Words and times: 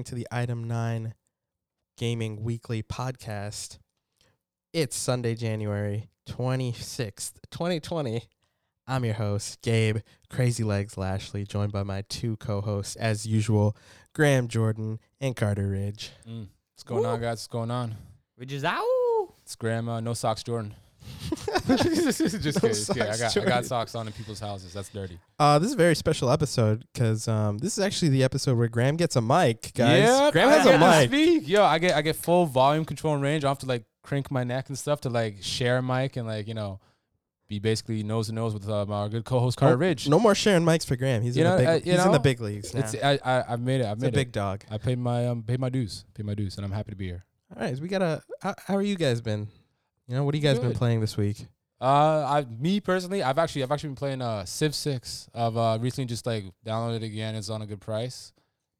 listening 0.00 0.16
to 0.16 0.24
the 0.24 0.28
Item 0.34 0.64
9 0.64 1.12
Gaming 1.98 2.42
Weekly 2.42 2.82
podcast. 2.82 3.78
It's 4.72 4.96
Sunday, 4.96 5.34
January 5.34 6.08
26th, 6.26 7.32
2020. 7.50 8.22
I'm 8.86 9.04
your 9.04 9.14
host, 9.14 9.60
Gabe 9.60 9.98
Crazy 10.30 10.64
Legs 10.64 10.96
Lashley, 10.96 11.44
joined 11.44 11.72
by 11.72 11.82
my 11.82 12.04
two 12.08 12.38
co 12.38 12.62
hosts, 12.62 12.96
as 12.96 13.26
usual, 13.26 13.76
Graham 14.14 14.48
Jordan 14.48 15.00
and 15.20 15.36
Carter 15.36 15.68
Ridge. 15.68 16.12
Mm. 16.26 16.46
What's 16.72 16.82
going 16.82 17.04
on, 17.04 17.20
guys? 17.20 17.32
What's 17.32 17.46
going 17.48 17.70
on? 17.70 17.94
Which 18.36 18.52
is 18.52 18.64
out. 18.64 18.84
It's 19.42 19.54
Grandma, 19.54 20.00
no 20.00 20.14
socks, 20.14 20.42
Jordan. 20.42 20.74
just 21.66 22.18
kidding, 22.18 22.40
just 22.40 22.60
kidding. 22.92 23.02
I 23.02 23.16
got 23.16 23.36
I 23.36 23.44
got 23.44 23.64
socks 23.64 23.94
on 23.94 24.06
in 24.06 24.12
people's 24.12 24.40
houses. 24.40 24.72
That's 24.72 24.88
dirty. 24.88 25.18
Uh, 25.38 25.58
this 25.58 25.68
is 25.68 25.74
a 25.74 25.78
very 25.78 25.94
special 25.94 26.30
episode 26.30 26.84
because 26.92 27.28
um, 27.28 27.58
this 27.58 27.76
is 27.78 27.84
actually 27.84 28.08
the 28.10 28.24
episode 28.24 28.56
where 28.58 28.68
Graham 28.68 28.96
gets 28.96 29.16
a 29.16 29.20
mic, 29.20 29.72
guys. 29.74 30.02
Yeah, 30.02 30.30
Graham 30.32 30.48
I 30.48 30.52
has 30.52 30.66
a 30.66 30.78
mic. 30.78 31.10
speak. 31.10 31.48
Yo, 31.48 31.62
I 31.62 31.78
get 31.78 31.94
I 31.94 32.02
get 32.02 32.16
full 32.16 32.46
volume 32.46 32.84
control 32.84 33.14
and 33.14 33.22
range. 33.22 33.44
I 33.44 33.48
have 33.48 33.58
to 33.60 33.66
like 33.66 33.84
crank 34.02 34.30
my 34.30 34.44
neck 34.44 34.68
and 34.68 34.78
stuff 34.78 35.00
to 35.02 35.10
like 35.10 35.36
share 35.42 35.78
a 35.78 35.82
mic 35.82 36.16
and 36.16 36.26
like 36.26 36.48
you 36.48 36.54
know 36.54 36.80
be 37.48 37.58
basically 37.58 38.02
nose 38.02 38.28
to 38.28 38.32
nose 38.32 38.54
with 38.54 38.68
uh, 38.68 38.86
my 38.86 39.08
good 39.08 39.24
co-host 39.24 39.56
Carter 39.58 39.76
Ridge. 39.76 40.08
No 40.08 40.18
more 40.20 40.34
sharing 40.34 40.64
mics 40.64 40.86
for 40.86 40.96
Graham. 40.96 41.22
He's 41.22 41.36
You 41.36 41.44
in 41.44 41.50
know, 41.50 41.56
the 41.56 41.62
big. 41.62 41.68
uh, 41.68 41.72
you 41.84 41.92
he's 41.96 42.04
in 42.06 42.12
the 42.12 42.18
big 42.20 42.40
leagues 42.40 42.72
now. 42.74 42.80
It's 42.80 42.94
I, 42.94 43.18
I 43.24 43.44
I've 43.52 43.60
made 43.60 43.80
it. 43.80 43.86
I've 43.86 43.94
It's 43.96 44.02
a 44.02 44.06
made 44.06 44.14
big 44.14 44.28
it. 44.28 44.32
dog. 44.32 44.64
I 44.70 44.78
paid 44.78 44.98
my 44.98 45.26
um 45.28 45.42
paid 45.42 45.60
my 45.60 45.68
dues. 45.68 46.04
Paid 46.14 46.26
my 46.26 46.34
dues, 46.34 46.56
and 46.56 46.64
I'm 46.64 46.72
happy 46.72 46.90
to 46.90 46.96
be 46.96 47.06
here. 47.06 47.24
All 47.56 47.62
right, 47.62 47.74
so 47.76 47.82
we 47.82 47.88
gotta. 47.88 48.22
How, 48.40 48.54
how 48.66 48.76
are 48.76 48.82
you 48.82 48.94
guys 48.96 49.20
been? 49.20 49.48
You 50.10 50.16
know, 50.16 50.24
what 50.24 50.34
have 50.34 50.42
you 50.42 50.48
guys 50.50 50.58
been 50.58 50.72
playing 50.72 51.00
this 51.00 51.16
week? 51.16 51.46
Uh, 51.80 52.26
I 52.26 52.44
me 52.58 52.80
personally, 52.80 53.22
I've 53.22 53.38
actually 53.38 53.62
I've 53.62 53.70
actually 53.70 53.90
been 53.90 53.96
playing 53.96 54.22
uh 54.22 54.44
Civ 54.44 54.74
Six. 54.74 55.30
I've 55.32 55.56
uh 55.56 55.78
recently 55.80 56.06
just 56.06 56.26
like 56.26 56.46
downloaded 56.66 56.96
it 56.96 57.02
again. 57.04 57.36
It's 57.36 57.48
on 57.48 57.62
a 57.62 57.66
good 57.66 57.80
price. 57.80 58.32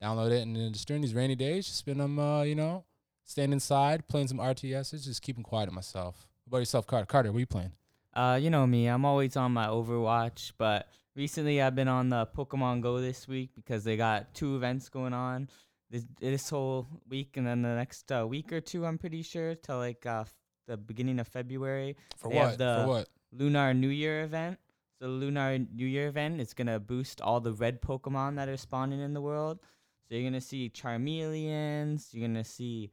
Download 0.03 0.33
it, 0.33 0.43
and 0.43 0.57
then 0.57 0.73
just 0.73 0.89
during 0.89 1.03
these 1.03 1.15
rainy 1.15 1.37
days, 1.37 1.69
just 1.69 1.87
been 1.87 2.01
um 2.01 2.19
uh 2.19 2.43
you 2.43 2.57
know 2.57 2.85
staying 3.25 3.53
inside, 3.53 4.09
playing 4.09 4.27
some 4.27 4.39
RTSs, 4.39 5.05
just 5.05 5.23
keeping 5.23 5.45
quiet 5.45 5.67
to 5.67 5.73
myself. 5.73 6.27
What 6.47 6.57
about 6.57 6.59
yourself, 6.63 6.89
Carter? 6.89 7.07
Carter, 7.07 7.31
what 7.31 7.37
are 7.37 7.41
you 7.41 7.47
playing? 7.47 7.73
Uh, 8.13 8.37
you 8.43 8.51
know 8.51 8.67
me. 8.67 8.89
I'm 8.89 9.05
always 9.05 9.37
on 9.37 9.53
my 9.53 9.69
Overwatch, 9.69 10.51
but 10.59 10.89
recently 11.15 11.63
I've 11.63 11.77
been 11.77 11.87
on 11.87 12.09
the 12.09 12.27
Pokemon 12.27 12.81
Go 12.81 13.01
this 13.01 13.29
week 13.29 13.51
because 13.55 13.85
they 13.85 13.97
got 13.97 14.35
two 14.35 14.57
events 14.57 14.89
going 14.89 15.13
on 15.13 15.49
this 15.91 16.05
this 16.21 16.51
whole 16.51 16.89
week, 17.09 17.37
and 17.37 17.47
then 17.47 17.63
the 17.63 17.75
next 17.77 18.11
uh, 18.11 18.27
week 18.27 18.53
or 18.53 18.61
two, 18.61 18.85
I'm 18.85 18.99
pretty 18.99 19.23
sure, 19.23 19.55
till 19.55 19.79
like 19.79 20.05
uh, 20.07 20.23
f- 20.23 20.35
the 20.67 20.77
beginning 20.77 21.19
of 21.19 21.29
February, 21.29 21.97
For 22.17 22.31
They 22.31 22.37
have 22.37 22.51
what? 22.51 22.59
the- 22.59 22.83
For 22.85 22.89
what? 22.89 23.09
Lunar 23.33 23.75
New 23.75 23.89
Year 23.89 24.23
event. 24.25 24.59
So 24.99 25.07
the 25.07 25.13
Lunar 25.13 25.59
New 25.59 25.87
Year 25.87 26.09
event 26.09 26.41
is 26.41 26.53
gonna 26.53 26.79
boost 26.81 27.21
all 27.21 27.41
the 27.41 27.53
red 27.53 27.81
Pokemon 27.81 28.37
that 28.37 28.49
are 28.49 28.57
spawning 28.57 29.01
in 29.01 29.15
the 29.15 29.21
world. 29.21 29.61
So 30.09 30.15
you're 30.17 30.25
gonna 30.29 30.41
see 30.41 30.69
Charmeleons, 30.71 32.13
you're 32.13 32.27
gonna 32.27 32.45
see 32.45 32.91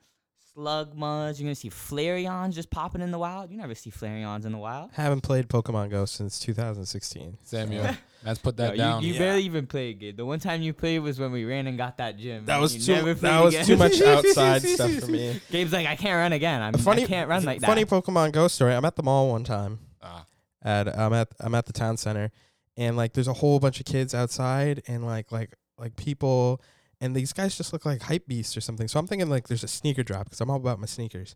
Slugmas, 0.58 1.40
you're 1.40 1.46
gonna 1.46 1.56
see 1.56 1.70
Flareons 1.70 2.54
just 2.54 2.70
popping 2.72 3.02
in 3.02 3.12
the 3.12 3.20
wild. 3.20 3.52
You 3.52 3.58
never 3.58 3.76
see 3.76 3.92
Flareons 3.92 4.46
in 4.46 4.52
the 4.52 4.58
wild. 4.58 4.90
Haven't 4.94 5.22
played 5.22 5.48
Pokemon 5.48 5.92
Go 5.92 6.06
since 6.06 6.40
2016. 6.40 7.38
Samuel, 7.44 7.90
let's 8.26 8.40
put 8.40 8.58
that 8.58 8.72
Yo, 8.76 8.84
down. 8.84 9.02
You, 9.04 9.10
you 9.10 9.14
Yeah. 9.14 9.20
barely 9.20 9.44
even 9.44 9.68
played 9.68 10.02
it. 10.02 10.18
The 10.18 10.26
one 10.26 10.40
time 10.40 10.62
you 10.64 10.74
played 10.74 11.00
was 11.00 11.20
when 11.20 11.32
we 11.32 11.46
ran 11.46 11.68
and 11.68 11.78
got 11.78 11.98
that 11.98 12.18
gym. 12.18 12.46
That 12.46 12.60
was 12.60 12.76
you 12.76 12.96
too. 12.96 13.14
That 13.14 13.20
played 13.20 13.44
was 13.44 13.54
again. 13.54 13.66
too 13.68 13.78
much 13.78 14.02
outside 14.02 14.62
stuff 14.64 14.92
for 14.96 15.08
me. 15.12 15.40
Gabe's 15.52 15.72
like, 15.74 15.86
I 15.86 15.96
can't 15.96 16.16
run 16.18 16.34
again. 16.34 16.62
I'm, 16.62 16.74
funny, 16.74 17.04
I 17.04 17.08
can't 17.08 17.30
run 17.30 17.44
like 17.46 17.62
funny 17.62 17.84
that. 17.84 17.90
Funny 17.90 18.02
Pokemon 18.02 18.32
Go 18.32 18.48
story. 18.48 18.74
I'm 18.74 18.86
at 18.86 18.96
the 18.96 19.04
mall 19.04 19.30
one 19.30 19.44
time. 19.44 19.80
Ah, 20.02 20.26
At 20.64 20.88
I'm 20.98 21.14
at 21.14 21.30
I'm 21.40 21.54
at 21.54 21.68
the 21.68 21.74
town 21.74 21.98
center, 21.98 22.32
and 22.76 22.98
like 22.98 23.14
there's 23.14 23.28
a 23.28 23.34
whole 23.34 23.60
bunch 23.60 23.80
of 23.80 23.86
kids 23.86 24.16
outside, 24.16 24.82
and 24.88 25.06
like 25.06 25.32
like 25.32 25.54
like 25.78 25.96
people, 25.96 26.62
and 27.02 27.16
these 27.16 27.34
guys 27.34 27.58
just 27.58 27.74
look 27.74 27.86
like 27.86 28.02
hype 28.04 28.28
beasts 28.28 28.56
or 28.58 28.62
something. 28.62 28.88
So 28.88 29.00
I'm 29.00 29.08
thinking 29.08 29.30
like 29.30 29.48
there's 29.48 29.64
a 29.64 29.68
sneaker 29.68 30.04
drop 30.04 30.26
because 30.26 30.42
I'm 30.42 30.50
all 30.50 30.58
about 30.58 30.80
my 30.80 30.88
sneakers, 30.88 31.36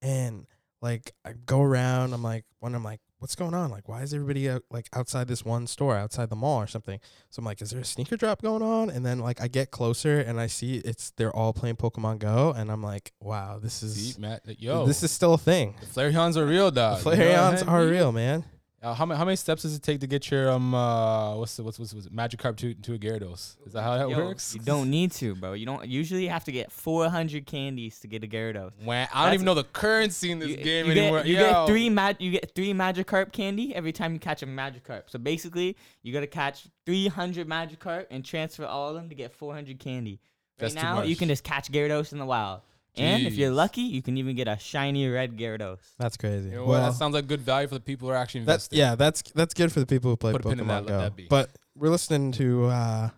and 0.00 0.46
like 0.80 1.12
I 1.24 1.32
go 1.32 1.62
around. 1.62 2.12
I'm 2.12 2.22
like 2.22 2.44
when 2.60 2.74
I'm 2.74 2.84
like. 2.84 3.00
What's 3.18 3.36
going 3.36 3.54
on? 3.54 3.70
Like, 3.70 3.88
why 3.88 4.02
is 4.02 4.12
everybody 4.12 4.50
out, 4.50 4.64
like 4.68 4.88
outside 4.92 5.28
this 5.28 5.44
one 5.44 5.68
store, 5.68 5.96
outside 5.96 6.28
the 6.28 6.34
mall 6.34 6.60
or 6.60 6.66
something? 6.66 6.98
So 7.30 7.38
I'm 7.38 7.44
like, 7.44 7.62
is 7.62 7.70
there 7.70 7.80
a 7.80 7.84
sneaker 7.84 8.16
drop 8.16 8.42
going 8.42 8.62
on? 8.64 8.90
And 8.90 9.06
then 9.06 9.20
like 9.20 9.40
I 9.40 9.46
get 9.46 9.70
closer 9.70 10.18
and 10.18 10.40
I 10.40 10.48
see 10.48 10.78
it's 10.78 11.12
they're 11.12 11.30
all 11.30 11.52
playing 11.52 11.76
Pokemon 11.76 12.18
Go, 12.18 12.52
and 12.56 12.68
I'm 12.68 12.82
like, 12.82 13.12
wow, 13.20 13.60
this 13.62 13.84
is 13.84 14.14
see, 14.14 14.20
Matt. 14.20 14.42
Yo, 14.60 14.86
this 14.86 15.04
is 15.04 15.12
still 15.12 15.34
a 15.34 15.38
thing. 15.38 15.76
the 15.78 15.86
Flareons 15.86 16.36
are 16.36 16.44
real, 16.44 16.72
The 16.72 16.80
dog. 16.80 17.04
You 17.04 17.10
know 17.12 17.16
Flareons 17.16 17.68
are 17.68 17.86
real, 17.86 18.10
man. 18.10 18.44
Uh, 18.82 18.92
how 18.92 19.06
many 19.06 19.16
how 19.16 19.24
many 19.24 19.36
steps 19.36 19.62
does 19.62 19.76
it 19.76 19.82
take 19.82 20.00
to 20.00 20.08
get 20.08 20.28
your 20.28 20.50
um 20.50 20.74
uh 20.74 21.36
what's 21.36 21.54
the, 21.56 21.62
what's 21.62 21.78
what's, 21.78 21.94
what's 21.94 22.06
it, 22.06 22.14
Magikarp 22.14 22.56
to 22.56 22.74
to 22.74 22.94
a 22.94 22.98
Gyarados? 22.98 23.56
Is 23.64 23.74
that 23.74 23.82
how 23.82 23.96
that 23.96 24.08
Yo, 24.08 24.16
works? 24.16 24.54
You 24.54 24.60
don't 24.60 24.90
need 24.90 25.12
to, 25.12 25.36
bro. 25.36 25.52
You 25.52 25.66
don't 25.66 25.86
usually 25.86 26.26
have 26.26 26.42
to 26.44 26.52
get 26.52 26.72
400 26.72 27.46
candies 27.46 28.00
to 28.00 28.08
get 28.08 28.24
a 28.24 28.26
Gyarados. 28.26 28.72
I 28.80 28.84
don't 28.84 28.86
That's- 28.86 29.34
even 29.34 29.46
know 29.46 29.54
the 29.54 29.62
currency 29.62 30.32
in 30.32 30.40
this 30.40 30.50
you, 30.50 30.56
game 30.56 30.86
you 30.86 30.92
anymore. 30.92 31.18
Get, 31.18 31.26
you 31.26 31.34
Yo. 31.36 31.42
get 31.50 31.66
three 31.68 31.90
mag- 31.90 32.20
you 32.20 32.32
get 32.32 32.54
three 32.56 32.72
Magikarp 32.72 33.30
candy 33.30 33.72
every 33.72 33.92
time 33.92 34.14
you 34.14 34.18
catch 34.18 34.42
a 34.42 34.46
Magikarp. 34.46 35.04
So 35.06 35.20
basically, 35.20 35.76
you 36.02 36.12
gotta 36.12 36.26
catch 36.26 36.66
300 36.84 37.46
Magikarp 37.46 38.06
and 38.10 38.24
transfer 38.24 38.66
all 38.66 38.88
of 38.88 38.96
them 38.96 39.08
to 39.10 39.14
get 39.14 39.32
400 39.32 39.78
candy. 39.78 40.18
Right 40.60 40.72
That's 40.72 40.74
now, 40.74 41.02
you 41.02 41.14
can 41.14 41.28
just 41.28 41.44
catch 41.44 41.70
Gyarados 41.70 42.12
in 42.12 42.18
the 42.18 42.26
wild. 42.26 42.62
And 42.96 43.26
if 43.26 43.34
you're 43.34 43.50
Jeez. 43.50 43.54
lucky, 43.56 43.80
you 43.82 44.02
can 44.02 44.18
even 44.18 44.36
get 44.36 44.48
a 44.48 44.58
shiny 44.58 45.08
red 45.08 45.36
Gyarados. 45.38 45.78
That's 45.98 46.16
crazy. 46.18 46.50
You 46.50 46.56
know 46.56 46.60
what? 46.64 46.68
well, 46.72 46.90
That 46.90 46.98
sounds 46.98 47.14
like 47.14 47.26
good 47.26 47.40
value 47.40 47.66
for 47.68 47.74
the 47.74 47.80
people 47.80 48.08
who 48.08 48.12
are 48.14 48.16
actually 48.18 48.44
that's 48.44 48.66
invested. 48.66 48.76
yeah, 48.78 48.94
that's 48.96 49.22
that's 49.34 49.54
good 49.54 49.72
for 49.72 49.80
the 49.80 49.86
people 49.86 50.10
who 50.10 50.16
play 50.16 50.32
Put 50.32 50.44
a 50.44 50.48
pin 50.48 50.60
in 50.60 50.66
Pokemon 50.66 50.68
that, 50.68 50.82
let 50.84 50.88
Go. 50.88 50.98
that 50.98 51.16
be. 51.16 51.26
But 51.28 51.50
we're 51.74 51.88
listening 51.88 52.32
to 52.32 52.66
uh, 52.66 53.08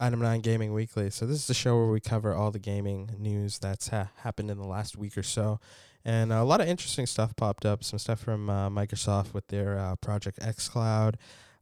Item 0.00 0.20
Nine 0.20 0.40
Gaming 0.40 0.72
Weekly, 0.72 1.10
so 1.10 1.24
this 1.26 1.36
is 1.36 1.46
the 1.46 1.54
show 1.54 1.76
where 1.76 1.86
we 1.92 2.00
cover 2.00 2.34
all 2.34 2.50
the 2.50 2.58
gaming 2.58 3.10
news 3.18 3.60
that's 3.60 3.88
ha- 3.88 4.08
happened 4.22 4.50
in 4.50 4.58
the 4.58 4.66
last 4.66 4.96
week 4.96 5.16
or 5.16 5.22
so, 5.22 5.60
and 6.04 6.32
a 6.32 6.42
lot 6.42 6.60
of 6.60 6.66
interesting 6.66 7.06
stuff 7.06 7.36
popped 7.36 7.64
up. 7.64 7.84
Some 7.84 8.00
stuff 8.00 8.18
from 8.18 8.50
uh, 8.50 8.70
Microsoft 8.70 9.32
with 9.34 9.46
their 9.48 9.78
uh, 9.78 9.94
Project 9.96 10.38
X 10.42 10.68
Cloud. 10.68 11.16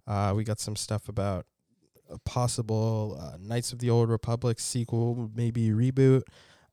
Uh, 0.07 0.33
we 0.35 0.45
got 0.45 0.59
some 0.59 0.77
stuff 0.77 1.11
about 1.11 1.45
a 2.09 2.19
possible 2.21 3.19
uh, 3.21 3.37
Knights 3.39 3.73
of 3.73 3.79
the 3.81 3.91
Old 3.91 4.09
Republic 4.09 4.59
sequel, 4.59 5.31
maybe 5.35 5.69
reboot. 5.69 6.23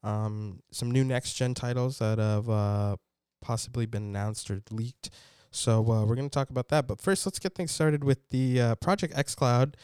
Um, 0.03 0.61
some 0.71 0.91
new 0.91 1.03
next 1.03 1.33
gen 1.33 1.53
titles 1.53 1.99
that 1.99 2.19
have 2.19 2.49
uh, 2.49 2.95
possibly 3.41 3.85
been 3.85 4.03
announced 4.03 4.49
or 4.49 4.61
leaked. 4.71 5.09
So 5.51 5.79
uh, 5.79 6.05
we're 6.05 6.15
going 6.15 6.29
to 6.29 6.33
talk 6.33 6.49
about 6.49 6.69
that. 6.69 6.87
But 6.87 7.01
first, 7.01 7.25
let's 7.25 7.39
get 7.39 7.55
things 7.55 7.71
started 7.71 8.03
with 8.03 8.29
the 8.29 8.61
uh, 8.61 8.75
Project 8.75 9.17
X 9.17 9.35
Cloud 9.35 9.77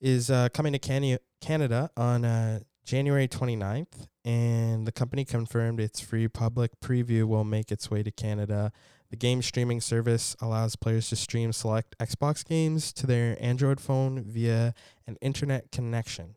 is 0.00 0.30
uh, 0.30 0.48
coming 0.52 0.72
to 0.72 0.78
Cani- 0.78 1.18
Canada 1.40 1.90
on 1.96 2.24
uh, 2.24 2.60
January 2.84 3.28
29th, 3.28 4.08
and 4.24 4.86
the 4.86 4.92
company 4.92 5.24
confirmed 5.24 5.80
its 5.80 6.00
free 6.00 6.28
public 6.28 6.80
preview 6.80 7.24
will 7.24 7.44
make 7.44 7.70
its 7.70 7.90
way 7.90 8.02
to 8.02 8.10
Canada. 8.10 8.72
The 9.10 9.16
game 9.16 9.42
streaming 9.42 9.80
service 9.80 10.36
allows 10.40 10.76
players 10.76 11.08
to 11.10 11.16
stream 11.16 11.52
select 11.52 11.96
Xbox 11.98 12.44
games 12.44 12.92
to 12.94 13.06
their 13.06 13.36
Android 13.40 13.80
phone 13.80 14.22
via 14.22 14.74
an 15.06 15.16
internet 15.20 15.72
connection. 15.72 16.36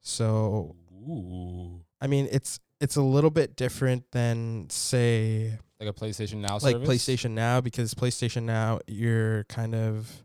So, 0.00 0.76
Ooh. 0.92 1.84
I 2.02 2.06
mean, 2.08 2.28
it's 2.30 2.58
it's 2.80 2.96
a 2.96 3.02
little 3.02 3.30
bit 3.30 3.54
different 3.56 4.10
than 4.10 4.66
say 4.68 5.56
Like 5.80 5.88
a 5.88 5.92
PlayStation 5.92 6.38
Now 6.38 6.54
like 6.54 6.62
service? 6.74 6.88
PlayStation 6.88 7.30
Now 7.30 7.60
because 7.60 7.94
PlayStation 7.94 8.42
Now 8.42 8.80
you're 8.88 9.44
kind 9.44 9.74
of 9.74 10.24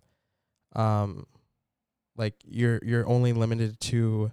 um 0.75 1.25
like 2.17 2.33
you're 2.43 2.79
you're 2.83 3.07
only 3.07 3.31
limited 3.33 3.79
to 3.79 4.31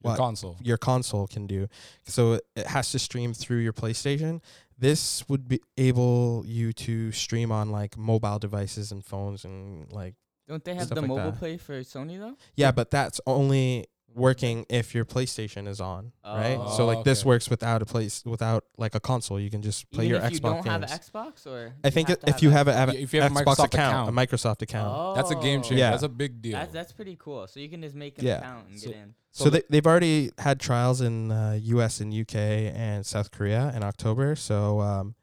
what 0.00 0.12
Your 0.12 0.12
what 0.12 0.16
console. 0.18 0.56
your 0.62 0.78
console 0.78 1.26
can 1.26 1.46
do. 1.46 1.68
So 2.06 2.32
it- 2.34 2.44
it 2.56 2.66
has 2.66 2.90
to 2.92 2.98
stream 2.98 3.34
through 3.34 3.58
your 3.58 3.74
PlayStation. 3.74 4.40
This 4.78 5.28
would 5.28 5.46
be 5.46 5.60
able 5.76 6.42
you 6.46 6.72
to 6.72 7.12
stream 7.12 7.52
on 7.52 7.70
like 7.70 7.98
mobile 7.98 8.38
devices 8.38 8.90
and 8.92 9.04
phones 9.04 9.44
and 9.44 9.92
like 9.92 10.14
Don't 10.48 10.64
they 10.64 10.74
have 10.74 10.88
the 10.88 10.94
like 11.02 11.08
mobile 11.08 11.30
that. 11.32 11.38
play 11.38 11.58
for 11.58 11.80
Sony 11.80 12.18
though? 12.18 12.36
yeah, 12.56 12.72
but 12.72 12.90
that's 12.90 13.20
only 13.26 13.84
working 14.14 14.66
if 14.68 14.94
your 14.94 15.04
PlayStation 15.04 15.68
is 15.68 15.80
on, 15.80 16.12
right? 16.24 16.58
Oh. 16.60 16.76
So 16.76 16.84
like 16.86 17.04
this 17.04 17.24
works 17.24 17.48
without 17.48 17.80
a 17.82 17.86
place 17.86 18.24
without 18.24 18.64
like 18.76 18.94
a 18.94 19.00
console. 19.00 19.38
You 19.38 19.50
can 19.50 19.62
just 19.62 19.90
play 19.90 20.06
Even 20.06 20.16
your 20.20 20.26
if 20.26 20.32
you 20.32 20.40
Xbox 20.40 20.42
don't 20.42 20.66
have 20.66 20.80
games. 20.82 20.92
an 20.92 20.98
Xbox, 20.98 21.46
or 21.46 21.72
I 21.84 21.90
think 21.90 22.10
it, 22.10 22.20
if 22.26 22.42
you 22.42 22.50
have, 22.50 22.66
a, 22.68 22.72
have 22.72 22.88
an 22.88 22.96
If 22.96 23.14
you 23.14 23.20
have 23.22 23.30
a 23.30 23.34
Xbox 23.36 23.44
Microsoft 23.56 23.64
account, 23.66 24.08
a. 24.08 24.12
Microsoft 24.12 24.62
account. 24.62 24.88
Oh, 24.98 25.14
That's 25.14 25.30
a 25.30 25.36
game 25.36 25.62
changer. 25.62 25.76
Yeah. 25.76 25.90
That's 25.92 26.02
a 26.02 26.08
big 26.08 26.42
deal. 26.42 26.52
That's 26.58 26.72
that's 26.72 26.92
pretty 26.92 27.16
cool. 27.20 27.46
So 27.46 27.60
you 27.60 27.68
can 27.68 27.82
just 27.82 27.94
make 27.94 28.18
an 28.18 28.26
Yeah. 28.26 28.38
account 28.38 28.68
and 28.68 28.80
So- 28.80 28.88
get 28.88 28.96
in. 28.96 29.14
So, 29.32 29.44
So 29.44 29.50
they, 29.50 29.62
they've 29.70 29.86
already 29.86 30.32
had 30.38 30.58
trials 30.58 31.00
in 31.00 31.30
uh, 31.30 31.56
U.S. 31.62 32.00
and 32.00 32.12
U.K. 32.12 32.72
and 32.74 33.06
South 33.06 33.30
Korea 33.30 33.72
in 33.76 33.84
October. 33.84 34.34
So 34.34 34.80
um, 34.80 35.14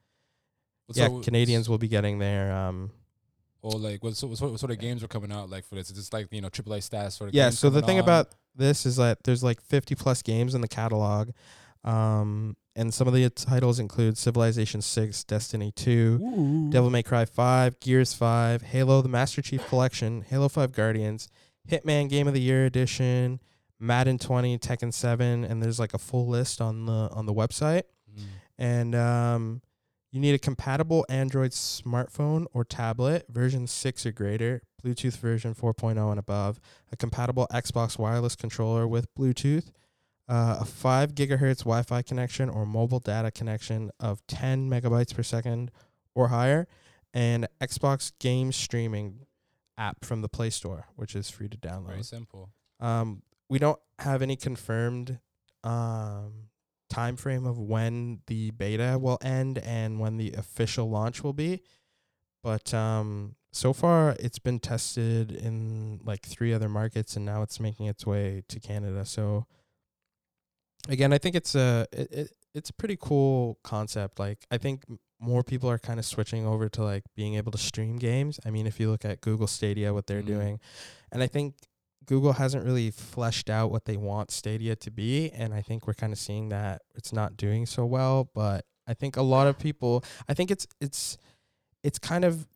yeah, 0.93 1.07
So- 1.07 1.19
Canadians 1.19 1.67
will 1.67 1.77
be 1.77 1.89
getting 1.89 2.19
their 2.19 2.53
um, 2.55 2.91
Or 3.61 3.71
like, 3.73 4.01
what, 4.03 4.15
so, 4.15 4.27
what, 4.27 4.39
what 4.39 4.59
sort 4.61 4.71
of 4.71 4.79
games 4.79 5.03
are 5.03 5.09
coming 5.09 5.31
out 5.31 5.49
like 5.49 5.65
for 5.65 5.75
this? 5.75 5.89
Is 5.89 5.97
this 5.97 6.13
like, 6.13 6.27
you 6.31 6.39
know, 6.39 6.49
AAA 6.49 6.83
status 6.83 7.15
sort 7.15 7.29
of 7.29 7.35
yeah. 7.35 7.47
games 7.47 7.59
So 7.59 7.69
the 7.69 7.81
thing 7.81 7.97
on? 7.97 8.03
about 8.05 8.33
this 8.57 8.85
is 8.85 8.97
that 8.97 9.23
there's 9.23 9.43
like 9.43 9.61
50 9.61 9.95
plus 9.95 10.21
games 10.21 10.55
in 10.55 10.61
the 10.61 10.67
catalog, 10.67 11.29
um, 11.83 12.57
and 12.75 12.93
some 12.93 13.07
of 13.07 13.13
the 13.13 13.29
titles 13.29 13.79
include 13.79 14.17
Civilization 14.17 14.81
6, 14.81 15.23
Destiny 15.23 15.71
2, 15.71 16.19
Ooh. 16.21 16.69
Devil 16.69 16.89
May 16.89 17.01
Cry 17.01 17.25
5, 17.25 17.79
Gears 17.79 18.13
5, 18.13 18.61
Halo: 18.61 19.01
The 19.01 19.09
Master 19.09 19.41
Chief 19.41 19.67
Collection, 19.67 20.21
Halo 20.21 20.47
5 20.47 20.71
Guardians, 20.73 21.27
Hitman 21.67 22.09
Game 22.09 22.27
of 22.27 22.33
the 22.33 22.41
Year 22.41 22.65
Edition, 22.65 23.39
Madden 23.79 24.17
20, 24.19 24.57
Tekken 24.59 24.93
7, 24.93 25.43
and 25.43 25.61
there's 25.61 25.79
like 25.79 25.93
a 25.93 25.97
full 25.97 26.27
list 26.27 26.61
on 26.61 26.85
the 26.85 27.09
on 27.11 27.25
the 27.25 27.33
website. 27.33 27.83
Mm. 28.15 28.23
And 28.59 28.95
um, 28.95 29.61
you 30.11 30.19
need 30.19 30.33
a 30.33 30.39
compatible 30.39 31.05
Android 31.09 31.51
smartphone 31.51 32.45
or 32.53 32.63
tablet, 32.63 33.25
version 33.29 33.67
6 33.67 34.05
or 34.05 34.11
greater, 34.11 34.61
Bluetooth 34.83 35.17
version 35.17 35.53
4.0 35.55 36.09
and 36.09 36.19
above, 36.19 36.59
a 36.91 36.97
compatible 36.97 37.47
Xbox 37.51 37.97
wireless 37.97 38.35
controller 38.35 38.87
with 38.87 39.13
Bluetooth, 39.15 39.71
uh, 40.29 40.57
a 40.61 40.65
5 40.65 41.13
gigahertz 41.15 41.59
Wi 41.59 41.81
Fi 41.83 42.01
connection 42.01 42.49
or 42.49 42.65
mobile 42.65 42.99
data 42.99 43.31
connection 43.31 43.91
of 43.99 44.25
10 44.27 44.69
megabytes 44.69 45.15
per 45.15 45.23
second 45.23 45.71
or 46.15 46.27
higher, 46.29 46.67
and 47.13 47.47
Xbox 47.61 48.11
game 48.19 48.51
streaming 48.51 49.25
app 49.77 50.03
from 50.03 50.21
the 50.21 50.29
Play 50.29 50.49
Store, 50.49 50.87
which 50.95 51.15
is 51.15 51.29
free 51.29 51.47
to 51.47 51.57
download. 51.57 51.87
Very 51.87 52.03
simple. 52.03 52.49
Um, 52.79 53.21
we 53.49 53.59
don't 53.59 53.79
have 53.99 54.21
any 54.21 54.35
confirmed 54.35 55.19
um, 55.63 56.49
time 56.89 57.15
frame 57.15 57.45
of 57.45 57.57
when 57.59 58.21
the 58.27 58.51
beta 58.51 58.97
will 58.99 59.17
end 59.21 59.57
and 59.59 59.99
when 59.99 60.17
the 60.17 60.33
official 60.33 60.89
launch 60.89 61.23
will 61.23 61.33
be. 61.33 61.61
But 62.43 62.73
um, 62.73 63.35
so 63.51 63.73
far, 63.73 64.15
it's 64.19 64.39
been 64.39 64.59
tested 64.59 65.31
in 65.31 65.99
like 66.03 66.25
three 66.25 66.53
other 66.53 66.69
markets, 66.69 67.15
and 67.15 67.25
now 67.25 67.41
it's 67.41 67.59
making 67.59 67.87
its 67.87 68.05
way 68.05 68.43
to 68.49 68.59
Canada. 68.59 69.05
So 69.05 69.45
again, 70.89 71.13
I 71.13 71.17
think 71.17 71.35
it's 71.35 71.55
a 71.55 71.87
it, 71.91 72.11
it 72.11 72.31
it's 72.53 72.69
a 72.69 72.73
pretty 72.73 72.97
cool 72.99 73.59
concept. 73.63 74.19
Like 74.19 74.45
I 74.51 74.57
think 74.57 74.83
more 75.19 75.43
people 75.43 75.69
are 75.69 75.79
kind 75.79 75.99
of 75.99 76.05
switching 76.05 76.45
over 76.45 76.69
to 76.69 76.83
like 76.83 77.03
being 77.15 77.35
able 77.35 77.51
to 77.51 77.57
stream 77.57 77.97
games. 77.97 78.39
I 78.45 78.51
mean, 78.51 78.67
if 78.67 78.79
you 78.79 78.89
look 78.91 79.05
at 79.05 79.21
Google 79.21 79.47
Stadia, 79.47 79.93
what 79.93 80.07
they're 80.07 80.21
Mhm. 80.21 80.27
doing, 80.27 80.59
and 81.11 81.23
I 81.23 81.27
think 81.27 81.55
Google 82.05 82.33
hasn't 82.33 82.63
really 82.63 82.91
fleshed 82.91 83.49
out 83.49 83.69
what 83.71 83.85
they 83.85 83.97
want 83.97 84.31
Stadia 84.31 84.75
to 84.77 84.91
be, 84.91 85.29
and 85.31 85.53
I 85.53 85.61
think 85.61 85.87
we're 85.87 85.93
kind 85.93 86.13
of 86.13 86.19
seeing 86.19 86.49
that 86.49 86.83
it's 86.95 87.11
not 87.11 87.35
doing 87.35 87.65
so 87.65 87.85
well. 87.85 88.29
But 88.33 88.65
I 88.85 88.93
think 88.93 89.17
a 89.17 89.21
lot 89.23 89.47
of 89.47 89.57
people, 89.59 90.03
I 90.29 90.33
think 90.33 90.51
it's 90.51 90.67
it's 90.79 91.17
it's 91.83 91.99
kind 91.99 92.23
of 92.23 92.47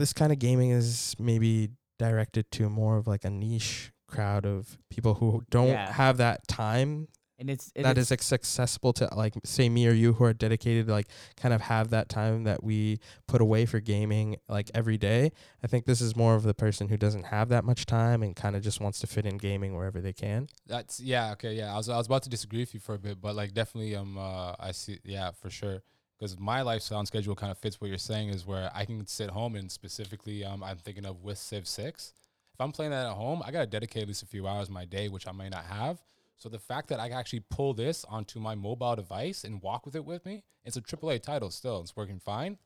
this 0.00 0.12
kind 0.12 0.32
of 0.32 0.38
gaming 0.38 0.70
is 0.70 1.14
maybe 1.18 1.70
directed 1.98 2.50
to 2.52 2.68
more 2.68 2.96
of 2.96 3.06
like 3.06 3.24
a 3.24 3.30
niche 3.30 3.92
crowd 4.08 4.44
of 4.44 4.78
people 4.90 5.14
who 5.14 5.42
don't 5.50 5.68
Yeah. 5.68 5.92
have 5.92 6.16
that 6.16 6.48
time 6.48 7.08
and 7.38 7.48
it's 7.48 7.72
and 7.76 7.84
that 7.86 7.96
it's, 7.96 8.10
is 8.10 8.32
accessible 8.32 8.92
to 8.94 9.08
like 9.14 9.32
say 9.44 9.68
me 9.68 9.86
or 9.86 9.92
you 9.92 10.12
who 10.14 10.24
are 10.24 10.32
dedicated 10.34 10.86
to 10.86 10.92
like 10.92 11.06
kind 11.36 11.54
of 11.54 11.60
have 11.62 11.88
that 11.90 12.08
time 12.08 12.44
that 12.44 12.62
we 12.62 12.98
put 13.28 13.40
away 13.40 13.64
for 13.64 13.80
gaming 13.80 14.36
like 14.48 14.70
every 14.74 14.98
day 14.98 15.30
i 15.62 15.66
think 15.66 15.86
this 15.86 16.00
is 16.02 16.14
more 16.16 16.34
of 16.34 16.42
the 16.42 16.52
person 16.52 16.88
who 16.88 16.96
doesn't 16.98 17.24
have 17.24 17.48
that 17.48 17.64
much 17.64 17.86
time 17.86 18.22
and 18.22 18.36
kind 18.36 18.54
of 18.56 18.62
just 18.62 18.78
wants 18.80 18.98
to 19.00 19.06
fit 19.06 19.24
in 19.24 19.38
gaming 19.38 19.74
wherever 19.76 20.00
they 20.02 20.12
can 20.12 20.48
That's 20.66 21.00
yeah, 21.00 21.32
okay, 21.32 21.54
yeah. 21.54 21.72
I 21.72 21.76
was 21.76 21.88
I 21.88 21.96
was 21.96 22.06
about 22.06 22.24
to 22.24 22.28
disagree 22.30 22.60
with 22.60 22.74
you 22.74 22.80
for 22.80 22.94
a 22.94 22.98
bit, 22.98 23.20
but 23.20 23.34
like 23.34 23.54
definitely 23.54 23.94
um 23.96 24.18
uh 24.18 24.54
I 24.58 24.72
see 24.72 24.98
yeah, 25.04 25.30
for 25.30 25.48
sure. 25.50 25.82
Because 26.20 26.38
my 26.38 26.60
lifestyle 26.60 26.98
and 26.98 27.08
schedule 27.08 27.34
kind 27.34 27.50
of 27.50 27.56
fits 27.56 27.80
what 27.80 27.88
you're 27.88 27.98
saying 27.98 28.28
is 28.28 28.46
where 28.46 28.70
I 28.74 28.84
can 28.84 29.06
sit 29.06 29.30
home 29.30 29.56
and 29.56 29.72
specifically 29.72 30.44
um 30.44 30.62
I'm 30.62 30.76
thinking 30.76 31.06
of 31.06 31.22
with 31.22 31.38
Civ 31.38 31.66
six. 31.66 32.12
If 32.52 32.60
I'm 32.60 32.72
playing 32.72 32.90
that 32.90 33.06
at 33.06 33.14
home, 33.14 33.42
I 33.44 33.50
gotta 33.50 33.66
dedicate 33.66 34.02
at 34.02 34.08
least 34.08 34.22
a 34.22 34.26
few 34.26 34.46
hours 34.46 34.68
of 34.68 34.74
my 34.74 34.84
day, 34.84 35.08
which 35.08 35.26
I 35.26 35.32
might 35.32 35.50
not 35.50 35.64
have. 35.64 36.02
So 36.36 36.48
the 36.48 36.58
fact 36.58 36.88
that 36.88 37.00
I 37.00 37.08
can 37.08 37.18
actually 37.18 37.44
pull 37.50 37.72
this 37.72 38.04
onto 38.04 38.38
my 38.38 38.54
mobile 38.54 38.96
device 38.96 39.44
and 39.44 39.62
walk 39.62 39.86
with 39.86 39.96
it 39.96 40.04
with 40.04 40.24
me, 40.26 40.42
it's 40.64 40.76
a 40.76 40.82
AAA 40.82 41.22
title 41.22 41.50
still. 41.50 41.80
It's 41.80 41.96
working 41.96 42.18
fine. 42.18 42.58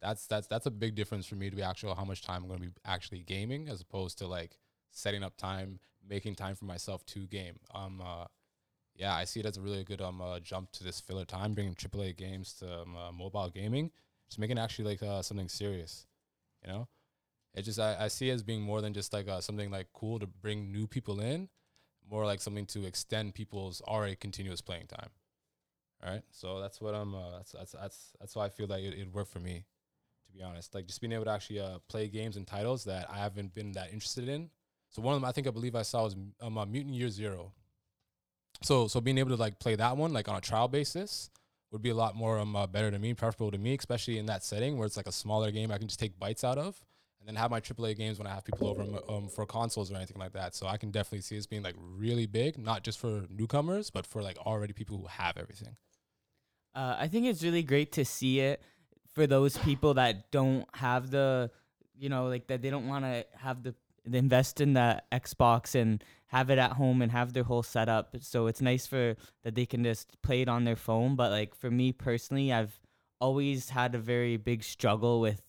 That's 0.00 0.26
that's 0.26 0.46
that's 0.46 0.66
a 0.66 0.70
big 0.70 0.94
difference 0.94 1.26
for 1.26 1.34
me 1.34 1.50
to 1.50 1.56
be 1.56 1.62
actual 1.62 1.94
how 1.94 2.04
much 2.04 2.22
time 2.22 2.44
I'm 2.44 2.48
gonna 2.48 2.60
be 2.60 2.72
actually 2.86 3.20
gaming 3.20 3.68
as 3.68 3.82
opposed 3.82 4.16
to 4.18 4.26
like 4.26 4.58
setting 4.90 5.22
up 5.22 5.36
time, 5.36 5.80
making 6.08 6.34
time 6.34 6.54
for 6.54 6.64
myself 6.64 7.04
to 7.06 7.26
game. 7.26 7.58
Um, 7.74 8.02
uh, 8.02 8.24
yeah, 8.96 9.14
I 9.14 9.24
see 9.24 9.40
it 9.40 9.46
as 9.46 9.56
a 9.56 9.60
really 9.60 9.84
good 9.84 10.00
um 10.00 10.20
uh, 10.20 10.40
jump 10.40 10.72
to 10.72 10.84
this 10.84 11.00
filler 11.00 11.24
time, 11.24 11.54
bringing 11.54 11.74
AAA 11.74 12.16
games 12.16 12.54
to 12.54 12.82
um, 12.82 12.96
uh, 12.96 13.12
mobile 13.12 13.50
gaming, 13.50 13.90
just 14.28 14.38
making 14.38 14.58
it 14.58 14.60
actually 14.60 14.86
like 14.86 15.02
uh, 15.02 15.22
something 15.22 15.48
serious. 15.48 16.06
You 16.64 16.72
know, 16.72 16.88
it 17.54 17.62
just 17.62 17.78
I, 17.78 17.96
I 18.00 18.08
see 18.08 18.30
it 18.30 18.34
as 18.34 18.42
being 18.42 18.62
more 18.62 18.80
than 18.80 18.94
just 18.94 19.12
like 19.12 19.28
uh, 19.28 19.40
something 19.40 19.70
like 19.70 19.88
cool 19.92 20.18
to 20.18 20.26
bring 20.26 20.72
new 20.72 20.86
people 20.86 21.20
in, 21.20 21.48
more 22.10 22.24
like 22.24 22.40
something 22.40 22.66
to 22.66 22.84
extend 22.84 23.34
people's 23.34 23.80
already 23.82 24.16
continuous 24.16 24.60
playing 24.60 24.86
time. 24.86 25.10
All 26.04 26.10
right, 26.10 26.22
so 26.30 26.60
that's 26.60 26.80
what 26.80 26.94
I'm. 26.94 27.14
Uh, 27.14 27.30
that's 27.38 27.52
that's 27.52 27.72
that's 27.72 28.12
that's 28.20 28.36
why 28.36 28.46
I 28.46 28.48
feel 28.50 28.66
like 28.66 28.82
it 28.82 28.98
it 28.98 29.12
worked 29.12 29.32
for 29.32 29.40
me, 29.40 29.64
to 30.26 30.32
be 30.32 30.42
honest. 30.42 30.74
Like 30.74 30.86
just 30.86 31.00
being 31.00 31.12
able 31.12 31.24
to 31.24 31.30
actually 31.30 31.60
uh, 31.60 31.78
play 31.88 32.08
games 32.08 32.36
and 32.36 32.46
titles 32.46 32.84
that 32.84 33.08
I 33.10 33.18
haven't 33.18 33.54
been 33.54 33.72
that 33.72 33.92
interested 33.92 34.28
in. 34.28 34.50
So 34.90 35.02
one 35.02 35.14
of 35.14 35.20
them 35.20 35.28
I 35.28 35.32
think 35.32 35.46
I 35.46 35.50
believe 35.50 35.74
I 35.74 35.82
saw 35.82 36.04
was 36.04 36.16
um, 36.40 36.54
Mutant 36.70 36.94
Year 36.94 37.10
Zero. 37.10 37.52
So 38.62 38.88
so 38.88 39.00
being 39.00 39.18
able 39.18 39.30
to 39.30 39.36
like 39.36 39.58
play 39.58 39.76
that 39.76 39.96
one 39.96 40.12
like 40.12 40.28
on 40.28 40.36
a 40.36 40.40
trial 40.40 40.68
basis 40.68 41.30
would 41.72 41.82
be 41.82 41.90
a 41.90 41.94
lot 41.94 42.14
more 42.14 42.38
um 42.38 42.56
uh, 42.56 42.66
better 42.66 42.90
to 42.90 42.98
me, 42.98 43.14
preferable 43.14 43.50
to 43.50 43.58
me, 43.58 43.74
especially 43.74 44.18
in 44.18 44.26
that 44.26 44.44
setting 44.44 44.76
where 44.78 44.86
it's 44.86 44.96
like 44.96 45.06
a 45.08 45.12
smaller 45.12 45.50
game 45.50 45.70
I 45.70 45.78
can 45.78 45.88
just 45.88 46.00
take 46.00 46.18
bites 46.18 46.44
out 46.44 46.58
of, 46.58 46.80
and 47.20 47.28
then 47.28 47.36
have 47.36 47.50
my 47.50 47.60
AAA 47.60 47.96
games 47.96 48.18
when 48.18 48.26
I 48.26 48.34
have 48.34 48.44
people 48.44 48.68
over 48.68 48.82
um, 48.82 48.98
um 49.08 49.28
for 49.28 49.46
consoles 49.46 49.90
or 49.90 49.96
anything 49.96 50.18
like 50.18 50.32
that. 50.32 50.54
So 50.54 50.66
I 50.66 50.76
can 50.76 50.90
definitely 50.90 51.22
see 51.22 51.36
this 51.36 51.46
being 51.46 51.62
like 51.62 51.76
really 51.78 52.26
big, 52.26 52.58
not 52.58 52.82
just 52.82 52.98
for 52.98 53.24
newcomers, 53.30 53.90
but 53.90 54.06
for 54.06 54.22
like 54.22 54.38
already 54.38 54.72
people 54.72 54.98
who 54.98 55.06
have 55.06 55.36
everything. 55.36 55.76
Uh, 56.74 56.94
I 56.98 57.08
think 57.08 57.26
it's 57.26 57.42
really 57.42 57.62
great 57.62 57.92
to 57.92 58.04
see 58.04 58.40
it 58.40 58.62
for 59.14 59.26
those 59.26 59.56
people 59.58 59.94
that 59.94 60.30
don't 60.30 60.66
have 60.74 61.10
the, 61.10 61.50
you 61.98 62.10
know, 62.10 62.26
like 62.28 62.46
that 62.48 62.60
they 62.60 62.68
don't 62.68 62.86
want 62.86 63.04
to 63.06 63.24
have 63.34 63.62
the 63.62 63.74
invest 64.12 64.60
in 64.60 64.74
the 64.74 65.02
Xbox 65.12 65.74
and 65.74 66.02
have 66.26 66.50
it 66.50 66.58
at 66.58 66.72
home 66.72 67.02
and 67.02 67.12
have 67.12 67.32
their 67.32 67.44
whole 67.44 67.62
setup. 67.62 68.16
So 68.20 68.46
it's 68.46 68.60
nice 68.60 68.86
for 68.86 69.16
that 69.44 69.54
they 69.54 69.66
can 69.66 69.84
just 69.84 70.20
play 70.22 70.42
it 70.42 70.48
on 70.48 70.64
their 70.64 70.76
phone. 70.76 71.16
But 71.16 71.30
like 71.30 71.54
for 71.54 71.70
me 71.70 71.92
personally, 71.92 72.52
I've 72.52 72.80
always 73.20 73.70
had 73.70 73.94
a 73.94 73.98
very 73.98 74.36
big 74.36 74.62
struggle 74.62 75.20
with 75.20 75.42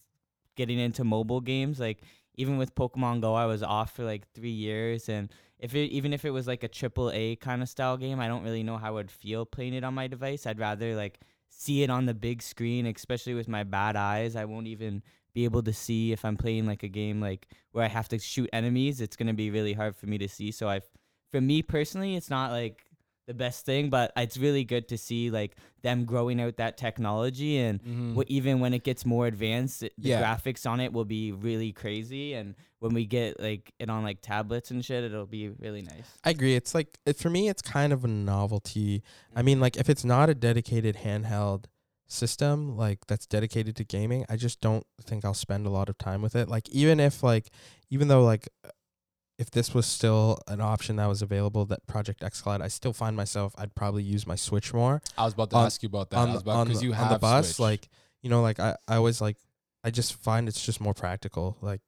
getting 0.56 0.80
into 0.80 1.04
mobile 1.04 1.42
games. 1.42 1.80
Like 1.80 2.01
even 2.36 2.57
with 2.57 2.75
Pokemon 2.75 3.21
Go, 3.21 3.33
I 3.33 3.45
was 3.45 3.63
off 3.63 3.95
for 3.95 4.04
like 4.04 4.31
three 4.33 4.51
years, 4.51 5.10
and 5.10 5.32
if 5.60 5.74
it 5.74 5.89
even 5.91 6.13
if 6.13 6.24
it 6.24 6.29
was 6.29 6.48
like 6.48 6.63
a 6.63 6.67
triple 6.67 7.12
A 7.12 7.36
kind 7.38 7.62
of 7.62 7.70
style 7.70 7.98
game, 7.98 8.20
I 8.20 8.27
don't 8.27 8.43
really 8.43 8.63
know 8.63 8.77
how 8.77 8.89
I 8.89 8.91
would 8.91 9.12
feel 9.12 9.46
playing 9.46 9.74
it 9.74 9.84
on 9.84 9.96
my 9.96 10.08
device. 10.08 10.46
I'd 10.46 10.60
rather 10.60 10.96
like 10.96 11.20
see 11.50 11.82
it 11.84 11.89
on 11.89 12.05
the 12.05 12.13
big 12.13 12.41
screen, 12.41 12.86
especially 12.86 13.34
with 13.34 13.48
my 13.48 13.63
bad 13.63 13.96
eyes. 13.96 14.36
I 14.36 14.46
won't 14.46 14.67
even 14.67 15.01
be 15.38 15.46
able 15.46 15.62
to 15.62 15.72
see 15.74 16.12
if 16.12 16.25
I'm 16.25 16.36
playing 16.36 16.65
like 16.65 16.82
a 16.82 16.88
game 16.88 17.22
like 17.22 17.48
where 17.72 17.86
I 17.86 17.88
have 17.89 18.10
to 18.10 18.17
shoot 18.17 18.50
enemies. 18.51 19.01
It's 19.01 19.15
gonna 19.15 19.36
be 19.36 19.51
really 19.51 19.74
hard 19.74 19.96
for 19.96 20.08
me 20.08 20.17
to 20.17 20.27
see. 20.27 20.51
So 20.51 20.67
I, 20.67 20.82
for 21.32 21.39
me 21.39 21.62
personally, 21.62 22.15
it's 22.15 22.32
not 22.32 22.50
like 22.51 22.84
the 23.27 23.36
best 23.36 23.63
thing, 23.65 23.89
but 23.91 24.12
it's 24.17 24.38
really 24.38 24.63
good 24.63 24.88
to 24.88 24.98
see 24.98 25.29
like 25.29 25.58
them 25.84 26.06
growing 26.06 26.41
out 26.41 26.58
that 26.58 26.75
technology 26.77 27.60
and 27.60 27.79
Mm-hmm. 27.84 28.15
wh- 28.20 28.24
even 28.38 28.60
when 28.62 28.74
it 28.74 28.84
gets 28.84 29.06
more 29.06 29.27
advanced, 29.27 29.84
it- 29.84 29.94
the 29.98 30.10
Yeah. 30.10 30.24
graphics 30.24 30.65
on 30.67 30.79
it 30.79 30.91
will 30.91 31.06
be 31.06 31.32
really 31.34 31.72
crazy. 31.72 32.34
And 32.34 32.56
when 32.79 32.94
we 32.96 33.06
get 33.06 33.39
like 33.39 33.72
it 33.77 33.89
on 33.91 34.01
like 34.03 34.20
tablets 34.24 34.72
and 34.72 34.84
shit, 34.84 35.03
it'll 35.03 35.25
be 35.39 35.50
really 35.50 35.84
nice. 35.84 36.10
i 36.24 36.29
agree 36.32 36.56
it's 36.56 36.74
like 36.74 36.98
it, 37.06 37.15
for 37.17 37.29
me 37.29 37.48
it's 37.50 37.62
kind 37.62 37.91
of 37.94 38.03
a 38.06 38.08
novelty 38.08 39.03
i 39.36 39.41
mean 39.44 39.60
like 39.60 39.75
if 39.77 39.88
it's 39.89 40.06
not 40.06 40.29
a 40.29 40.36
dedicated 40.36 40.96
handheld 41.06 41.65
system 42.08 42.78
like 42.78 43.00
that's 43.08 43.26
dedicated 43.26 43.76
to 43.76 43.84
gaming 43.84 44.26
i 44.30 44.36
just 44.36 44.62
don't 44.62 44.86
think 45.02 45.26
i'll 45.26 45.34
spend 45.34 45.66
a 45.66 45.70
lot 45.70 45.90
of 45.90 45.98
time 45.98 46.22
with 46.22 46.36
it 46.36 46.48
like 46.48 46.68
even 46.70 47.00
if 47.00 47.22
like 47.22 47.50
even 47.90 48.08
though 48.08 48.24
like 48.24 48.48
if 49.38 49.52
this 49.52 49.74
was 49.74 49.86
still 49.86 50.40
an 50.48 50.62
option 50.62 50.96
that 50.96 51.08
was 51.08 51.22
available 51.22 51.66
that 51.66 51.86
project 51.86 52.22
xcloud 52.22 52.62
i 52.62 52.68
still 52.68 52.94
find 52.94 53.16
myself 53.18 53.54
i'd 53.58 53.76
probably 53.76 54.04
use 54.04 54.26
my 54.26 54.36
switch 54.36 54.74
more 54.74 55.02
I 55.18 55.26
was 55.26 55.34
about 55.34 55.50
to 55.52 55.58
on- 55.58 55.66
ask 55.66 55.84
you 55.84 55.88
about 55.88 56.10
that. 56.12 56.18
on 56.18 56.34
the, 56.34 56.40
about 56.40 56.56
on, 56.56 56.68
because 56.68 56.80
the, 56.80 56.88
you 56.88 56.94
on 56.94 56.98
have 56.98 57.10
the 57.12 57.20
bus 57.20 57.48
Switch. 57.56 57.60
like 57.60 57.90
you 58.22 58.30
know 58.30 58.42
like 58.42 58.60
I, 58.60 58.76
I 58.88 58.96
always 58.96 59.20
like 59.22 59.38
i 59.84 59.92
just 59.92 60.14
find 60.16 60.48
it's 60.48 60.66
just 60.66 60.80
more 60.82 60.94
practical 60.94 61.58
like 61.62 61.82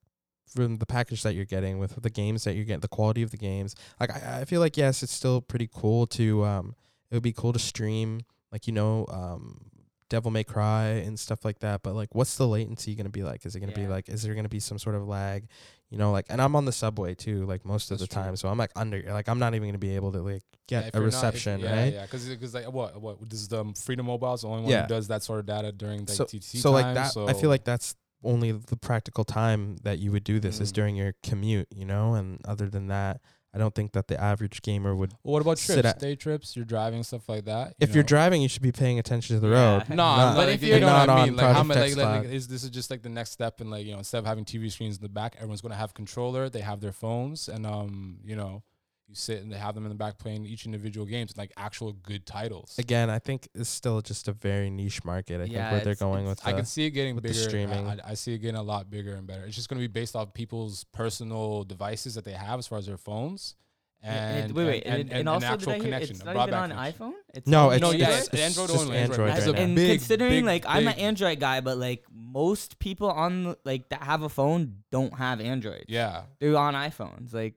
from 0.48 0.78
the 0.78 0.86
package 0.86 1.24
that 1.24 1.36
you're 1.36 1.46
getting 1.46 1.80
with 1.80 2.02
the 2.02 2.10
games 2.10 2.44
that 2.44 2.56
you're 2.56 2.66
getting 2.66 2.80
the 2.82 2.88
quality 2.88 3.22
of 3.22 3.32
the 3.32 3.38
games 3.38 3.76
like 4.00 4.12
I, 4.12 4.42
I 4.42 4.46
feel 4.46 4.60
like 4.60 4.76
yes 4.78 5.02
it's 5.04 5.14
still 5.14 5.42
pretty 5.42 5.70
cool 5.74 6.08
to 6.08 6.44
um 6.44 6.76
it 7.10 7.16
would 7.16 7.24
be 7.24 7.34
cool 7.34 7.54
to 7.54 7.60
stream 7.60 8.22
like 8.52 8.68
you 8.68 8.74
know 8.74 9.06
um 9.10 9.62
devil 10.10 10.32
may 10.32 10.44
cry 10.44 10.86
and 10.88 11.20
stuff 11.20 11.46
like 11.46 11.60
that 11.60 11.82
but 11.84 11.94
like 11.96 12.13
what's 12.13 12.36
the 12.38 12.48
latency 12.48 12.96
going 12.96 13.06
to 13.06 13.12
be 13.12 13.24
like 13.24 13.46
is 13.46 13.56
it 13.56 13.60
going 13.60 13.72
to 13.72 13.80
be 13.80 13.88
like 13.88 14.10
is 14.10 14.24
there 14.24 14.34
going 14.34 14.44
to 14.44 14.50
be 14.50 14.60
some 14.60 14.78
sort 14.80 14.96
of 14.96 15.08
lag 15.08 15.48
you 15.89 15.98
know 15.98 16.12
like 16.12 16.25
and 16.30 16.42
i'm 16.42 16.56
on 16.56 16.66
the 16.66 16.72
subway 16.72 17.13
too 17.16 17.46
like 17.46 17.63
most 17.66 17.92
of 17.92 18.00
the 18.00 18.08
true. 18.08 18.22
time 18.24 18.36
so 18.36 18.50
i'm 18.50 18.58
like 18.58 18.72
under 18.75 19.01
like 19.10 19.30
i'm 19.30 19.39
not 19.39 19.54
even 19.54 19.63
going 19.68 19.74
to 19.74 19.80
be 19.80 19.96
able 19.96 20.12
to 20.12 20.22
like 20.22 20.44
get 20.68 20.88
if 20.88 20.96
a 20.96 20.98
you're 20.98 21.06
not- 21.06 21.08
if- 21.10 21.13
reception 21.34 21.60
yeah, 21.62 21.75
right 21.84 21.94
Yeah, 21.94 22.01
because 22.04 22.28
because 22.28 22.54
like 22.54 22.72
what 22.72 23.00
what 23.01 23.28
does 23.30 23.48
the 23.48 23.62
um, 23.62 23.74
Freedom 23.74 24.06
Mobile 24.06 24.34
is 24.34 24.42
the 24.42 24.48
only 24.48 24.63
one 24.63 24.72
Yeah. 24.72 24.82
who 24.84 24.88
does 24.89 25.08
that 25.08 25.24
sort 25.24 25.39
of 25.39 25.46
data 25.46 25.72
during 25.72 26.00
like 26.01 26.10
so, 26.10 26.25
TTC 26.25 26.58
so 26.58 26.72
like 26.72 26.84
time, 26.86 26.96
that 26.96 27.16
i 27.30 27.34
feel 27.34 27.50
like 27.50 27.63
that's 27.63 27.96
only 28.24 28.51
the 28.51 28.75
practical 28.75 29.24
time 29.24 29.78
that 29.84 30.00
you 30.00 30.12
would 30.12 30.24
do 30.25 30.39
this 30.39 30.60
is 30.60 30.72
Mm. 30.72 30.75
during 30.75 30.96
your 30.96 31.13
commute 31.24 31.68
you 31.74 31.86
know 31.86 32.16
and 32.16 32.39
other 32.46 32.68
than 32.70 32.88
that 32.88 33.22
i 33.53 33.58
don't 33.58 33.74
think 33.75 33.91
that 33.94 34.08
the 34.08 34.20
average 34.22 34.62
gamer 34.62 34.96
would 34.96 35.12
Well, 35.24 35.34
what 35.34 35.41
about 35.41 35.58
sit 35.58 35.74
trips, 35.74 35.88
at- 35.89 36.00
day 36.00 36.15
trips? 36.15 36.56
You're 36.56 36.65
driving 36.65 37.03
stuff 37.03 37.27
like 37.27 37.46
that. 37.46 37.70
you 37.70 37.74
if 37.88 37.96
you're 37.96 38.03
driving 38.03 38.41
you 38.41 38.48
should 38.50 38.62
be 38.62 38.72
paying 38.72 39.00
attention 39.00 39.36
to 39.36 39.39
the 39.39 39.50
Yeah. 39.50 39.74
road 39.77 39.89
No, 39.89 39.96
Not- 39.96 40.36
But 40.36 40.48
like, 40.48 40.56
if 40.56 40.63
you 40.63 40.70
you're 40.70 40.79
know 40.82 40.88
not 40.88 41.10
I 41.10 41.13
on 41.22 41.27
mean. 41.29 41.36
Like, 41.38 41.56
how 41.56 41.63
Project 41.63 41.96
many, 41.98 42.08
like, 42.10 42.24
like, 42.25 42.32
is 42.34 42.48
this 42.48 42.63
is 42.63 42.70
just 42.70 42.89
like 42.91 43.01
the 43.01 43.10
next 43.10 43.32
step 43.32 43.60
in 43.62 43.70
like 43.70 43.86
you 43.86 43.91
know 43.94 43.98
instead 44.00 44.20
of 44.20 44.25
having 44.25 44.46
TV 44.46 44.72
screens 44.72 44.98
in 44.98 45.01
the 45.03 45.10
back, 45.10 45.36
everyone's 45.38 45.62
gonna 45.62 45.75
have 45.75 45.94
controller. 45.94 46.50
They 46.50 46.62
have 46.62 46.79
their 46.79 46.91
phones, 46.91 47.48
and 47.50 47.65
um, 47.65 48.20
you 48.24 48.36
know, 48.36 48.63
you 49.10 49.16
sit 49.16 49.42
and 49.42 49.51
they 49.51 49.58
have 49.58 49.74
them 49.74 49.86
in 49.86 49.89
the 49.89 49.96
back 49.96 50.20
playing 50.20 50.46
each 50.46 50.66
individual 50.66 51.06
games, 51.06 51.36
like 51.36 51.51
actual 51.58 51.94
good 51.94 52.25
titles. 52.28 52.75
Again, 52.78 53.10
I 53.10 53.18
think 53.18 53.48
it's 53.56 53.70
still 53.70 54.01
just 54.01 54.28
a 54.28 54.34
very 54.34 54.70
niche 54.70 55.04
market. 55.04 55.42
I 55.42 55.46
think 55.46 55.56
where 55.56 55.80
they're 55.82 55.96
going 55.96 56.25
it's- 56.25 56.38
with 56.38 56.48
I 56.48 56.51
the, 56.51 56.58
can 56.58 56.66
see 56.66 56.86
it 56.86 56.92
getting 56.92 57.16
bigger. 57.18 57.30
I- 57.30 57.48
streaming. 57.48 57.88
I, 57.88 57.98
I 58.06 58.13
see 58.13 58.34
it 58.36 58.38
getting 58.38 58.56
a 58.60 58.63
lot 58.63 58.89
bigger 58.89 59.16
and 59.16 59.25
better. 59.25 59.46
It's 59.46 59.56
just 59.56 59.68
going 59.68 59.82
to 59.82 59.88
be 59.88 59.92
based 59.92 60.16
off 60.16 60.34
people's 60.34 60.84
personal 60.86 61.63
devices 61.63 62.13
that 62.16 62.24
they 62.24 62.34
have 62.34 62.60
as 62.60 62.68
far 62.68 62.78
as 62.78 62.86
their 62.86 62.98
phones. 62.98 63.56
Yeah, 64.04 64.12
And, 64.36 64.51
it- 64.51 64.56
wait, 64.56 64.66
wait, 64.66 64.84
and, 64.86 64.94
and, 64.94 65.01
and, 65.01 65.10
and 65.12 65.20
and 65.22 65.30
also 65.30 65.48
actual 65.48 65.58
did 65.58 65.70
I 65.70 65.74
hear 65.74 65.84
connection, 65.86 66.16
it's 66.16 66.24
not 66.25 66.36
even 66.38 66.54
on 66.54 66.70
connection. 66.70 66.94
iPhone? 67.08 67.13
It's 67.34 67.48
No, 67.48 67.70
it's, 67.72 67.82
No, 67.82 67.92
yeah, 67.92 68.10
it's, 68.12 68.28
it's 68.30 68.42
Android 68.42 68.70
just 68.70 68.82
only, 68.86 68.98
Android, 68.98 69.30
Android. 69.32 69.48
Right 69.56 69.63
and 69.63 69.75
big, 69.75 70.00
considering 70.00 70.32
big, 70.32 70.46
like 70.46 70.66
I'm 70.68 70.88
an 70.88 71.00
Android 71.00 71.39
guy, 71.42 71.60
but 71.62 71.78
like 71.78 72.06
most 72.13 72.80
people 72.80 73.10
on 73.12 73.56
like 73.66 73.89
that 73.89 74.04
have 74.04 74.22
a 74.22 74.30
phone 74.30 74.84
don't 74.92 75.13
have 75.16 75.42
Android. 75.42 75.86
Yeah. 75.89 76.24
They're 76.39 76.56
on 76.56 76.75
iPhones. 76.75 77.34
Like 77.34 77.56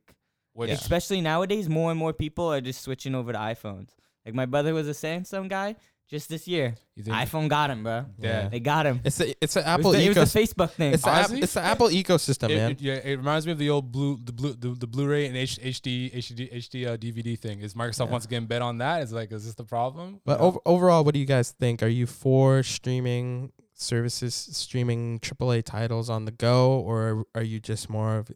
Which, 0.54 0.70
especially 0.70 1.20
nowadays, 1.20 1.68
more 1.68 1.90
and 1.90 1.98
more 1.98 2.12
people 2.12 2.52
are 2.52 2.60
just 2.60 2.82
switching 2.82 3.14
over 3.14 3.32
to 3.32 3.38
iPhones. 3.38 3.88
Like 4.26 4.34
my 4.34 4.46
brother 4.46 4.74
was 4.74 4.86
a 4.88 4.92
Samsung 4.92 5.48
guy 5.48 5.76
just 6.08 6.28
this 6.28 6.46
year. 6.46 6.74
you 6.94 7.04
iPhone 7.04 7.48
got 7.48 7.70
him, 7.70 7.82
bro. 7.84 8.04
Yeah. 8.18 8.48
They 8.50 8.60
got 8.60 8.84
him. 8.84 9.00
It's 9.02 9.16
the 9.16 9.34
it's 9.40 9.54
the 9.54 9.60
It 9.60 9.66
Apple 9.66 9.90
was 9.92 9.98
the, 9.98 10.04
it 10.04 10.08
was 10.10 10.16
ecosystem. 10.18 10.32
the 10.32 10.40
Facebook 10.40 10.70
thing. 10.72 10.92
It's 10.92 11.02
the, 11.04 11.10
app, 11.10 11.30
it's 11.32 11.54
the 11.54 11.60
Apple 11.62 11.88
ecosystem, 11.88 12.50
it, 12.50 12.56
man. 12.56 12.70
it- 12.72 12.80
yeah, 12.82 12.94
it 12.96 13.16
reminds 13.16 13.46
me 13.46 13.52
of 13.52 13.58
the 13.58 13.70
old 13.70 13.90
blue, 13.90 14.18
the 14.22 14.32
blue, 14.32 14.52
the, 14.52 14.68
the 14.74 14.86
Blu-ray 14.86 15.26
and 15.26 15.36
H, 15.36 15.58
HD, 15.58 16.14
HD, 16.14 16.52
HD 16.54 16.86
uh, 16.86 16.96
DVD 16.98 17.38
thing. 17.38 17.60
Is 17.62 17.72
Microsoft 17.74 18.06
Yeah. 18.06 18.10
wants 18.12 18.26
to 18.26 18.30
get 18.30 18.36
in 18.38 18.46
bet 18.46 18.60
on 18.62 18.78
that? 18.78 19.02
It's 19.02 19.12
like, 19.12 19.32
is 19.32 19.46
this 19.46 19.54
the 19.54 19.64
problem? 19.64 20.20
But 20.26 20.32
You 20.34 20.38
know? 20.38 20.44
over, 20.44 20.58
overall, 20.66 21.02
what 21.02 21.14
do 21.14 21.20
you 21.20 21.26
guys 21.26 21.50
think? 21.52 21.82
Are 21.82 21.88
you 21.88 22.06
for 22.06 22.62
streaming 22.62 23.52
services, 23.74 24.34
streaming 24.34 25.18
AAA 25.20 25.64
titles 25.64 26.10
on 26.10 26.26
the 26.26 26.30
go, 26.30 26.72
or 26.78 27.24
are 27.34 27.42
you 27.42 27.58
just 27.58 27.88
more 27.90 28.16
of 28.18 28.28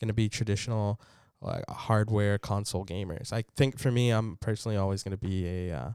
going 0.00 0.08
to 0.08 0.14
be 0.14 0.28
traditional 0.28 1.00
like 1.44 1.64
hardware 1.68 2.38
console 2.38 2.84
gamers? 2.84 3.32
I 3.32 3.44
think 3.56 3.78
for 3.78 3.90
me, 3.90 4.10
I'm 4.10 4.36
personally 4.40 4.76
always 4.76 5.02
going 5.02 5.16
to 5.16 5.18
be 5.18 5.46
a 5.46 5.76
uh, 5.76 5.90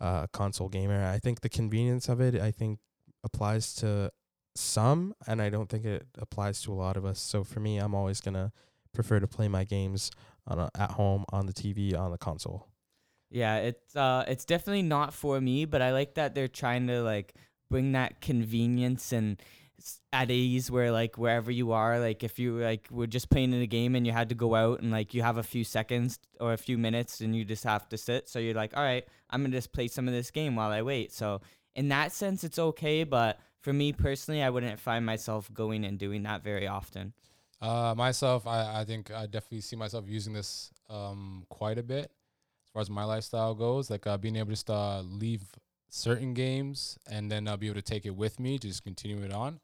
uh, 0.00 0.26
console 0.28 0.68
gamer. 0.68 1.04
I 1.04 1.18
think 1.18 1.40
the 1.40 1.48
convenience 1.48 2.08
of 2.08 2.20
it, 2.20 2.34
I 2.34 2.50
think, 2.50 2.78
applies 3.24 3.74
to 3.76 4.10
some, 4.54 5.14
and 5.26 5.40
I 5.40 5.50
don't 5.50 5.68
think 5.68 5.84
it 5.84 6.06
applies 6.18 6.62
to 6.62 6.72
a 6.72 6.74
lot 6.74 6.96
of 6.96 7.04
us. 7.04 7.20
So 7.20 7.44
for 7.44 7.60
me, 7.60 7.78
I'm 7.78 7.94
always 7.94 8.20
gonna 8.20 8.52
prefer 8.92 9.20
to 9.20 9.26
play 9.26 9.48
my 9.48 9.64
games 9.64 10.10
on 10.46 10.58
a, 10.58 10.70
at 10.74 10.92
home 10.92 11.24
on 11.30 11.46
the 11.46 11.52
TV 11.52 11.94
on 11.94 12.10
the 12.10 12.18
console. 12.18 12.66
Yeah, 13.30 13.56
it's 13.58 13.94
uh 13.94 14.24
it's 14.26 14.44
definitely 14.44 14.82
not 14.82 15.12
for 15.12 15.40
me, 15.40 15.64
but 15.64 15.82
I 15.82 15.92
like 15.92 16.14
that 16.14 16.34
they're 16.34 16.48
trying 16.48 16.86
to 16.88 17.02
like 17.02 17.34
bring 17.70 17.92
that 17.92 18.20
convenience 18.20 19.12
and 19.12 19.40
at 20.12 20.30
ease 20.30 20.70
where 20.70 20.90
like 20.90 21.18
wherever 21.18 21.50
you 21.50 21.72
are, 21.72 21.98
like 22.00 22.24
if 22.24 22.38
you 22.38 22.58
like 22.58 22.88
were 22.90 23.06
just 23.06 23.30
playing 23.30 23.52
in 23.52 23.62
a 23.62 23.66
game 23.66 23.94
and 23.94 24.06
you 24.06 24.12
had 24.12 24.28
to 24.28 24.34
go 24.34 24.54
out 24.54 24.80
and 24.80 24.90
like 24.90 25.14
you 25.14 25.22
have 25.22 25.38
a 25.38 25.42
few 25.42 25.64
seconds 25.64 26.18
or 26.40 26.52
a 26.52 26.56
few 26.56 26.76
minutes 26.78 27.20
and 27.20 27.34
you 27.34 27.44
just 27.44 27.64
have 27.64 27.88
to 27.88 27.98
sit, 27.98 28.28
so 28.28 28.38
you're 28.38 28.54
like, 28.54 28.76
all 28.76 28.82
right, 28.82 29.04
I'm 29.30 29.42
gonna 29.42 29.56
just 29.56 29.72
play 29.72 29.88
some 29.88 30.08
of 30.08 30.14
this 30.14 30.30
game 30.30 30.56
while 30.56 30.70
I 30.70 30.82
wait. 30.82 31.12
So 31.12 31.40
in 31.74 31.88
that 31.88 32.12
sense, 32.12 32.44
it's 32.44 32.58
okay, 32.58 33.04
but 33.04 33.38
for 33.60 33.72
me 33.72 33.92
personally, 33.92 34.42
I 34.42 34.50
wouldn't 34.50 34.80
find 34.80 35.04
myself 35.04 35.52
going 35.52 35.84
and 35.84 35.98
doing 35.98 36.22
that 36.24 36.42
very 36.42 36.66
often. 36.66 37.12
Uh, 37.60 37.94
myself, 37.96 38.46
I, 38.46 38.80
I 38.80 38.84
think 38.84 39.10
I 39.10 39.26
definitely 39.26 39.62
see 39.62 39.76
myself 39.76 40.04
using 40.08 40.32
this 40.32 40.70
um 40.90 41.44
quite 41.50 41.78
a 41.78 41.82
bit 41.82 42.10
as 42.64 42.72
far 42.72 42.82
as 42.82 42.90
my 42.90 43.04
lifestyle 43.04 43.54
goes. 43.54 43.90
Like 43.90 44.06
uh, 44.06 44.16
being 44.16 44.36
able 44.36 44.48
to 44.48 44.52
just 44.52 44.70
uh, 44.70 45.00
leave 45.00 45.42
certain 45.88 46.34
games 46.34 46.98
and 47.10 47.30
then 47.30 47.48
I'll 47.48 47.56
be 47.56 47.66
able 47.66 47.76
to 47.76 47.82
take 47.82 48.06
it 48.06 48.14
with 48.16 48.38
me, 48.38 48.58
to 48.58 48.68
just 48.68 48.84
continue 48.84 49.22
it 49.24 49.32
on. 49.32 49.60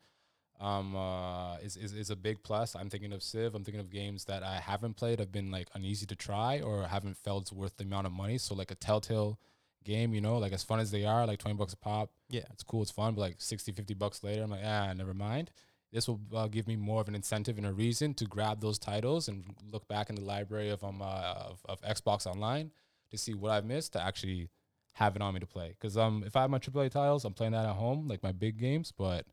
Um, 0.61 0.95
uh, 0.97 1.57
is, 1.57 1.77
is 1.77 1.93
is 1.93 2.11
a 2.11 2.17
big 2.17 2.43
plus. 2.43 2.77
I'm 2.77 2.89
thinking 2.89 3.13
of 3.13 3.23
Civ. 3.23 3.55
I'm 3.55 3.65
thinking 3.65 3.81
of 3.81 3.91
games 3.91 4.25
that 4.27 4.43
I 4.43 4.61
haven't 4.61 4.95
played, 4.95 5.19
have 5.19 5.33
been 5.33 5.51
like 5.51 5.69
uneasy 5.75 6.07
to 6.07 6.17
try, 6.17 6.61
or 6.61 6.87
haven't 6.87 7.17
felt 7.19 7.53
worth 7.53 7.77
the 7.77 7.85
amount 7.85 8.07
of 8.07 8.13
money. 8.13 8.39
So 8.39 8.55
like 8.55 8.71
a 8.71 8.77
Telltale 8.77 9.39
game, 9.83 10.15
you 10.15 10.21
know, 10.21 10.39
like 10.39 10.53
as 10.53 10.63
fun 10.63 10.81
as 10.81 10.91
they 10.91 11.05
are, 11.05 11.27
like 11.27 11.41
20 11.41 11.57
bucks 11.57 11.73
a 11.73 11.77
pop. 11.77 12.11
Yeah. 12.31 12.45
It's 12.53 12.63
cool, 12.63 12.83
it's 12.83 12.91
fun, 12.91 13.15
but 13.15 13.21
like 13.21 13.37
60, 13.39 13.73
50 13.73 13.95
bucks 13.95 14.23
later, 14.23 14.45
I'm 14.45 14.51
like, 14.51 14.65
ah, 14.65 14.93
never 14.95 15.13
mind 15.13 15.51
this 15.95 16.09
will 16.09 16.21
uh, 16.35 16.49
give 16.49 16.67
me 16.67 16.75
more 16.75 17.01
of 17.01 17.07
an 17.07 17.15
incentive 17.15 17.57
and 17.57 17.67
a 17.67 17.73
reason 17.73 18.13
to 18.15 18.25
grab 18.25 18.61
those 18.61 18.81
titles 18.81 19.29
and 19.29 19.45
look 19.73 19.87
back 19.87 20.11
in 20.11 20.17
the 20.17 20.23
library 20.23 20.69
of 20.69 20.83
um 20.83 21.01
uh, 21.01 21.33
of, 21.51 21.63
of 21.67 21.81
Xbox 21.83 22.27
Online 22.27 22.73
to 23.13 23.17
see 23.17 23.33
what 23.33 23.53
I've 23.53 23.65
missed 23.65 23.93
to 23.93 24.03
actually 24.03 24.51
have 24.95 25.17
it 25.17 25.23
on 25.23 25.35
me 25.35 25.41
to 25.41 25.47
play. 25.47 25.77
Because 25.79 25.97
um 25.97 26.25
if 26.27 26.37
I 26.37 26.43
have 26.43 26.51
my 26.51 26.59
AAA 26.59 26.91
titles, 26.91 27.25
I'm 27.25 27.35
playing 27.35 27.53
that 27.53 27.67
at 27.67 27.75
home, 27.75 28.09
like 28.09 28.23
my 28.23 28.33
big 28.33 28.59
games, 28.59 28.93
but 28.97 29.27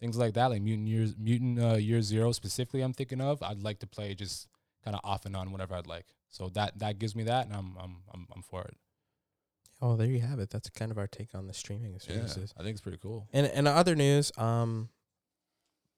things 0.00 0.16
like 0.16 0.34
that, 0.34 0.46
like 0.46 0.62
Mutant 0.62 0.88
Years 0.88 1.14
Mutant 1.18 1.60
uh, 1.60 1.76
Year 1.76 2.02
Zero 2.02 2.32
specifically, 2.32 2.82
I'm 2.82 2.92
thinking 2.92 3.20
of, 3.20 3.42
I'd 3.42 3.62
like 3.62 3.78
to 3.80 3.86
play 3.86 4.14
just 4.14 4.48
kind 4.84 4.94
of 4.96 5.00
off 5.04 5.26
and 5.26 5.36
on 5.36 5.52
whenever 5.52 5.74
I'd 5.74 5.86
like. 5.86 6.06
So 6.28 6.48
that 6.50 6.78
that 6.78 6.98
gives 6.98 7.14
me 7.16 7.24
that, 7.24 7.46
and 7.46 7.54
I'm 7.54 7.76
I'm 7.80 7.96
I'm, 8.12 8.26
I'm 8.34 8.42
for 8.42 8.62
it. 8.62 8.76
Oh, 9.80 9.96
there 9.96 10.08
you 10.08 10.20
have 10.20 10.40
it. 10.40 10.50
That's 10.50 10.68
kind 10.70 10.90
of 10.90 10.98
our 10.98 11.06
take 11.06 11.34
on 11.34 11.46
the 11.46 11.54
streaming 11.54 11.98
services. 12.00 12.52
I 12.58 12.62
think 12.62 12.72
it's 12.72 12.80
pretty 12.80 12.98
cool. 12.98 13.28
And 13.32 13.46
and 13.46 13.68
other 13.68 13.94
news, 13.94 14.32
um, 14.36 14.88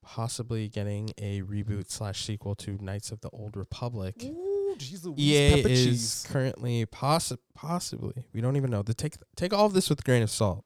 possibly 0.03 0.69
getting 0.69 1.11
a 1.19 1.43
reboot 1.43 1.91
slash 1.91 2.25
sequel 2.25 2.55
to 2.57 2.79
Knights 2.81 3.11
of 3.11 3.21
the 3.21 3.31
Old 3.31 3.57
Republic. 3.57 4.17
Ooh, 4.25 4.50
jeez 4.77 5.05
Louise, 5.05 5.19
EA 5.19 5.57
pepper 5.57 5.69
is 5.69 5.85
cheese. 5.85 6.27
currently 6.29 6.87
possi- 6.87 7.39
possibly 7.55 8.27
we 8.33 8.41
don't 8.41 8.57
even 8.57 8.71
know. 8.71 8.83
The 8.83 8.95
take 8.95 9.15
take 9.37 9.53
all 9.53 9.67
of 9.67 9.73
this 9.73 9.89
with 9.91 10.01
a 10.01 10.03
grain 10.03 10.23
of 10.23 10.31
salt. 10.31 10.65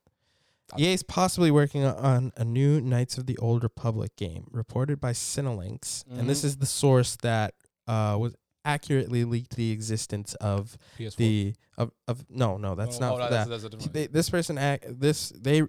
Uh, 0.72 0.76
EA 0.78 0.94
is 0.94 1.02
possibly 1.02 1.50
working 1.50 1.84
on 1.84 2.32
a 2.36 2.44
new 2.44 2.80
Knights 2.80 3.18
of 3.18 3.26
the 3.26 3.36
Old 3.38 3.62
Republic 3.62 4.16
game, 4.16 4.46
reported 4.50 4.98
by 5.00 5.12
Cinelinx, 5.12 6.04
and 6.10 6.28
this 6.28 6.40
Mhm. 6.40 6.44
is 6.44 6.56
the 6.56 6.66
source 6.66 7.16
that 7.22 7.54
uh 7.86 8.16
was 8.18 8.34
accurately 8.64 9.24
leaked 9.24 9.56
the 9.56 9.70
existence 9.72 10.32
of 10.36 10.78
PS4. 10.98 11.16
the 11.18 11.54
of 11.76 11.90
of 12.08 12.24
no 12.30 12.56
no 12.56 12.74
that's 12.74 12.96
Oh, 12.96 13.00
not 13.00 13.12
oh, 13.12 13.16
no, 13.18 13.22
that. 13.30 13.46
that's- 13.48 13.62
that's 13.70 13.86
They, 13.88 14.06
this 14.06 14.30
person 14.30 14.56
act 14.56 14.86
this 15.00 15.30
they 15.36 15.62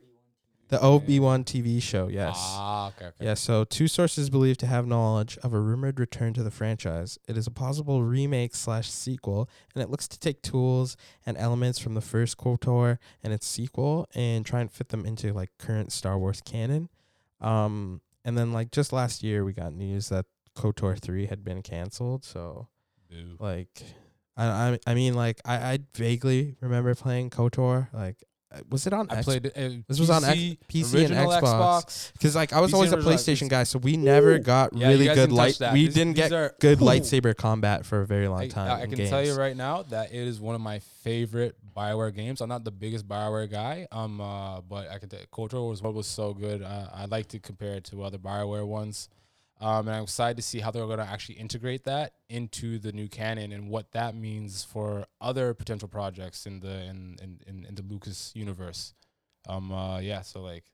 the 0.69 0.81
Obi 0.81 1.19
Wan 1.19 1.43
TV 1.43 1.81
show 1.81 2.07
yes. 2.07 2.35
Ah, 2.37 2.87
okay, 2.87 3.05
okay. 3.07 3.25
Yeah, 3.25 3.35
so 3.35 3.63
two 3.63 3.87
sources 3.87 4.29
believed 4.29 4.59
to 4.61 4.67
have 4.67 4.87
knowledge 4.87 5.37
of 5.43 5.53
a 5.53 5.59
rumored 5.59 5.99
return 5.99 6.33
to 6.33 6.43
the 6.43 6.51
franchise. 6.51 7.19
It 7.27 7.37
is 7.37 7.45
a 7.45 7.51
possible 7.51 8.03
remake 8.03 8.55
slash 8.55 8.89
sequel, 8.89 9.49
and 9.73 9.83
it 9.83 9.89
looks 9.89 10.07
to 10.07 10.19
take 10.19 10.41
tools 10.41 10.97
and 11.25 11.37
elements 11.37 11.79
from 11.79 11.93
the 11.93 12.01
first 12.01 12.37
KOTOR 12.37 12.97
and 13.23 13.31
its 13.31 13.45
sequel 13.45 14.07
and 14.15 14.45
try 14.45 14.61
and 14.61 14.71
fit 14.71 14.89
them 14.89 15.05
into 15.05 15.33
like 15.33 15.51
current 15.59 15.91
Star 15.91 16.17
Wars 16.17 16.41
canon. 16.43 16.89
Um, 17.41 18.01
and 18.23 18.37
then 18.37 18.51
like 18.51 18.71
just 18.71 18.91
last 18.91 19.23
year, 19.23 19.45
we 19.45 19.53
got 19.53 19.73
news 19.73 20.09
that 20.09 20.25
KOTOR 20.55 20.99
three 20.99 21.27
had 21.27 21.43
been 21.43 21.61
canceled. 21.61 22.25
So 22.25 22.69
Boo. 23.09 23.37
like, 23.39 23.83
I 24.35 24.45
I, 24.45 24.79
I 24.87 24.93
mean 24.95 25.13
like 25.13 25.41
I 25.45 25.55
I 25.55 25.79
vaguely 25.93 26.55
remember 26.59 26.95
playing 26.95 27.29
KOTOR. 27.29 27.89
Like, 27.93 28.23
was 28.69 28.87
it 28.87 28.93
on? 28.93 29.07
I 29.09 29.17
X- 29.17 29.25
played 29.25 29.45
it. 29.45 29.53
uh, 29.57 29.81
This 29.87 29.99
was 29.99 30.09
on 30.09 30.23
X- 30.23 30.37
PC, 30.69 31.05
and 31.05 31.13
Xbox. 31.13 32.11
Because 32.13 32.35
like 32.35 32.53
I 32.53 32.59
was 32.61 32.71
PC 32.71 32.73
always 32.75 32.91
a 32.93 32.97
PlayStation 32.97 33.49
guy, 33.49 33.63
so 33.63 33.79
we 33.79 33.97
never 33.97 34.33
Ooh. 34.35 34.39
got 34.39 34.73
Yeah, 34.73 34.87
really 34.89 35.05
good 35.05 35.31
light. 35.31 35.57
We 35.73 35.85
These- 35.85 35.93
didn't 35.93 36.15
these 36.15 36.29
get 36.29 36.31
are- 36.33 36.55
good 36.59 36.81
Ooh. 36.81 36.85
lightsaber 36.85 37.35
combat 37.35 37.85
for 37.85 38.01
a 38.01 38.05
very 38.05 38.27
long 38.27 38.41
I, 38.41 38.47
time. 38.47 38.71
I 38.71 38.83
in 38.83 38.91
can 38.91 39.07
tell 39.07 39.25
you 39.25 39.33
right 39.35 39.55
now 39.55 39.83
that 39.83 40.11
it 40.11 40.27
is 40.27 40.39
one 40.39 40.55
of 40.55 40.61
my 40.61 40.79
favorite 41.03 41.55
Bioware 41.75 42.13
games. 42.15 42.39
I'm 42.41 42.49
not 42.49 42.63
the 42.63 42.71
biggest 42.71 43.07
Bioware 43.07 43.49
guy, 43.51 43.87
um, 43.91 44.21
uh, 44.21 44.61
but 44.61 44.89
I 44.89 44.97
can 44.97 45.09
tell 45.09 45.19
KOTOR 45.31 45.69
was 45.69 45.81
what 45.81 45.93
was 45.93 46.07
so 46.07 46.33
good. 46.33 46.61
Uh, 46.61 46.87
I 46.93 47.05
like 47.05 47.27
to 47.29 47.39
compare 47.39 47.73
it 47.75 47.83
to 47.85 48.03
other 48.03 48.17
Bioware 48.17 48.65
ones, 48.65 49.09
um, 49.61 49.87
and 49.87 49.97
I'm 49.97 50.03
excited 50.03 50.37
to 50.37 50.43
see 50.43 50.59
how 50.59 50.71
they're 50.71 50.85
going 50.85 50.99
to 50.99 51.07
actually 51.07 51.35
integrate 51.35 51.85
that 51.85 52.13
into 52.29 52.77
the 52.77 52.91
new 52.91 53.07
canon 53.07 53.51
and 53.51 53.69
what 53.69 53.91
that 53.93 54.15
means 54.15 54.63
for 54.63 55.05
other 55.21 55.53
potential 55.53 55.87
projects 55.87 56.45
in 56.45 56.59
the 56.59 56.83
in 56.83 57.17
in, 57.21 57.39
in, 57.47 57.65
in 57.65 57.75
the 57.75 57.81
Lucas 57.83 58.31
universe. 58.35 58.93
Um, 59.47 59.71
uh, 59.71 59.99
yeah, 59.99 60.21
so 60.21 60.41
like 60.41 60.65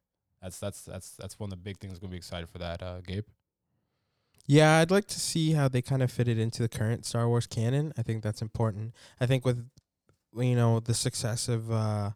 that's 0.41 0.59
that's 0.59 0.81
that's 0.83 1.11
that's 1.11 1.39
one 1.39 1.47
of 1.47 1.51
the 1.51 1.63
big 1.63 1.77
things. 1.77 1.99
Going 1.99 2.09
to 2.09 2.13
be 2.13 2.17
excited 2.17 2.49
for 2.49 2.57
that, 2.57 2.81
uh, 2.81 3.01
Gabe. 3.01 3.25
Yeah, 4.47 4.77
I'd 4.79 4.91
like 4.91 5.07
to 5.07 5.19
see 5.19 5.51
how 5.51 5.67
they 5.67 5.83
kind 5.83 6.01
of 6.01 6.11
fit 6.11 6.27
it 6.27 6.39
into 6.39 6.63
the 6.63 6.69
current 6.69 7.05
Star 7.05 7.27
Wars 7.27 7.45
canon. 7.45 7.93
I 7.97 8.01
think 8.01 8.23
that's 8.23 8.41
important. 8.41 8.93
I 9.19 9.27
think 9.27 9.45
with 9.45 9.69
you 10.35 10.55
know 10.55 10.79
the 10.79 10.95
success 10.95 11.47
of 11.47 11.71
uh, 11.71 12.11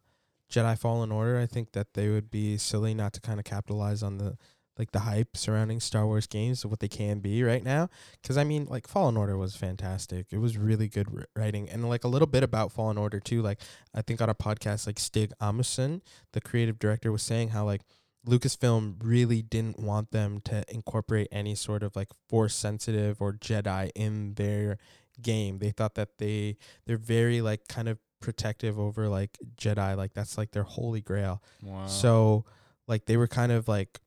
Jedi 0.51 0.77
Fallen 0.77 1.11
Order, 1.11 1.39
I 1.39 1.45
think 1.45 1.73
that 1.73 1.93
they 1.93 2.09
would 2.09 2.31
be 2.31 2.57
silly 2.57 2.95
not 2.95 3.13
to 3.13 3.21
kind 3.21 3.39
of 3.39 3.45
capitalize 3.45 4.01
on 4.01 4.17
the 4.17 4.37
like 4.77 4.91
the 4.91 4.99
hype 4.99 5.37
surrounding 5.37 5.79
Star 5.79 6.05
Wars 6.05 6.27
games 6.27 6.63
of 6.63 6.69
what 6.69 6.79
they 6.79 6.87
can 6.87 7.19
be 7.19 7.43
right 7.43 7.63
now. 7.63 7.89
Because 8.21 8.37
I 8.37 8.43
mean, 8.43 8.65
like 8.65 8.87
Fallen 8.87 9.17
Order 9.17 9.37
was 9.37 9.55
fantastic. 9.55 10.27
It 10.31 10.39
was 10.39 10.57
really 10.57 10.87
good 10.87 11.13
wr- 11.13 11.23
writing, 11.35 11.69
and 11.69 11.87
like 11.87 12.03
a 12.03 12.09
little 12.09 12.27
bit 12.27 12.43
about 12.43 12.71
Fallen 12.71 12.97
Order 12.97 13.19
too. 13.19 13.41
Like 13.41 13.61
I 13.93 14.01
think 14.01 14.21
on 14.21 14.29
a 14.29 14.35
podcast, 14.35 14.87
like 14.87 14.99
Stig 14.99 15.31
Asmussen, 15.39 16.01
the 16.33 16.41
creative 16.41 16.79
director, 16.79 17.11
was 17.11 17.23
saying 17.23 17.49
how 17.49 17.65
like 17.65 17.81
Lucasfilm 18.27 18.95
really 19.03 19.41
didn't 19.41 19.79
want 19.79 20.11
them 20.11 20.41
to 20.45 20.63
incorporate 20.67 21.27
any 21.31 21.55
sort 21.55 21.83
of 21.83 21.95
like 21.95 22.09
force 22.27 22.55
sensitive 22.55 23.21
or 23.21 23.33
Jedi 23.33 23.91
in 23.95 24.33
their 24.33 24.77
game. 25.21 25.59
They 25.59 25.71
thought 25.71 25.95
that 25.95 26.17
they 26.17 26.57
they're 26.85 26.97
very 26.97 27.41
like 27.41 27.67
kind 27.67 27.87
of 27.87 27.99
protective 28.19 28.79
over 28.79 29.07
like 29.07 29.37
Jedi, 29.57 29.95
like 29.95 30.13
that's 30.13 30.37
like 30.37 30.51
their 30.51 30.63
holy 30.63 31.01
grail. 31.01 31.41
Wow. 31.61 31.87
So 31.87 32.45
like 32.87 33.05
they 33.05 33.17
were 33.17 33.27
kind 33.27 33.51
of 33.51 33.67
like 33.67 33.99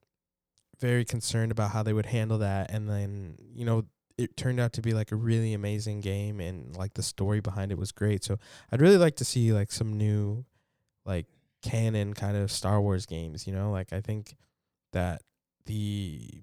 very 0.81 1.05
concerned 1.05 1.51
about 1.53 1.71
how 1.73 1.83
they 1.83 1.93
would 1.93 2.07
handle 2.07 2.39
that 2.39 2.71
and 2.71 2.89
then, 2.89 3.37
you 3.55 3.65
know, 3.65 3.85
it 4.17 4.37
turned 4.37 4.59
out 4.59 4.73
to 4.73 4.83
be 4.83 4.93
like 4.93 5.13
a 5.13 5.17
really 5.17 5.55
amazing 5.55 6.01
game 6.01 6.41
and 6.41 6.77
like 6.77 6.95
the 6.95 7.03
story 7.03 7.41
behind 7.41 7.71
it 7.71 7.79
was 7.79 7.93
great. 7.93 8.25
So 8.25 8.37
I'd 8.73 8.81
really 8.81 8.97
like 8.97 9.17
to 9.17 9.25
see 9.25 9.53
like 9.53 9.71
some 9.71 9.97
new 9.97 10.45
like 11.05 11.27
canon 11.63 12.15
kind 12.15 12.37
of 12.37 12.51
Star 12.51 12.81
Wars 12.81 13.07
games, 13.07 13.47
you 13.47 13.53
know? 13.53 13.71
Like 13.71 13.93
I 13.93 14.01
think 14.01 14.37
that 14.93 15.23
the 15.67 16.43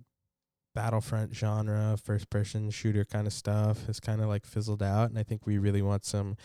Battlefront 0.74 1.34
genre, 1.36 1.98
first 2.02 2.30
person 2.30 2.70
shooter 2.70 3.04
kind 3.06 3.28
of 3.28 3.34
stuff 3.34 3.86
has 3.88 4.00
kind 4.00 4.22
of 4.22 4.28
like 4.28 4.46
fizzled 4.46 4.84
out 4.84 5.10
and 5.10 5.18
I 5.20 5.24
think 5.24 5.46
we 5.46 5.58
really 5.58 5.82
want 5.82 6.06
some 6.06 6.38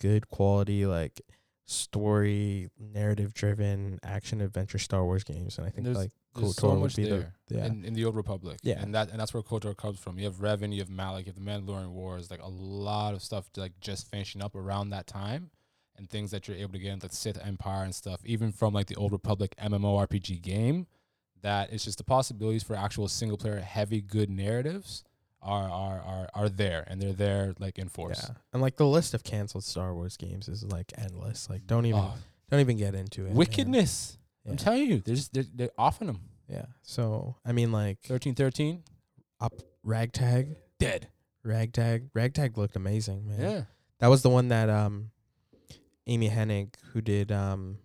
good 0.00 0.28
quality 0.28 0.86
like 0.86 1.20
story 1.66 2.68
narrative 2.78 3.34
driven 3.34 3.98
action 4.02 4.40
adventure 4.40 4.78
Star 4.78 5.04
Wars 5.04 5.22
games 5.24 5.58
and 5.58 5.66
I 5.66 5.70
think 5.70 5.84
There's- 5.84 5.98
like 5.98 6.12
There's 6.34 6.54
KOTOR 6.54 6.60
so 6.60 6.68
would 6.70 6.80
much 6.80 6.96
there 6.96 7.34
the 7.48 7.56
yeah. 7.56 7.66
in, 7.66 7.84
in 7.84 7.94
the 7.94 8.04
Old 8.04 8.16
Republic. 8.16 8.58
Yeah. 8.62 8.80
and 8.80 8.94
that 8.94 9.10
and 9.10 9.18
that's 9.20 9.32
where 9.34 9.42
KOTOR 9.42 9.76
comes 9.76 9.98
from. 9.98 10.18
You 10.18 10.24
have 10.26 10.36
Revan, 10.36 10.72
you 10.72 10.80
have 10.80 10.90
Malak, 10.90 11.26
you 11.26 11.32
have 11.32 11.42
the 11.42 11.50
Mandalorian 11.50 11.90
Wars, 11.90 12.30
like 12.30 12.42
a 12.42 12.48
lot 12.48 13.14
of 13.14 13.22
stuff 13.22 13.50
to, 13.54 13.60
like 13.60 13.78
just 13.80 14.10
finishing 14.10 14.42
up 14.42 14.54
around 14.54 14.90
that 14.90 15.06
time, 15.06 15.50
and 15.96 16.08
things 16.08 16.30
that 16.30 16.46
you're 16.46 16.56
able 16.56 16.72
to 16.72 16.78
get 16.78 16.92
into 16.92 17.08
the 17.08 17.14
Sith 17.14 17.44
Empire 17.44 17.84
and 17.84 17.94
stuff, 17.94 18.20
even 18.24 18.52
from 18.52 18.74
like 18.74 18.86
the 18.86 18.96
Old 18.96 19.12
Republic 19.12 19.54
MMORPG 19.62 20.42
game. 20.42 20.86
That 21.40 21.72
it's 21.72 21.84
just 21.84 21.98
the 21.98 22.04
possibilities 22.04 22.64
for 22.64 22.74
actual 22.74 23.06
single 23.06 23.38
player 23.38 23.60
heavy 23.60 24.00
good 24.00 24.28
narratives 24.28 25.04
are 25.40 25.70
are 25.70 26.00
are 26.00 26.28
are 26.34 26.48
there, 26.48 26.84
and 26.88 27.00
they're 27.00 27.12
there 27.12 27.54
like 27.58 27.78
in 27.78 27.88
force. 27.88 28.26
Yeah, 28.28 28.34
and 28.52 28.60
like 28.60 28.76
the 28.76 28.86
list 28.86 29.14
of 29.14 29.22
canceled 29.22 29.64
Star 29.64 29.94
Wars 29.94 30.16
games 30.16 30.48
is 30.48 30.64
like 30.64 30.92
endless. 30.98 31.48
Like, 31.48 31.66
don't 31.66 31.86
even 31.86 32.00
Oh, 32.00 32.14
don't 32.50 32.60
even 32.60 32.76
get 32.76 32.94
into 32.94 33.26
it. 33.26 33.34
man. 33.68 34.17
Yeah. 34.48 34.52
I'm 34.52 34.56
telling 34.58 34.86
you, 34.90 34.98
they're 35.00 35.14
just 35.14 35.32
they're, 35.32 35.44
they're 35.54 35.70
offing 35.78 36.06
them. 36.08 36.20
yeah. 36.48 36.66
So 36.82 37.36
I 37.44 37.52
mean, 37.52 37.70
like 37.72 37.98
Thirteen, 38.02 38.34
thirteen, 38.34 38.82
up 39.40 39.54
Ragtag, 39.82 40.56
dead. 40.78 41.08
Ragtag, 41.44 42.08
Ragtag 42.14 42.58
looked 42.58 42.76
amazing, 42.76 43.26
man. 43.28 43.40
Yeah. 43.40 43.62
that 44.00 44.08
was 44.08 44.22
the 44.22 44.28
one 44.28 44.48
that 44.48 44.68
um, 44.68 45.10
Amy 46.06 46.28
Hennig, 46.28 46.74
who 46.92 47.00
did 47.00 47.30
um, 47.32 47.78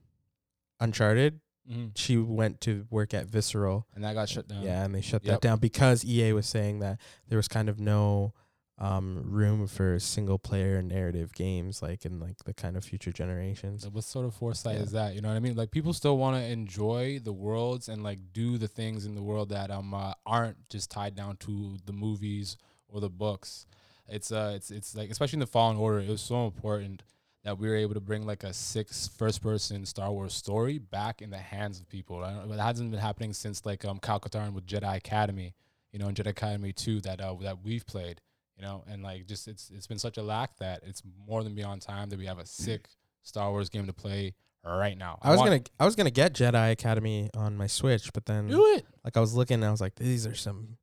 Uncharted, 0.79 1.39
hmm 1.69 1.87
she 1.95 2.17
went 2.17 2.59
to 2.61 2.85
work 2.89 3.13
at 3.13 3.27
Visceral. 3.27 3.85
And 3.95 4.03
that 4.03 4.15
got 4.15 4.27
shut 4.27 4.47
down. 4.49 4.63
Yeah, 4.63 4.83
and 4.83 4.93
they 4.93 5.01
shut 5.01 5.23
that 5.23 5.39
down 5.41 5.59
because 5.59 6.03
EA 6.03 6.33
was 6.33 6.45
saying 6.47 6.79
that 6.79 6.99
there 7.29 7.37
was 7.37 7.47
kind 7.47 7.69
of 7.69 7.79
no 7.79 8.33
um 8.83 9.23
room 9.25 9.65
for 9.65 9.97
single 9.97 10.37
player 10.37 10.81
narrative 10.81 11.31
games 11.33 11.81
like 11.81 12.05
in 12.05 12.19
like 12.19 12.37
the 12.45 12.53
kind 12.53 12.75
of 12.75 12.83
future 12.83 13.11
generations. 13.11 13.87
What 13.87 14.03
sort 14.03 14.25
of 14.25 14.33
foresight 14.33 14.75
Yeah. 14.77 14.83
is 14.83 14.91
that? 14.91 15.15
You 15.15 15.21
know 15.21 15.29
what 15.29 15.35
I 15.35 15.39
mean? 15.39 15.55
Like 15.55 15.71
people 15.71 15.93
still 15.93 16.17
want 16.17 16.35
to 16.37 16.43
enjoy 16.43 17.19
the 17.19 17.31
worlds 17.31 17.87
and 17.87 18.03
like 18.03 18.19
do 18.33 18.57
the 18.57 18.67
things 18.67 19.05
in 19.05 19.15
the 19.15 19.23
world 19.23 19.49
that 19.49 19.71
um 19.71 19.93
uh, 19.93 20.13
aren't 20.25 20.57
just 20.69 20.91
tied 20.91 21.15
down 21.15 21.37
to 21.37 21.77
the 21.85 21.93
movies 21.93 22.57
or 22.89 22.99
the 22.99 23.09
books. 23.09 23.65
It's 24.07 24.31
uh 24.31 24.51
it's 24.57 24.69
it's 24.69 24.95
like 24.95 25.09
especially 25.09 25.37
in 25.37 25.45
the 25.47 25.47
Fallen 25.47 25.77
Order, 25.77 25.99
it 25.99 26.09
was 26.09 26.21
so 26.21 26.45
important 26.45 27.03
that 27.45 27.57
we 27.57 27.67
were 27.69 27.75
able 27.75 27.93
to 27.93 28.01
bring 28.01 28.25
like 28.25 28.43
a 28.43 28.53
six 28.53 29.07
first 29.17 29.41
person 29.41 29.85
Star 29.85 30.11
Wars 30.11 30.33
story 30.33 30.77
back 30.77 31.21
in 31.21 31.29
the 31.29 31.37
hands 31.37 31.79
of 31.79 31.87
people. 31.87 32.23
I 32.23 32.33
don't, 32.33 32.51
it 32.51 32.59
hasn't 32.59 32.91
been 32.91 32.99
happening 32.99 33.31
since 33.33 33.65
like 33.65 33.85
um 33.85 33.99
Cal 33.99 34.19
Katarn 34.19 34.51
with 34.53 34.65
Jedi 34.67 34.95
Academy, 34.97 35.53
you 35.93 35.99
know, 35.99 36.07
and 36.07 36.17
Jedi 36.17 36.27
Academy 36.31 36.73
two 36.73 36.99
that 37.01 37.21
uh 37.21 37.33
that 37.41 37.63
we've 37.63 37.85
played, 37.85 38.19
you 38.57 38.63
know, 38.63 38.83
and 38.87 39.01
like 39.03 39.25
just 39.27 39.47
it's 39.47 39.69
it's 39.73 39.87
been 39.87 39.99
such 39.99 40.17
a 40.17 40.23
lack 40.23 40.57
that 40.57 40.81
it's 40.85 41.01
more 41.27 41.43
than 41.43 41.55
beyond 41.55 41.81
time 41.81 42.09
that 42.09 42.19
we 42.19 42.25
have 42.25 42.39
a 42.39 42.45
sick 42.45 42.87
Star 43.23 43.49
Wars 43.51 43.69
game 43.69 43.87
to 43.87 43.93
play 43.93 44.33
right 44.65 44.97
now. 44.97 45.17
I 45.21 45.31
was 45.31 45.39
want- 45.39 45.49
gonna 45.49 45.63
I 45.79 45.85
was 45.85 45.95
gonna 45.95 46.11
get 46.11 46.33
Jedi 46.33 46.71
Academy 46.71 47.29
on 47.35 47.57
my 47.57 47.67
Switch, 47.67 48.11
but 48.13 48.25
then 48.25 48.47
do 48.47 48.65
it 48.75 48.85
like 49.03 49.17
I 49.17 49.19
was 49.19 49.33
looking 49.33 49.55
and 49.55 49.65
I 49.65 49.71
was 49.71 49.81
like, 49.81 49.95
these 49.95 50.25
are 50.27 50.35
some 50.35 50.77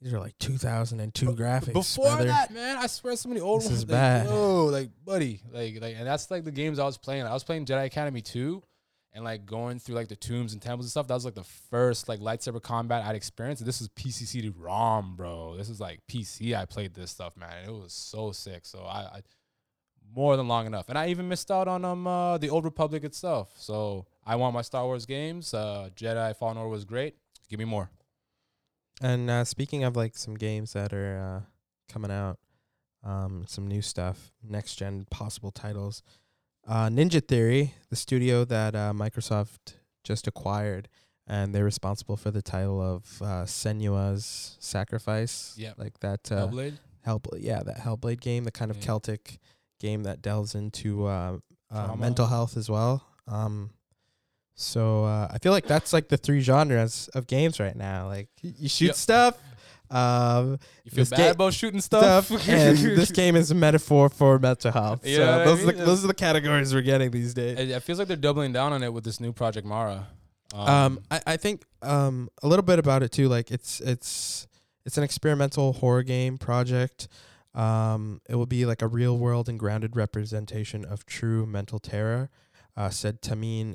these 0.00 0.12
are 0.12 0.20
like 0.20 0.38
2002 0.38 1.26
graphics. 1.34 1.72
before 1.72 2.04
brother. 2.06 2.26
that, 2.26 2.52
man. 2.54 2.76
I 2.76 2.86
swear, 2.86 3.16
so 3.16 3.28
many 3.28 3.40
old 3.40 3.62
This 3.62 3.66
ones. 3.70 3.78
is 3.78 3.84
like, 3.84 3.90
bad. 3.90 4.26
Yo, 4.26 4.66
like 4.66 4.90
buddy, 5.04 5.42
like 5.52 5.80
like, 5.80 5.96
and 5.98 6.06
that's 6.06 6.30
like 6.30 6.44
the 6.44 6.52
games 6.52 6.78
I 6.78 6.84
was 6.84 6.96
playing. 6.98 7.24
I 7.24 7.32
was 7.32 7.42
playing 7.42 7.66
Jedi 7.66 7.84
Academy 7.86 8.20
two, 8.20 8.62
and 9.18 9.24
like 9.24 9.44
going 9.44 9.80
through 9.80 9.96
like 9.96 10.06
the 10.06 10.14
tombs 10.14 10.52
and 10.52 10.62
temples 10.62 10.86
and 10.86 10.90
stuff. 10.92 11.08
That 11.08 11.14
was 11.14 11.24
like 11.24 11.34
the 11.34 11.42
first 11.42 12.08
like 12.08 12.20
lightsaber 12.20 12.62
combat 12.62 13.04
I'd 13.04 13.16
experienced. 13.16 13.64
This 13.64 13.80
is 13.80 13.88
PC 13.88 14.26
CD-ROM, 14.28 15.16
bro. 15.16 15.56
This 15.56 15.68
is 15.68 15.80
like 15.80 16.00
PC. 16.08 16.54
I 16.56 16.64
played 16.64 16.94
this 16.94 17.10
stuff, 17.10 17.36
man. 17.36 17.68
It 17.68 17.72
was 17.72 17.92
so 17.92 18.30
sick. 18.30 18.64
So 18.64 18.84
I, 18.84 18.98
I 19.00 19.20
more 20.14 20.36
than 20.36 20.46
long 20.46 20.66
enough, 20.66 20.88
and 20.88 20.96
I 20.96 21.08
even 21.08 21.28
missed 21.28 21.50
out 21.50 21.66
on 21.66 21.84
um 21.84 22.06
uh, 22.06 22.38
the 22.38 22.48
Old 22.48 22.64
Republic 22.64 23.02
itself. 23.02 23.52
So 23.58 24.06
I 24.24 24.36
want 24.36 24.54
my 24.54 24.62
Star 24.62 24.84
Wars 24.84 25.04
games. 25.04 25.52
Uh, 25.52 25.90
Jedi 25.96 26.36
Fallen 26.36 26.56
Order 26.56 26.70
was 26.70 26.84
great. 26.84 27.16
Give 27.50 27.58
me 27.58 27.64
more. 27.64 27.90
And 29.02 29.28
uh, 29.28 29.44
speaking 29.44 29.82
of 29.82 29.96
like 29.96 30.16
some 30.16 30.34
games 30.36 30.74
that 30.74 30.92
are 30.92 31.18
uh, 31.18 31.92
coming 31.92 32.12
out, 32.12 32.38
um, 33.02 33.46
some 33.48 33.66
new 33.66 33.82
stuff, 33.82 34.32
next 34.48 34.76
gen 34.76 35.06
possible 35.10 35.50
titles. 35.50 36.04
Uh, 36.66 36.88
Ninja 36.88 37.26
Theory, 37.26 37.74
the 37.90 37.96
studio 37.96 38.44
that 38.44 38.74
uh, 38.74 38.92
Microsoft 38.94 39.74
just 40.04 40.26
acquired, 40.26 40.88
and 41.26 41.54
they're 41.54 41.64
responsible 41.64 42.16
for 42.16 42.30
the 42.30 42.42
title 42.42 42.80
of 42.80 43.22
uh, 43.22 43.44
Senua's 43.44 44.56
Sacrifice. 44.60 45.54
Yep. 45.56 45.74
like 45.78 45.98
that. 46.00 46.30
Uh, 46.30 46.48
Hellblade. 46.48 46.78
Hell, 47.02 47.22
yeah, 47.38 47.62
that 47.62 47.78
Hellblade 47.78 48.20
game, 48.20 48.44
the 48.44 48.50
kind 48.50 48.70
of 48.70 48.76
Yeah. 48.78 48.82
Celtic 48.84 49.38
game 49.80 50.02
that 50.02 50.20
delves 50.20 50.54
into 50.54 51.06
uh, 51.06 51.38
uh, 51.70 51.94
mental 51.96 52.26
health 52.26 52.56
as 52.56 52.68
well. 52.68 53.02
Um, 53.26 53.70
so 54.54 55.04
uh, 55.04 55.28
I 55.30 55.38
feel 55.38 55.52
like 55.52 55.66
that's 55.66 55.92
like 55.92 56.08
the 56.08 56.16
three 56.16 56.40
genres 56.40 57.08
of 57.14 57.26
games 57.26 57.60
right 57.60 57.76
now. 57.76 58.08
Like 58.08 58.28
you 58.42 58.68
shoot 58.68 58.86
Yep. 58.86 58.94
stuff, 58.96 59.38
um, 59.90 60.58
You 60.84 60.90
feel 60.90 61.04
bad 61.06 61.16
ga- 61.16 61.30
about 61.30 61.54
shooting 61.54 61.80
stuff, 61.80 62.26
stuff, 62.26 62.48
and 62.48 62.76
this 62.78 63.10
game 63.10 63.36
is 63.36 63.50
a 63.50 63.54
metaphor 63.54 64.08
for 64.08 64.38
mental 64.38 64.70
health. 64.72 65.06
Yeah, 65.06 65.16
so 65.16 65.24
what 65.26 65.40
I 65.40 65.44
those 65.44 65.62
are 65.62 65.66
the, 65.72 65.84
those 65.84 66.04
are 66.04 66.08
the 66.08 66.14
categories 66.14 66.74
we're 66.74 66.82
getting 66.82 67.10
these 67.10 67.34
days. 67.34 67.58
It, 67.58 67.70
it 67.70 67.82
feels 67.82 67.98
like 67.98 68.08
they're 68.08 68.16
doubling 68.16 68.52
down 68.52 68.72
on 68.72 68.82
it 68.82 68.92
with 68.92 69.04
this 69.04 69.20
new 69.20 69.32
Project 69.32 69.66
Mara. 69.66 70.08
Um, 70.54 71.00
I, 71.10 71.20
I 71.26 71.36
think 71.36 71.64
um 71.82 72.30
a 72.42 72.48
little 72.48 72.62
bit 72.62 72.78
about 72.78 73.02
it 73.02 73.12
too. 73.12 73.28
Like 73.28 73.50
it's 73.50 73.80
it's 73.80 74.46
it's 74.86 74.96
an 74.96 75.04
experimental 75.04 75.74
horror 75.74 76.02
game 76.02 76.38
project. 76.38 77.08
Um, 77.54 78.20
it 78.28 78.36
will 78.36 78.46
be 78.46 78.64
like 78.66 78.82
a 78.82 78.86
real 78.86 79.18
world 79.18 79.48
and 79.48 79.58
grounded 79.58 79.96
representation 79.96 80.84
of 80.84 81.04
true 81.06 81.44
mental 81.44 81.78
terror. 81.78 82.30
Uh, 82.76 82.88
said 82.90 83.20
Tameem 83.20 83.74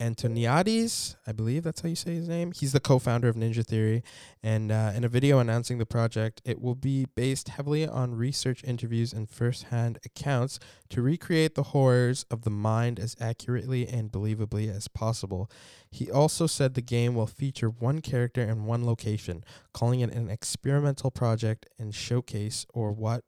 Antoniades, 0.00 1.16
I 1.26 1.32
believe 1.32 1.62
that's 1.62 1.82
how 1.82 1.90
you 1.90 1.94
say 1.94 2.14
his 2.14 2.28
name. 2.28 2.52
He's 2.52 2.72
the 2.72 2.80
co-founder 2.80 3.28
of 3.28 3.36
Ninja 3.36 3.64
Theory, 3.64 4.02
and 4.42 4.72
uh, 4.72 4.92
in 4.94 5.04
a 5.04 5.08
video 5.08 5.38
announcing 5.38 5.76
the 5.76 5.84
project, 5.84 6.40
it 6.44 6.60
will 6.60 6.74
be 6.74 7.06
based 7.14 7.50
heavily 7.50 7.86
on 7.86 8.14
research 8.14 8.64
interviews 8.64 9.12
and 9.12 9.28
first-hand 9.28 9.98
accounts 10.04 10.58
to 10.88 11.02
recreate 11.02 11.54
the 11.54 11.64
horrors 11.64 12.24
of 12.30 12.42
the 12.42 12.50
mind 12.50 12.98
as 12.98 13.14
accurately 13.20 13.86
and 13.86 14.10
believably 14.10 14.74
as 14.74 14.88
possible. 14.88 15.50
He 15.90 16.10
also 16.10 16.46
said 16.46 16.72
the 16.72 16.80
game 16.80 17.14
will 17.14 17.26
feature 17.26 17.68
one 17.68 18.00
character 18.00 18.40
and 18.40 18.66
one 18.66 18.86
location, 18.86 19.44
calling 19.74 20.00
it 20.00 20.14
an 20.14 20.30
experimental 20.30 21.10
project 21.10 21.66
and 21.78 21.94
showcase 21.94 22.64
or 22.72 22.90
what 22.90 23.22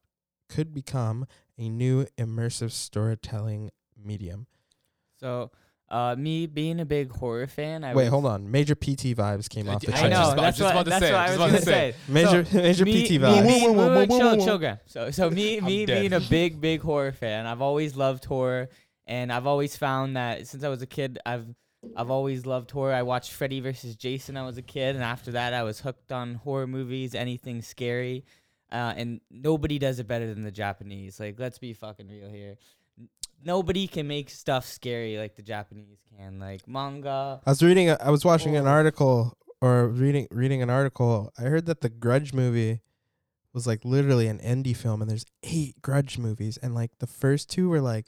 could 0.49 0.73
become 0.73 1.27
a 1.59 1.69
new 1.69 2.07
immersive 2.19 2.71
storytelling 2.71 3.71
medium. 4.03 4.47
So, 5.21 5.51
uh, 5.93 6.17
me 6.17 6.47
being 6.47 6.81
a 6.81 6.85
big 6.87 7.13
horror 7.13 7.47
fan, 7.47 7.85
I 7.85 7.95
Wait, 7.95 8.05
was- 8.05 8.11
hold 8.11 8.27
on. 8.27 8.51
Major 8.51 8.75
PT 8.75 9.15
vibes 9.15 9.49
came 9.49 9.69
off 9.69 9.83
the 9.83 9.93
I 9.93 9.97
I 9.97 10.01
train. 10.01 10.11
know. 10.11 10.17
just 10.17 10.33
about- 10.33 10.43
that's 10.43 10.57
just 10.59 10.65
what, 10.65 10.73
about 10.73 10.85
to 10.85 10.91
that's 10.91 11.05
say, 11.05 11.13
what 11.13 11.21
I 11.21 11.27
just 11.27 11.39
was 11.39 11.39
about 11.39 11.47
to 11.47 11.53
gonna 11.53 11.65
say. 11.65 11.93
say. 11.93 12.13
Major 12.13 12.57
major 12.57 12.85
me, 12.85 13.07
PT 13.07 13.11
me, 13.11 13.19
vibes. 13.19 13.47
me, 13.47 13.61
Whoa, 13.61 13.73
whoa, 13.73 13.87
whoa, 13.89 13.97
wait, 13.99 14.09
whoa, 14.09 14.19
chill, 14.19 14.27
whoa, 14.31 14.37
whoa. 14.39 14.45
chill, 14.45 14.59
Graham. 14.59 14.79
So, 14.87 15.11
so 15.11 15.31
me, 15.31 15.59
I'm 15.59 15.65
me 15.65 15.87
dead. 15.87 16.01
being 16.01 16.13
a 16.15 16.21
big, 16.21 16.61
big 16.61 16.81
horror 16.81 17.13
fan, 17.13 17.47
I've 17.47 17.61
always 17.63 17.95
loved 17.95 18.25
horror, 18.25 18.69
and 19.07 19.33
I've 19.33 19.47
always 19.47 19.77
found 19.77 20.17
that 20.17 20.47
since 20.49 20.65
I 20.65 20.69
was 20.69 20.83
a 20.83 20.87
kid, 20.87 21.19
I've 21.27 21.47
I've 21.97 22.11
always 22.11 22.47
loved 22.47 22.71
horror. 22.71 22.93
I 22.95 23.03
watched 23.03 23.33
Freddy 23.33 23.59
versus 23.61 23.97
Jason. 23.97 24.37
when 24.37 24.45
I 24.45 24.47
was 24.47 24.57
a 24.57 24.63
kid, 24.63 24.95
and 24.95 25.03
after 25.05 25.33
that, 25.33 25.53
I 25.53 25.65
was 25.65 25.81
hooked 25.81 26.13
on 26.13 26.37
horror 26.37 26.69
movies, 26.69 27.13
anything 27.15 27.61
scary, 27.61 28.25
uh, 28.71 28.95
and 28.97 29.21
nobody 29.31 29.79
does 29.81 29.99
it 29.99 30.07
better 30.07 30.33
than 30.33 30.45
the 30.45 30.53
Japanese. 30.53 31.19
Like, 31.19 31.41
let's 31.41 31.59
be 31.59 31.73
fucking 31.75 32.09
real 32.09 32.31
here. 32.31 32.55
N- 33.43 33.47
Nobody 33.47 33.87
can 33.87 34.07
make 34.09 34.31
stuff 34.31 34.67
scary 34.67 35.19
like 35.19 35.37
the 35.37 35.43
Japanese 35.43 35.99
can. 36.17 36.39
Like 36.39 36.67
manga. 36.69 37.41
I 37.47 37.51
was 37.51 37.63
reading. 37.63 37.91
A, 37.91 37.99
I 38.01 38.11
was 38.11 38.25
watching 38.25 38.57
an 38.57 38.67
article 38.67 39.37
or 39.61 39.89
reading 39.89 40.29
reading 40.31 40.63
an 40.63 40.71
article. 40.71 41.33
I 41.39 41.43
heard 41.43 41.67
that 41.67 41.81
the 41.81 41.89
Grudge 41.89 42.33
movie 42.33 42.81
was 43.53 43.67
like 43.67 43.85
literally 43.85 44.29
an 44.29 44.39
indie 44.39 44.77
film, 44.77 45.03
and 45.03 45.11
there's 45.11 45.27
eight 45.43 45.81
Grudge 45.83 46.19
movies, 46.19 46.57
and 46.59 46.75
like 46.75 46.91
the 46.99 47.07
first 47.07 47.51
two 47.51 47.69
were 47.69 47.81
like 47.81 48.07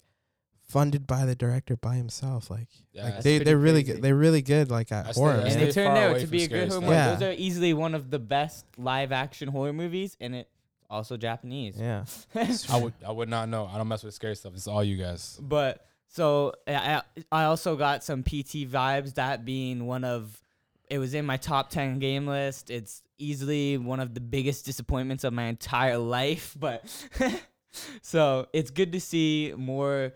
funded 0.66 1.06
by 1.06 1.26
the 1.26 1.34
director 1.34 1.76
by 1.76 1.94
himself. 1.96 2.50
Like, 2.50 2.68
Yeah, 2.92 3.04
like 3.04 3.20
they 3.22 3.38
they're 3.38 3.58
really 3.58 3.82
crazy. 3.82 3.92
good. 3.94 4.02
They're 4.02 4.14
really 4.16 4.42
good. 4.42 4.70
Like 4.70 4.90
at 4.92 5.06
I 5.08 5.12
stay- 5.12 5.20
horror. 5.20 5.32
I 5.34 5.36
and 5.42 5.50
stay 5.50 5.58
man. 5.60 5.66
they 5.66 5.72
turned 5.72 5.98
out 5.98 6.20
to 6.20 6.26
be 6.26 6.42
a 6.42 6.44
scary 6.46 6.60
good 6.60 6.68
horror 6.70 6.70
stuff. 6.70 6.82
movie. 6.82 6.94
Yeah. 6.94 7.14
Those 7.16 7.22
are 7.22 7.32
easily 7.40 7.74
one 7.74 7.94
of 7.94 8.10
the 8.10 8.18
best 8.18 8.64
live 8.78 9.12
action 9.12 9.48
horror 9.48 9.72
movies, 9.74 10.16
and 10.20 10.34
it's 10.34 10.50
also 10.94 11.16
Japanese. 11.16 11.76
yeah. 11.78 12.04
I 12.70 12.78
would 12.78 12.94
I 13.06 13.12
would 13.12 13.28
not 13.28 13.48
know. 13.48 13.66
I 13.66 13.76
don't 13.76 13.88
mess 13.88 14.04
with 14.04 14.14
scary 14.14 14.36
stuff. 14.36 14.54
It's 14.54 14.68
all 14.68 14.82
you 14.82 14.96
guys. 14.96 15.38
But 15.42 15.84
so 16.08 16.54
I 16.66 16.72
I 16.72 17.02
I 17.32 17.44
also 17.44 17.76
got 17.76 18.04
some 18.04 18.22
PT 18.22 18.68
vibes. 18.70 19.14
That 19.14 19.44
being 19.44 19.86
one 19.86 20.04
of 20.04 20.40
it 20.88 20.98
was 20.98 21.14
in 21.14 21.24
my 21.26 21.36
top 21.36 21.70
10 21.70 21.98
game 21.98 22.26
list. 22.26 22.70
It's 22.70 23.02
easily 23.18 23.78
one 23.78 24.00
of 24.00 24.14
the 24.14 24.20
biggest 24.20 24.64
disappointments 24.64 25.24
of 25.24 25.32
my 25.32 25.44
entire 25.44 25.98
life, 25.98 26.56
but 26.60 26.84
so 28.02 28.46
it's 28.52 28.70
good 28.70 28.92
to 28.92 29.00
see 29.00 29.54
more 29.56 30.12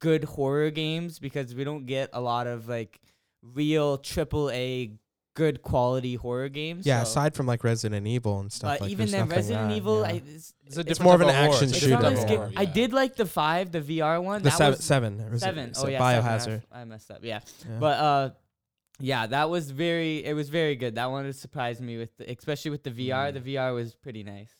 good 0.00 0.24
horror 0.24 0.70
games 0.70 1.18
because 1.18 1.54
we 1.54 1.64
don't 1.64 1.86
get 1.86 2.10
a 2.12 2.20
lot 2.20 2.46
of 2.46 2.68
like 2.68 3.00
real 3.42 3.98
triple 3.98 4.50
A 4.50 4.92
good 5.38 5.62
quality 5.62 6.16
horror 6.16 6.48
games. 6.48 6.84
Yeah, 6.84 7.02
so- 7.04 7.10
aside 7.10 7.34
from 7.34 7.46
like 7.46 7.64
Resident 7.64 8.06
Evil 8.06 8.40
and 8.40 8.52
stuff. 8.52 8.72
but 8.74 8.80
like, 8.82 8.90
even 8.90 9.10
there's 9.10 9.12
then, 9.12 9.28
Resident 9.36 9.68
that, 9.70 9.76
Evil, 9.76 10.00
yeah. 10.02 10.06
I, 10.08 10.22
it's, 10.26 10.54
It's, 10.66 10.76
a 10.76 10.80
it's 10.80 11.00
more 11.00 11.14
of 11.14 11.20
an 11.22 11.30
action 11.30 11.64
It's 11.64 11.72
a 11.72 11.76
it's 11.76 11.78
shooter. 11.78 11.90
not 11.94 12.00
different 12.00 12.18
as 12.18 12.24
type 12.24 12.28
good. 12.28 12.34
of 12.34 12.54
horror, 12.54 12.60
I 12.60 12.64
did 12.66 12.92
like 12.92 13.16
the 13.16 13.24
five, 13.26 13.72
the 13.72 13.80
VR 13.80 14.22
one. 14.22 14.42
the 14.42 14.50
that 14.50 14.58
seven, 14.58 14.72
was 14.76 14.84
seven. 14.84 15.20
or 15.20 15.38
seven. 15.38 15.72
Oh 15.76 15.86
it 15.86 15.92
yeah, 15.92 15.98
seven. 15.98 16.26
I 16.26 16.36
Biohazard. 16.38 16.56
f- 16.58 16.66
I 16.72 16.84
messed 16.84 17.10
up. 17.10 17.18
Yeah. 17.22 17.40
Yeah. 17.68 17.76
But 17.78 17.98
uh, 17.98 18.30
yeah, 19.00 19.26
that 19.28 19.48
was 19.48 19.70
very. 19.70 20.24
It 20.24 20.34
was 20.34 20.48
very 20.48 20.74
good. 20.76 20.96
That 20.96 21.10
one 21.10 21.32
surprised 21.32 21.80
me 21.80 21.96
with, 21.98 22.16
the, 22.18 22.30
especially 22.30 22.72
with 22.72 22.82
the 22.82 22.90
VR. 22.90 23.32
Mm. 23.32 23.42
The 23.44 23.54
VR 23.54 23.74
was 23.74 23.94
pretty 23.94 24.24
nice. 24.24 24.50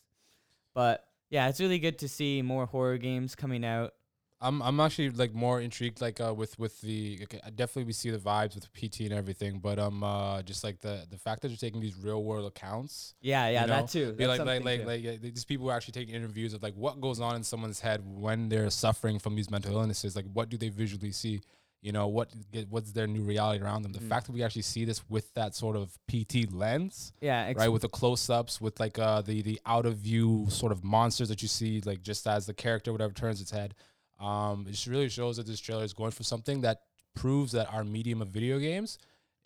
But 0.73 1.05
yeah, 1.29 1.49
it's 1.49 1.59
really 1.59 1.79
good 1.79 1.99
to 1.99 2.07
see 2.07 2.41
more 2.41 2.65
horror 2.65 2.97
games 2.97 3.35
coming 3.35 3.65
out. 3.65 3.93
I'm 4.41 4.61
I'm 4.61 4.79
actually 4.79 5.09
like 5.09 5.33
more 5.33 5.59
intrigued 5.59 5.99
like 5.99 6.21
uh 6.21 6.33
with 6.33 6.57
with 6.57 6.79
the 6.81 7.19
okay, 7.23 7.39
definitely 7.55 7.83
we 7.83 7.93
see 7.93 8.09
the 8.09 8.17
vibes 8.17 8.55
with 8.55 8.71
PT 8.73 9.01
and 9.01 9.13
everything, 9.13 9.59
but 9.59 9.77
um 9.79 10.01
uh 10.03 10.41
just 10.43 10.63
like 10.63 10.79
the 10.79 11.05
the 11.09 11.17
fact 11.17 11.41
that 11.41 11.49
you're 11.49 11.57
taking 11.57 11.81
these 11.81 11.97
real 11.97 12.23
world 12.23 12.45
accounts. 12.47 13.15
Yeah, 13.21 13.49
yeah, 13.49 13.61
You 13.61 13.67
know, 13.67 13.73
that 13.73 13.89
too. 13.89 14.15
That's 14.17 14.39
like 14.39 14.47
like 14.47 14.63
like 14.63 14.79
too. 14.81 14.85
like 14.87 15.21
these 15.21 15.43
people 15.45 15.69
are 15.69 15.73
actually 15.75 15.91
taking 15.93 16.15
interviews 16.15 16.53
of 16.53 16.63
like 16.63 16.73
what 16.75 17.01
goes 17.01 17.19
on 17.19 17.35
in 17.35 17.43
someone's 17.43 17.81
head 17.81 18.01
when 18.05 18.47
they're 18.47 18.69
suffering 18.69 19.19
from 19.19 19.35
these 19.35 19.49
mental 19.51 19.73
illnesses. 19.73 20.15
Like 20.15 20.25
what 20.31 20.47
do 20.49 20.57
they 20.57 20.69
visually 20.69 21.11
see? 21.11 21.41
You 21.81 21.91
know 21.91 22.07
what 22.07 22.29
what's 22.69 22.91
their 22.93 23.07
new 23.07 23.23
reality 23.23 23.61
around 23.63 23.81
them? 23.83 23.91
The 23.93 23.99
Mm. 23.99 24.09
fact 24.09 24.25
that 24.27 24.31
we 24.33 24.43
actually 24.43 24.63
see 24.63 24.85
this 24.85 25.01
with 25.09 25.33
that 25.33 25.53
sort 25.55 25.75
of 25.75 25.97
PT 26.07 26.45
lens, 26.51 27.11
yeah, 27.21 27.45
ex- 27.47 27.57
right? 27.57 27.69
With 27.69 27.81
the 27.81 27.89
close 27.89 28.29
ups, 28.29 28.61
with 28.61 28.79
like 28.79 28.97
uh 28.99 29.21
the 29.21 29.41
the 29.41 29.59
out 29.65 29.85
of 29.85 29.97
view 29.97 30.45
sort 30.49 30.71
of 30.71 30.83
monsters 30.83 31.27
that 31.27 31.41
you 31.41 31.49
see, 31.49 31.81
like 31.81 32.01
just 32.03 32.25
as 32.25 32.45
the 32.45 32.53
character 32.53 32.93
whatever 32.93 33.13
turns 33.13 33.41
its 33.41 33.51
head. 33.51 33.75
Um, 34.19 34.65
it 34.67 34.71
just 34.71 34.87
really 34.87 35.09
shows 35.09 35.37
that 35.37 35.47
this 35.47 35.59
trailer 35.59 35.83
is 35.83 35.93
going 35.93 36.11
for 36.11 36.23
something 36.23 36.61
that 36.61 36.81
proves 37.15 37.51
that 37.53 37.73
our 37.73 37.83
medium 37.83 38.21
of 38.21 38.29
video 38.29 38.59
games 38.59 38.97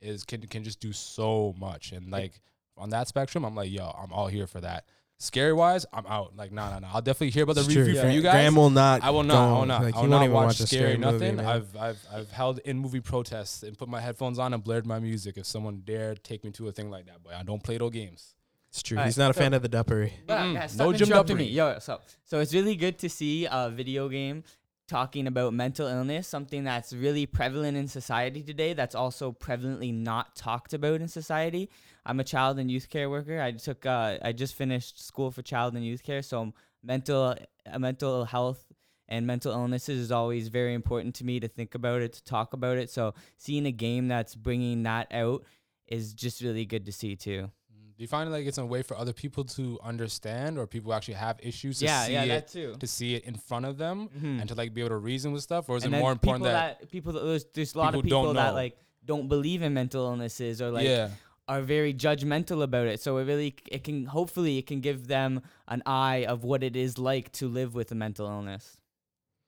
is 0.02 0.24
can 0.24 0.42
can 0.48 0.64
just 0.64 0.80
do 0.80 0.92
so 0.94 1.54
much. 1.60 1.92
And 1.92 2.10
like 2.12 2.42
on 2.78 2.90
that 2.90 3.08
spectrum, 3.08 3.46
I'm 3.46 3.56
like, 3.56 3.72
yo, 3.72 3.86
I'm 4.02 4.12
all 4.12 4.28
here 4.28 4.48
for 4.48 4.62
that. 4.62 4.86
Scary 5.20 5.54
wise, 5.54 5.86
I'm 5.94 6.06
out. 6.08 6.36
Like, 6.36 6.52
no, 6.52 6.70
no, 6.70 6.80
no. 6.80 6.88
I'll 6.92 7.02
definitely 7.02 7.30
hear 7.30 7.44
about 7.44 7.54
the 7.56 7.62
It's 7.62 7.70
review 7.70 7.94
true. 7.94 8.02
from 8.02 8.12
you 8.12 8.22
guys. 8.22 8.34
Graham 8.34 8.56
will 8.56 8.72
not. 8.72 9.04
I 9.04 9.12
will 9.12 9.24
not. 9.24 9.38
I 9.48 9.60
will 9.60 9.66
not. 9.66 9.84
Like, 9.84 9.96
I 9.96 10.02
will 10.02 10.10
won't 10.10 10.32
watch, 10.34 10.46
watch 10.48 10.60
a 10.60 10.68
scary, 10.68 10.98
movie, 10.98 11.12
nothing. 11.14 11.36
man. 11.38 11.46
I've 11.46 11.78
I've 11.78 12.06
I've 12.12 12.32
held 12.32 12.60
in 12.66 12.80
movie 12.80 13.00
protests 13.00 13.64
and 13.64 13.78
put 13.78 13.88
my 13.88 14.02
headphones 14.02 14.38
on 14.40 14.54
and 14.54 14.62
blared 14.64 14.86
my 14.86 15.00
music. 15.00 15.38
If 15.38 15.46
someone 15.46 15.84
dared 15.86 16.24
take 16.26 16.44
me 16.44 16.52
to 16.52 16.68
a 16.68 16.72
thing 16.74 16.90
like 16.90 17.06
that, 17.06 17.18
but 17.24 17.36
I 17.36 17.44
don't 17.44 17.64
play 17.64 17.78
those 17.78 17.92
games. 17.92 18.34
It's 18.70 18.82
true. 18.82 18.98
Alright, 18.98 19.08
He's 19.10 19.18
not 19.20 19.30
a 19.32 19.34
so- 19.36 19.40
fan 19.40 19.54
of 19.54 19.62
the 19.62 19.70
duppery. 19.70 20.12
Yeah, 20.28 20.40
Mm-mm. 20.44 20.54
yeah, 20.56 20.68
No 20.76 20.92
Jim 20.92 21.08
interrupting 21.08 21.38
me. 21.38 21.44
Yo, 21.46 21.78
so 21.80 22.02
so 22.26 22.40
it's 22.40 22.54
really 22.54 22.76
good 22.76 22.98
to 23.00 23.08
see 23.10 23.46
a 23.50 23.70
video 23.70 24.10
game 24.10 24.44
talking 24.88 25.28
about 25.28 25.54
mental 25.54 25.88
illness, 25.88 26.28
something 26.28 26.64
that's 26.64 26.94
really 26.94 27.26
prevalent 27.26 27.78
in 27.78 27.88
society 27.88 28.42
today. 28.42 28.74
That's 28.74 28.96
also 28.96 29.32
prevalently 29.32 29.94
not 29.94 30.36
talked 30.36 30.74
about 30.74 31.02
in 31.02 31.08
society. 31.08 31.70
I'm 32.06 32.20
a 32.20 32.24
child 32.24 32.60
and 32.60 32.70
youth 32.70 32.90
care 32.90 33.10
worker. 33.10 33.42
I 33.42 33.52
took 33.52 33.86
uh, 33.86 34.18
I 34.22 34.32
just 34.34 34.56
finished 34.56 35.06
school 35.06 35.32
for 35.32 35.42
child 35.42 35.76
and 35.76 35.86
youth 35.86 36.04
care, 36.04 36.22
so 36.22 36.54
mental 36.84 37.36
uh, 37.72 37.80
mental 37.80 38.26
health 38.26 38.66
and 39.08 39.28
mental 39.28 39.52
illnesses 39.52 40.00
is 40.00 40.12
always 40.12 40.48
very 40.48 40.74
important 40.74 41.16
to 41.16 41.26
me 41.26 41.40
to 41.40 41.48
think 41.48 41.76
about 41.76 42.02
it, 42.02 42.14
to 42.14 42.24
talk 42.24 42.54
about 42.54 42.78
it. 42.78 42.90
So 42.90 43.14
seeing 43.38 43.66
a 43.66 43.72
game 43.72 44.08
that's 44.08 44.36
bringing 44.36 44.84
that 44.84 45.14
out 45.14 45.44
is 45.88 46.14
just 46.14 46.42
really 46.42 46.66
good 46.66 46.86
to 46.86 46.92
see 46.92 47.16
too. 47.16 47.52
Do 47.98 48.02
you 48.04 48.08
find 48.08 48.32
like 48.32 48.46
it's 48.48 48.58
a 48.58 48.66
way 48.66 48.82
for 48.82 48.98
other 48.98 49.14
people 49.14 49.44
to 49.46 49.80
understand, 49.84 50.58
or 50.58 50.66
people 50.68 50.92
who 50.92 50.96
actually 50.98 51.14
have 51.16 51.40
issues 51.44 51.80
to 51.80 51.86
yeah, 51.86 52.06
see 52.06 52.14
yeah, 52.14 52.24
it, 52.24 52.28
that 52.30 52.48
too. 52.48 52.76
to 52.80 52.88
see 52.88 53.16
it 53.16 53.24
in 53.26 53.36
front 53.36 53.66
of 53.66 53.78
them, 53.78 54.10
Mhm. 54.10 54.40
and 54.42 54.50
to 54.50 54.56
like 54.56 54.74
be 54.74 54.82
able 54.82 54.90
to 54.90 54.98
reason 54.98 55.32
with 55.32 55.44
stuff, 55.44 55.70
or 55.70 55.78
is 55.78 55.84
and 55.84 55.94
it 55.96 56.00
more 56.00 56.12
important 56.12 56.44
people 56.44 56.54
that, 56.54 56.90
people 56.92 57.14
that 57.14 57.24
there's, 57.24 57.46
there's 57.54 57.76
a 57.76 57.78
lot 57.78 57.94
of 57.96 58.04
people 58.04 58.10
don't 58.22 58.24
people 58.30 58.34
that 58.34 58.50
know. 58.50 58.54
like 58.56 58.78
don't 59.06 59.28
believe 59.28 59.62
in 59.62 59.74
mental 59.74 60.06
illnesses 60.06 60.62
or 60.62 60.72
like 60.72 60.86
yeah, 60.86 61.10
are 61.48 61.62
very 61.62 61.94
judgmental 61.94 62.64
about 62.64 62.88
it 62.88 63.02
so 63.02 63.18
it 63.18 63.26
really 63.26 63.54
it 63.70 63.84
can 63.84 64.06
hopefully 64.06 64.58
it 64.58 64.66
can 64.66 64.80
give 64.80 65.08
them 65.08 65.42
an 65.68 65.84
eye 65.86 66.26
of 66.26 66.44
what 66.44 66.64
it 66.64 66.76
is 66.76 66.98
like 66.98 67.32
to 67.34 67.48
live 67.50 67.76
with 67.76 67.92
a 67.92 67.96
mental 67.96 68.26
illness 68.28 68.78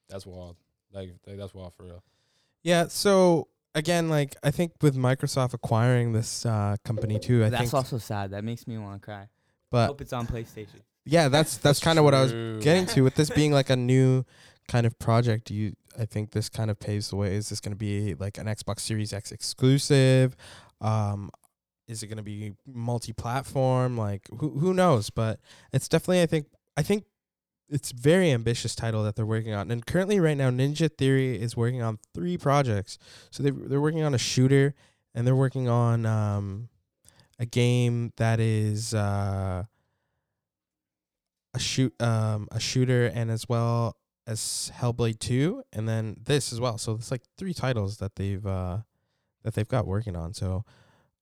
that's 0.08 0.24
wild. 0.26 0.56
Like, 0.92 1.10
like 1.26 1.36
that's 1.36 1.52
wild 1.52 1.74
for 1.74 1.82
real. 1.84 2.02
Yeah. 2.62 2.86
So 2.88 3.48
again, 3.76 4.08
like 4.08 4.34
I 4.42 4.50
think 4.50 4.72
with 4.82 4.96
Microsoft 4.96 5.54
acquiring 5.54 6.12
this 6.12 6.44
uh, 6.44 6.76
company 6.84 7.20
too, 7.20 7.42
I 7.42 7.44
think 7.44 7.52
that's 7.52 7.70
think. 7.70 7.74
also 7.74 7.98
sad 7.98 8.32
that 8.32 8.42
makes 8.42 8.66
me 8.66 8.76
want 8.78 9.00
to 9.00 9.04
cry 9.04 9.28
But 9.70 9.86
hope 9.86 10.00
it's 10.00 10.12
on 10.12 10.26
playstation 10.26 10.80
yeah, 11.06 11.28
that's 11.28 11.56
that's 11.56 11.80
kind 11.80 11.98
of 11.98 12.04
what 12.04 12.14
I 12.14 12.22
was 12.22 12.32
getting 12.62 12.84
to 12.86 13.02
with 13.02 13.14
this 13.14 13.30
being 13.34 13.52
like 13.52 13.70
a 13.70 13.76
new 13.76 14.24
kind 14.68 14.86
of 14.86 14.98
project. 14.98 15.50
You, 15.50 15.74
I 15.98 16.04
think 16.04 16.32
this 16.32 16.48
kind 16.48 16.70
of 16.70 16.78
paves 16.78 17.10
the 17.10 17.16
way. 17.16 17.34
Is 17.34 17.48
this 17.48 17.60
going 17.60 17.72
to 17.72 17.78
be 17.78 18.14
like 18.14 18.36
an 18.36 18.46
Xbox 18.46 18.80
Series 18.80 19.12
X 19.12 19.32
exclusive? 19.32 20.36
Um, 20.80 21.30
is 21.86 22.02
it 22.02 22.08
going 22.08 22.16
to 22.16 22.24
be 22.24 22.54
multi-platform? 22.66 23.96
Like 23.96 24.22
who 24.38 24.50
who 24.58 24.74
knows? 24.74 25.08
But 25.08 25.38
it's 25.72 25.88
definitely 25.88 26.22
I 26.22 26.26
think 26.26 26.48
I 26.76 26.82
think 26.82 27.04
it's 27.68 27.90
very 27.92 28.30
ambitious 28.30 28.74
title 28.74 29.02
that 29.04 29.16
they're 29.16 29.26
working 29.26 29.52
on. 29.52 29.70
And 29.70 29.84
currently 29.84 30.20
right 30.20 30.36
now 30.36 30.50
Ninja 30.50 30.90
Theory 30.96 31.40
is 31.40 31.56
working 31.56 31.82
on 31.82 31.98
three 32.14 32.38
projects. 32.38 32.98
So 33.30 33.42
they 33.42 33.50
they're 33.50 33.80
working 33.80 34.02
on 34.02 34.14
a 34.14 34.18
shooter 34.18 34.74
and 35.14 35.26
they're 35.26 35.36
working 35.36 35.68
on 35.68 36.06
um 36.06 36.68
a 37.38 37.46
game 37.46 38.12
that 38.16 38.40
is 38.40 38.94
uh 38.94 39.64
a 41.54 41.58
shoot 41.58 42.00
um 42.00 42.48
a 42.52 42.60
shooter 42.60 43.06
and 43.06 43.30
as 43.30 43.48
well 43.48 43.96
as 44.26 44.72
Hellblade 44.76 45.20
2 45.20 45.62
and 45.72 45.88
then 45.88 46.16
this 46.22 46.52
as 46.52 46.60
well. 46.60 46.78
So 46.78 46.94
it's 46.94 47.10
like 47.10 47.22
three 47.36 47.54
titles 47.54 47.98
that 47.98 48.16
they've 48.16 48.46
uh 48.46 48.78
that 49.42 49.54
they've 49.54 49.68
got 49.68 49.86
working 49.86 50.14
on. 50.14 50.34
So 50.34 50.64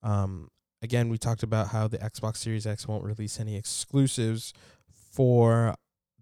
um 0.02 0.48
again 0.82 1.08
we 1.08 1.16
talked 1.16 1.42
about 1.42 1.68
how 1.68 1.88
the 1.88 1.98
Xbox 1.98 2.36
Series 2.36 2.66
X 2.66 2.86
won't 2.86 3.04
release 3.04 3.40
any 3.40 3.56
exclusives 3.56 4.52
for 5.10 5.74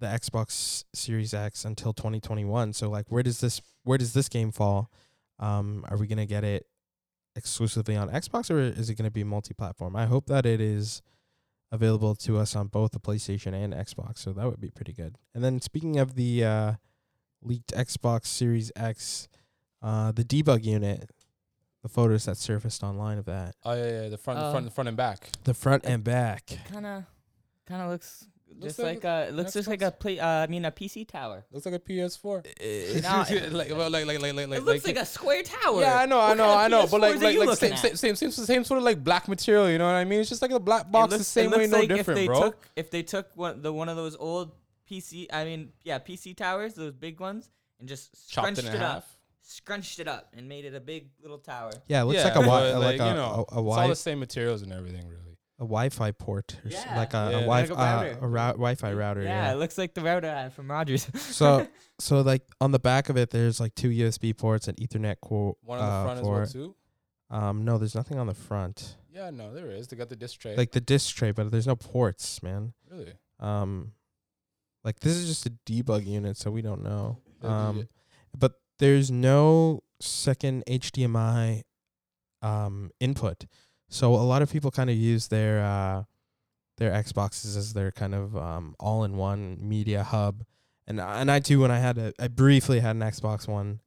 the 0.02 0.08
Xbox 0.08 0.84
Series 0.94 1.32
X 1.32 1.64
until 1.64 1.92
2021. 1.94 2.72
So 2.74 2.90
like 2.90 3.06
where 3.10 3.22
does 3.22 3.40
this 3.40 3.62
where 3.84 3.96
does 3.98 4.12
this 4.12 4.28
game 4.28 4.52
fall? 4.52 4.90
Um 5.38 5.84
are 5.88 5.96
we 5.96 6.06
going 6.06 6.18
to 6.18 6.26
get 6.26 6.44
it 6.44 6.66
exclusively 7.34 7.96
on 7.96 8.10
Xbox 8.10 8.50
or 8.50 8.58
is 8.60 8.90
it 8.90 8.94
going 8.96 9.06
to 9.06 9.10
be 9.10 9.24
multi-platform? 9.24 9.96
I 9.96 10.06
hope 10.06 10.26
that 10.26 10.44
it 10.44 10.60
is 10.60 11.00
available 11.70 12.14
to 12.16 12.36
us 12.38 12.54
on 12.54 12.66
both 12.66 12.92
the 12.92 13.00
PlayStation 13.00 13.54
and 13.54 13.72
Xbox, 13.72 14.18
so 14.18 14.32
that 14.34 14.44
would 14.46 14.60
be 14.60 14.70
pretty 14.70 14.92
good. 14.92 15.16
And 15.34 15.42
then 15.42 15.60
speaking 15.62 15.98
of 15.98 16.14
the 16.16 16.44
uh, 16.44 16.72
leaked 17.40 17.72
Xbox 17.72 18.26
Series 18.26 18.70
X, 18.76 19.28
uh, 19.80 20.12
the 20.12 20.22
debug 20.24 20.64
unit, 20.64 21.10
the 21.82 21.88
photos 21.88 22.26
that 22.26 22.36
surfaced 22.36 22.82
online 22.84 23.16
of 23.16 23.24
that, 23.24 23.54
Oh 23.64 23.72
yeah, 23.72 24.02
yeah, 24.02 24.08
the 24.10 24.18
front, 24.18 24.38
the 24.38 24.44
Uh, 24.44 24.50
front, 24.52 24.66
the 24.66 24.70
front 24.72 24.88
and 24.88 24.96
back. 24.98 25.30
the 25.44 25.54
front 25.54 25.86
and 25.86 26.04
back. 26.04 26.44
kind 26.70 26.84
of 26.86 27.04
kind 27.66 27.80
of 27.82 27.88
looks 27.88 28.24
Looks 28.24 28.31
just 28.60 28.78
like 28.78 28.96
like, 28.96 29.04
a 29.04 29.28
it 29.28 29.34
looks 29.34 29.52
just 29.52 29.68
like 29.68 29.82
a 29.82 29.90
play 29.90 30.18
uh, 30.18 30.26
I 30.26 30.46
mean 30.46 30.64
a 30.64 30.70
PC 30.72 31.06
tower 31.08 31.44
Looks 31.52 31.66
like 31.66 31.74
a 31.74 31.78
PS4. 31.78 33.02
Now- 33.02 33.24
like, 33.56 33.70
well, 33.70 33.90
like, 33.90 34.06
like, 34.06 34.20
like, 34.20 34.34
like, 34.34 34.48
like, 34.48 34.58
it 34.58 34.64
looks 34.64 34.84
like 34.86 34.96
a 34.96 35.06
square 35.06 35.42
tower 35.42 35.80
Yeah, 35.80 35.98
I 35.98 36.06
know, 36.06 36.20
I 36.20 36.34
know, 36.34 36.50
I 36.52 36.68
know. 36.68 36.86
But 36.90 37.00
like, 37.00 37.14
PS4s 37.14 37.20
are 37.20 37.24
like, 37.24 37.34
you 37.34 37.40
like 37.40 37.48
looking 37.48 37.76
same, 37.76 37.96
same, 37.96 38.16
same, 38.16 38.30
same, 38.30 38.44
same 38.46 38.64
sort 38.64 38.78
of 38.78 38.84
like 38.84 39.02
black 39.02 39.28
material. 39.28 39.70
You 39.70 39.78
know 39.78 39.86
what 39.86 39.94
I 39.94 40.04
mean? 40.04 40.20
It's 40.20 40.28
just 40.28 40.42
like 40.42 40.50
a 40.50 40.60
black 40.60 40.90
box, 40.90 41.12
looks- 41.12 41.18
the 41.18 41.24
same 41.24 41.50
way, 41.50 41.58
looks 41.66 41.70
no 41.72 41.78
like 41.78 41.88
different, 41.88 42.20
if 42.20 42.22
they 42.22 42.26
bro. 42.26 42.40
Took, 42.42 42.58
if 42.76 42.90
they 42.90 43.02
took 43.02 43.28
one 43.36 43.62
the 43.62 43.72
one 43.72 43.88
of 43.88 43.96
those 43.96 44.16
old 44.16 44.52
PC, 44.90 45.26
I 45.32 45.44
mean, 45.44 45.70
yeah, 45.84 45.98
PC 45.98 46.36
towers, 46.36 46.74
those 46.74 46.92
big 46.92 47.20
ones, 47.20 47.48
and 47.80 47.88
just 47.88 48.10
Chopped 48.30 48.48
scrunched 48.56 48.60
in 48.68 48.74
it 48.74 48.78
half. 48.78 48.96
up, 48.98 49.06
scrunched 49.42 49.98
it 50.00 50.08
up, 50.08 50.28
and 50.36 50.48
made 50.48 50.64
it 50.64 50.74
a 50.74 50.80
big 50.80 51.08
little 51.22 51.38
tower. 51.38 51.70
Yeah, 51.88 52.02
it 52.02 52.04
looks 52.04 52.18
Yeah, 52.18 52.24
like 52.24 52.36
a 52.36 52.40
wi- 52.40 52.72
but, 52.72 52.80
like, 52.80 53.00
a, 53.00 53.06
you 53.08 53.14
know, 53.14 53.46
a, 53.50 53.54
a, 53.60 53.66
it's 53.68 53.76
all 53.78 53.88
the 53.88 53.96
same 53.96 54.18
materials 54.20 54.62
and 54.62 54.72
everything, 54.72 55.08
really. 55.08 55.31
A 55.62 55.64
Wi-Fi 55.64 56.10
port, 56.12 56.58
or 56.64 56.68
s- 56.68 56.84
Yeah. 56.84 56.96
like 56.96 57.14
a, 57.14 57.28
Yeah. 57.30 57.38
a 57.38 57.46
Like 57.46 57.68
Wi-Fi 57.68 57.72
a 57.72 57.76
uh, 57.76 58.02
router. 58.02 58.18
a 58.20 58.28
rou- 58.28 58.58
Wi-Fi 58.64 58.92
router. 58.92 59.22
Yeah, 59.22 59.28
Yeah. 59.46 59.52
it 59.52 59.56
looks 59.56 59.78
like 59.78 59.94
the 59.94 60.00
router 60.02 60.28
I 60.30 60.48
from 60.50 60.70
Rogers. 60.70 61.06
So 61.14 61.66
so 61.98 62.20
like 62.20 62.42
on 62.60 62.72
the 62.72 62.78
back 62.80 63.08
of 63.08 63.16
it, 63.16 63.30
there's 63.30 63.60
like 63.60 63.74
two 63.74 63.90
USB 63.90 64.36
ports 64.36 64.66
and 64.68 64.76
Ethernet 64.76 65.16
core. 65.20 65.56
One 65.62 65.78
on 65.78 65.86
the 65.86 65.92
uh, 65.92 66.04
front 66.04 66.20
as 66.20 66.26
well 66.26 66.46
too. 66.46 66.74
Um, 67.30 67.64
no, 67.64 67.78
there's 67.78 67.94
nothing 67.94 68.18
on 68.18 68.26
the 68.26 68.34
front. 68.34 68.96
Yeah, 69.10 69.30
no, 69.30 69.54
there 69.54 69.70
is. 69.70 69.88
They 69.88 69.96
got 69.96 70.08
the 70.08 70.16
disc 70.16 70.38
tray. 70.40 70.56
Like 70.56 70.72
the 70.72 70.80
disc 70.80 71.14
tray, 71.14 71.30
but 71.32 71.50
there's 71.50 71.66
no 71.66 71.76
ports, 71.76 72.42
man. 72.42 72.72
really? 72.90 73.12
Um, 73.40 73.92
like 74.84 75.00
this 75.00 75.14
is 75.16 75.26
just 75.28 75.46
a 75.46 75.50
debug 75.64 76.04
unit, 76.06 76.36
so 76.36 76.50
we 76.50 76.60
don't 76.62 76.82
know. 76.82 77.18
Yeah, 77.42 77.48
yeah, 77.48 77.68
Um, 77.68 77.88
but 78.36 78.54
there's 78.78 79.10
no 79.10 79.82
second 80.00 80.64
HDMI 80.66 81.62
um 82.42 82.90
input. 83.00 83.44
So 83.92 84.14
a 84.14 84.24
lot 84.24 84.40
of 84.40 84.50
people 84.50 84.70
kind 84.70 84.88
of 84.88 84.96
use 84.96 85.28
their 85.28 85.62
uh 85.62 86.04
their 86.78 86.92
Xboxes 86.92 87.56
as 87.56 87.74
their 87.74 87.92
kind 87.92 88.14
of 88.14 88.34
um 88.36 88.74
all-in-one 88.80 89.58
media 89.60 90.02
hub. 90.02 90.44
And 90.86 91.00
I- 91.00 91.20
and 91.20 91.30
I 91.30 91.40
too 91.40 91.60
when 91.60 91.70
I 91.70 91.78
had 91.78 91.98
a 91.98 92.12
I 92.18 92.28
briefly 92.28 92.80
had 92.80 92.96
an 92.96 93.02
Xbox 93.02 93.46
One, 93.46 93.80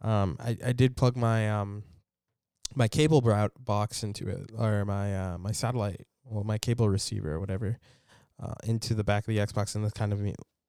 um 0.00 0.36
I 0.40 0.56
I 0.64 0.72
did 0.72 0.96
plug 0.96 1.16
my 1.16 1.50
um 1.50 1.84
my 2.74 2.88
cable 2.88 3.20
box 3.60 4.02
into 4.02 4.26
it 4.28 4.50
or 4.56 4.86
my 4.86 5.14
uh, 5.14 5.38
my 5.38 5.52
satellite, 5.52 6.06
well, 6.24 6.44
my 6.44 6.56
cable 6.56 6.88
receiver 6.88 7.34
or 7.34 7.38
whatever, 7.40 7.78
uh, 8.42 8.54
into 8.64 8.94
the 8.94 9.04
back 9.04 9.24
of 9.24 9.34
the 9.34 9.38
Xbox, 9.38 9.74
and 9.74 9.84
this 9.84 9.92
kind 9.92 10.14
of 10.14 10.20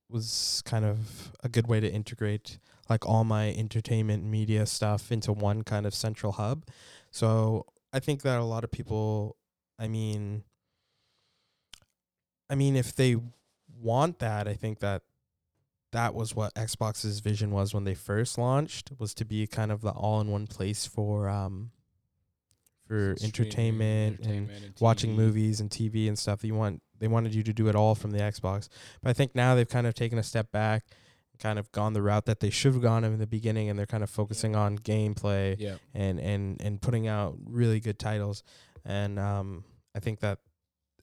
was 0.10 0.62
kind 0.66 0.84
of 0.84 1.32
a 1.42 1.48
good 1.48 1.68
way 1.68 1.80
to 1.80 1.90
integrate 1.90 2.60
like 2.90 3.06
all 3.06 3.24
my 3.24 3.52
entertainment 3.54 4.26
media 4.26 4.66
stuff 4.66 5.12
into 5.14 5.32
one 5.32 5.64
kind 5.64 5.86
of 5.86 5.96
central 5.96 6.34
hub. 6.34 6.66
So 7.10 7.66
I 7.94 8.00
think 8.00 8.24
that 8.24 8.40
a 8.40 8.44
lot 8.44 8.64
of 8.64 8.72
people, 8.72 9.38
I 9.80 9.88
mean, 9.88 10.44
I 12.50 12.56
mean, 12.56 12.76
if 12.76 12.96
they 12.96 13.16
want 13.80 14.20
that, 14.20 14.48
I 14.48 14.56
think 14.56 14.80
that 14.80 15.04
that 15.92 16.16
was 16.16 16.36
what 16.36 16.54
Xbox's 16.56 17.20
vision 17.20 17.52
was 17.52 17.74
when 17.74 17.84
they 17.84 17.94
first 17.94 18.38
launched 18.38 18.92
was 18.98 19.14
to 19.14 19.26
be 19.26 19.46
kind 19.46 19.72
of 19.72 19.82
the 19.82 19.92
all-in-one 19.92 20.48
place 20.48 20.86
for 20.88 21.30
um 21.30 21.72
for 22.88 23.16
Streaming, 23.16 23.30
entertainment, 23.30 24.20
and 24.20 24.28
entertainment 24.28 24.64
and 24.66 24.74
watching 24.82 25.16
movies 25.16 25.60
and 25.62 25.70
TV 25.70 26.08
and 26.08 26.18
stuff. 26.20 26.44
You 26.44 26.56
want 26.56 26.82
they 27.00 27.08
wanted 27.08 27.34
you 27.34 27.44
to 27.44 27.54
do 27.54 27.68
it 27.68 27.76
all 27.76 27.96
from 27.96 28.12
the 28.12 28.20
Xbox. 28.20 28.70
But 29.02 29.12
I 29.12 29.14
think 29.14 29.36
now 29.36 29.56
they've 29.56 29.70
kind 29.70 29.88
of 29.88 29.94
taken 29.94 30.18
a 30.18 30.24
step 30.24 30.52
back, 30.52 30.84
kind 31.40 31.58
of 31.60 31.72
gone 31.72 31.94
the 31.94 32.02
route 32.02 32.26
that 32.26 32.40
they 32.40 32.50
should 32.50 32.74
have 32.74 32.82
gone 32.82 33.04
in 33.04 33.18
the 33.18 33.28
beginning 33.28 33.70
and 33.70 33.78
they're 33.78 33.86
kind 33.86 34.04
of 34.04 34.10
focusing 34.10 34.56
on 34.56 34.78
gameplay 34.78 35.56
Yeah. 35.60 35.76
and 35.94 36.20
and 36.20 36.62
and 36.62 36.82
putting 36.82 37.08
out 37.08 37.36
really 37.46 37.80
good 37.80 38.00
titles. 38.00 38.44
And 38.86 39.18
um 39.20 39.64
i 39.96 40.00
think 40.00 40.20
that 40.22 40.40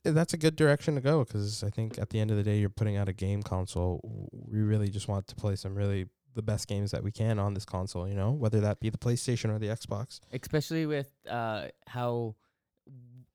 eh, 0.04 0.10
that's 0.12 0.32
a 0.34 0.36
good 0.38 0.56
direction 0.56 0.94
to 0.96 1.00
go 1.00 1.24
because 1.24 1.62
i 1.64 1.70
think 1.70 1.98
at 1.98 2.10
the 2.10 2.18
end 2.20 2.30
of 2.30 2.36
the 2.36 2.42
day 2.42 2.58
you're 2.58 2.68
putting 2.68 2.96
out 2.96 3.08
a 3.08 3.12
game 3.12 3.42
console. 3.42 4.00
W- 4.02 4.28
we 4.32 4.60
really 4.60 4.88
just 4.88 5.08
want 5.08 5.26
to 5.28 5.34
play 5.34 5.56
some 5.56 5.74
really 5.74 6.06
the 6.34 6.42
best 6.42 6.68
games 6.68 6.90
that 6.92 7.02
we 7.02 7.10
can 7.10 7.38
on 7.38 7.54
this 7.54 7.64
console 7.64 8.06
you 8.08 8.14
know 8.14 8.30
whether 8.30 8.60
that 8.60 8.80
be 8.80 8.88
the 8.90 8.98
playstation 8.98 9.50
or 9.50 9.58
the 9.58 9.68
xbox. 9.68 10.20
Especially 10.32 10.86
with 10.86 11.10
uh, 11.28 11.68
how 11.88 12.34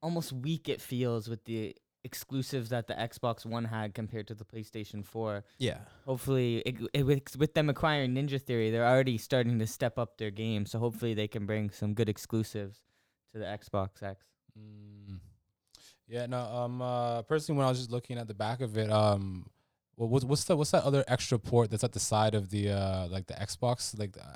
almost 0.01 0.31
weak 0.31 0.69
it 0.69 0.81
feels 0.81 1.27
with 1.27 1.43
the 1.45 1.75
exclusives 2.05 2.69
that 2.69 2.87
the 2.87 2.93
Xbox 2.93 3.45
One 3.45 3.65
had 3.65 3.93
compared 3.93 4.27
to 4.27 4.35
the 4.35 4.45
PlayStation 4.45 5.03
4. 5.03 5.43
yeah 5.57 5.79
Hopefully, 6.05 6.59
it, 6.59 6.75
it, 6.93 7.03
with, 7.03 7.35
with 7.37 7.53
them 7.55 7.69
acquiring 7.69 8.13
Ninja 8.13 8.39
Theory, 8.39 8.69
they're 8.69 8.87
already 8.87 9.17
starting 9.17 9.59
to 9.59 9.67
step 9.67 9.97
up 9.97 10.17
their 10.17 10.31
game. 10.31 10.65
So 10.65 10.79
hopefully, 10.79 11.13
they 11.13 11.27
can 11.27 11.45
bring 11.45 11.71
some 11.71 11.93
good 11.93 12.07
exclusives 12.07 12.83
to 13.33 13.39
the 13.39 13.45
Xbox 13.45 14.03
X. 14.03 14.23
Mm. 14.57 15.19
Yeah, 16.07 16.27
no. 16.27 16.39
Um, 16.39 16.81
uh, 16.81 17.23
personally, 17.23 17.57
when 17.57 17.65
I 17.65 17.69
was 17.69 17.79
just 17.79 17.91
looking 17.91 18.17
at 18.17 18.27
the 18.27 18.35
back 18.35 18.61
of 18.61 18.77
it, 18.77 18.91
um, 18.91 19.47
well, 19.97 20.07
what's 20.07 20.23
what's 20.25 20.43
the 20.43 20.55
what's 20.55 20.71
that 20.71 20.83
other 20.83 21.03
extra 21.07 21.39
port 21.39 21.71
that's 21.71 21.83
at 21.83 21.93
the 21.93 21.99
side 21.99 22.35
of 22.35 22.49
the 22.49 22.69
uh 22.69 23.07
like 23.07 23.27
the 23.27 23.33
Xbox? 23.33 23.97
Like, 23.97 24.17
uh, 24.17 24.35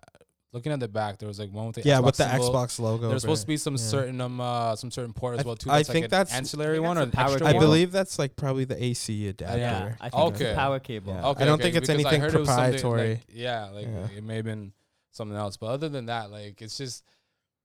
looking 0.51 0.71
at 0.71 0.79
the 0.79 0.87
back, 0.87 1.17
there 1.19 1.27
was 1.27 1.39
like 1.39 1.51
one 1.51 1.67
with 1.67 1.75
the 1.75 1.81
yeah 1.83 1.99
Xbox 1.99 2.05
with 2.05 2.17
the 2.17 2.29
symbol. 2.31 2.49
xbox 2.53 2.79
logo 2.79 3.09
There's 3.09 3.21
supposed 3.21 3.41
to 3.41 3.47
be 3.47 3.57
some 3.57 3.73
yeah. 3.75 3.77
certain 3.77 4.21
um 4.21 4.41
uh 4.41 4.75
some 4.75 4.89
certain 4.91 5.13
port 5.13 5.35
as 5.39 5.45
I 5.45 5.47
well 5.47 5.55
th- 5.55 5.63
too. 5.65 5.69
I 5.71 5.77
That's 5.77 5.89
like 5.89 5.93
think 5.93 6.05
an 6.05 6.09
that's- 6.11 6.33
ancillary 6.35 6.75
think 6.77 6.87
one 6.87 6.97
or 6.97 7.05
that's 7.05 7.05
an 7.05 7.11
the 7.11 7.17
power 7.17 7.31
extra 7.33 7.47
i 7.47 7.53
one? 7.53 7.61
believe 7.61 7.91
that's 7.91 8.17
like 8.19 8.35
probably 8.35 8.65
the 8.65 8.83
ac 8.83 9.27
adapter 9.27 9.57
yeah, 9.59 9.93
I 10.01 10.09
think 10.09 10.23
Okay. 10.23 10.45
it's 10.45 10.53
a 10.53 10.55
power 10.55 10.79
cable. 10.79 11.13
Yeah. 11.13 11.27
Okay, 11.27 11.43
I 11.43 11.45
don't 11.45 11.53
okay, 11.55 11.63
think 11.71 11.75
it's 11.75 11.87
because 11.87 12.05
I 12.05 12.09
anything 12.09 12.21
heard 12.21 12.33
it 12.33 12.45
proprietary. 12.45 13.09
like- 13.09 13.25
yeah, 13.31 13.69
like 13.69 13.85
Yeah. 13.87 14.17
it 14.17 14.23
may 14.23 14.37
have 14.37 14.45
been 14.45 14.73
something 15.11 15.37
else, 15.37 15.57
but 15.57 15.67
other 15.67 15.89
than 15.89 16.05
that, 16.07 16.31
like 16.31 16.61
it's 16.61 16.77
just, 16.77 17.03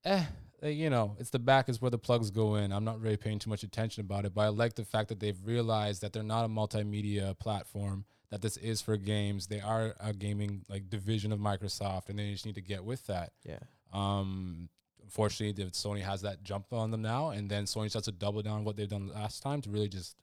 eh, 0.04 0.24
like, 0.62 0.76
you 0.76 0.88
know, 0.90 1.14
it's 1.18 1.30
the 1.30 1.38
back 1.38 1.68
is 1.68 1.80
where 1.80 1.90
the 1.90 1.98
plugs 1.98 2.30
go 2.30 2.54
in. 2.56 2.72
I'm 2.72 2.84
not 2.84 3.00
really 3.00 3.16
paying 3.18 3.38
too 3.38 3.50
much 3.50 3.62
attention 3.62 4.00
about 4.00 4.24
it, 4.24 4.34
but 4.34 4.42
I 4.42 4.48
like 4.48 4.74
the 4.74 4.84
fact 4.84 5.08
that 5.10 5.20
they've 5.20 5.38
realized 5.44 6.00
that 6.02 6.12
they're 6.12 6.22
not 6.22 6.44
a 6.44 6.48
multimedia 6.48 7.38
platform. 7.38 8.04
That 8.30 8.42
this 8.42 8.56
is 8.56 8.80
for 8.80 8.96
games. 8.96 9.46
They 9.46 9.60
are 9.60 9.94
a 10.00 10.12
gaming 10.12 10.64
like 10.68 10.90
division 10.90 11.30
of 11.30 11.38
Microsoft, 11.38 12.08
and 12.08 12.18
they 12.18 12.32
just 12.32 12.46
need 12.46 12.56
to 12.56 12.62
get 12.62 12.84
with 12.84 13.06
that. 13.06 13.30
yeah 13.44 13.58
Um, 13.92 14.68
unfortunately, 15.02 15.64
the 15.64 15.70
Sony 15.70 16.00
has 16.00 16.22
that 16.22 16.42
jump 16.42 16.72
on 16.72 16.90
them 16.90 17.02
now, 17.02 17.28
and 17.30 17.48
then 17.48 17.64
Sony 17.64 17.90
starts 17.90 18.06
to 18.06 18.12
double 18.12 18.42
down 18.42 18.64
what 18.64 18.76
they've 18.76 18.88
done 18.88 19.08
last 19.14 19.42
time 19.42 19.60
to 19.62 19.70
really 19.70 19.88
just 19.88 20.16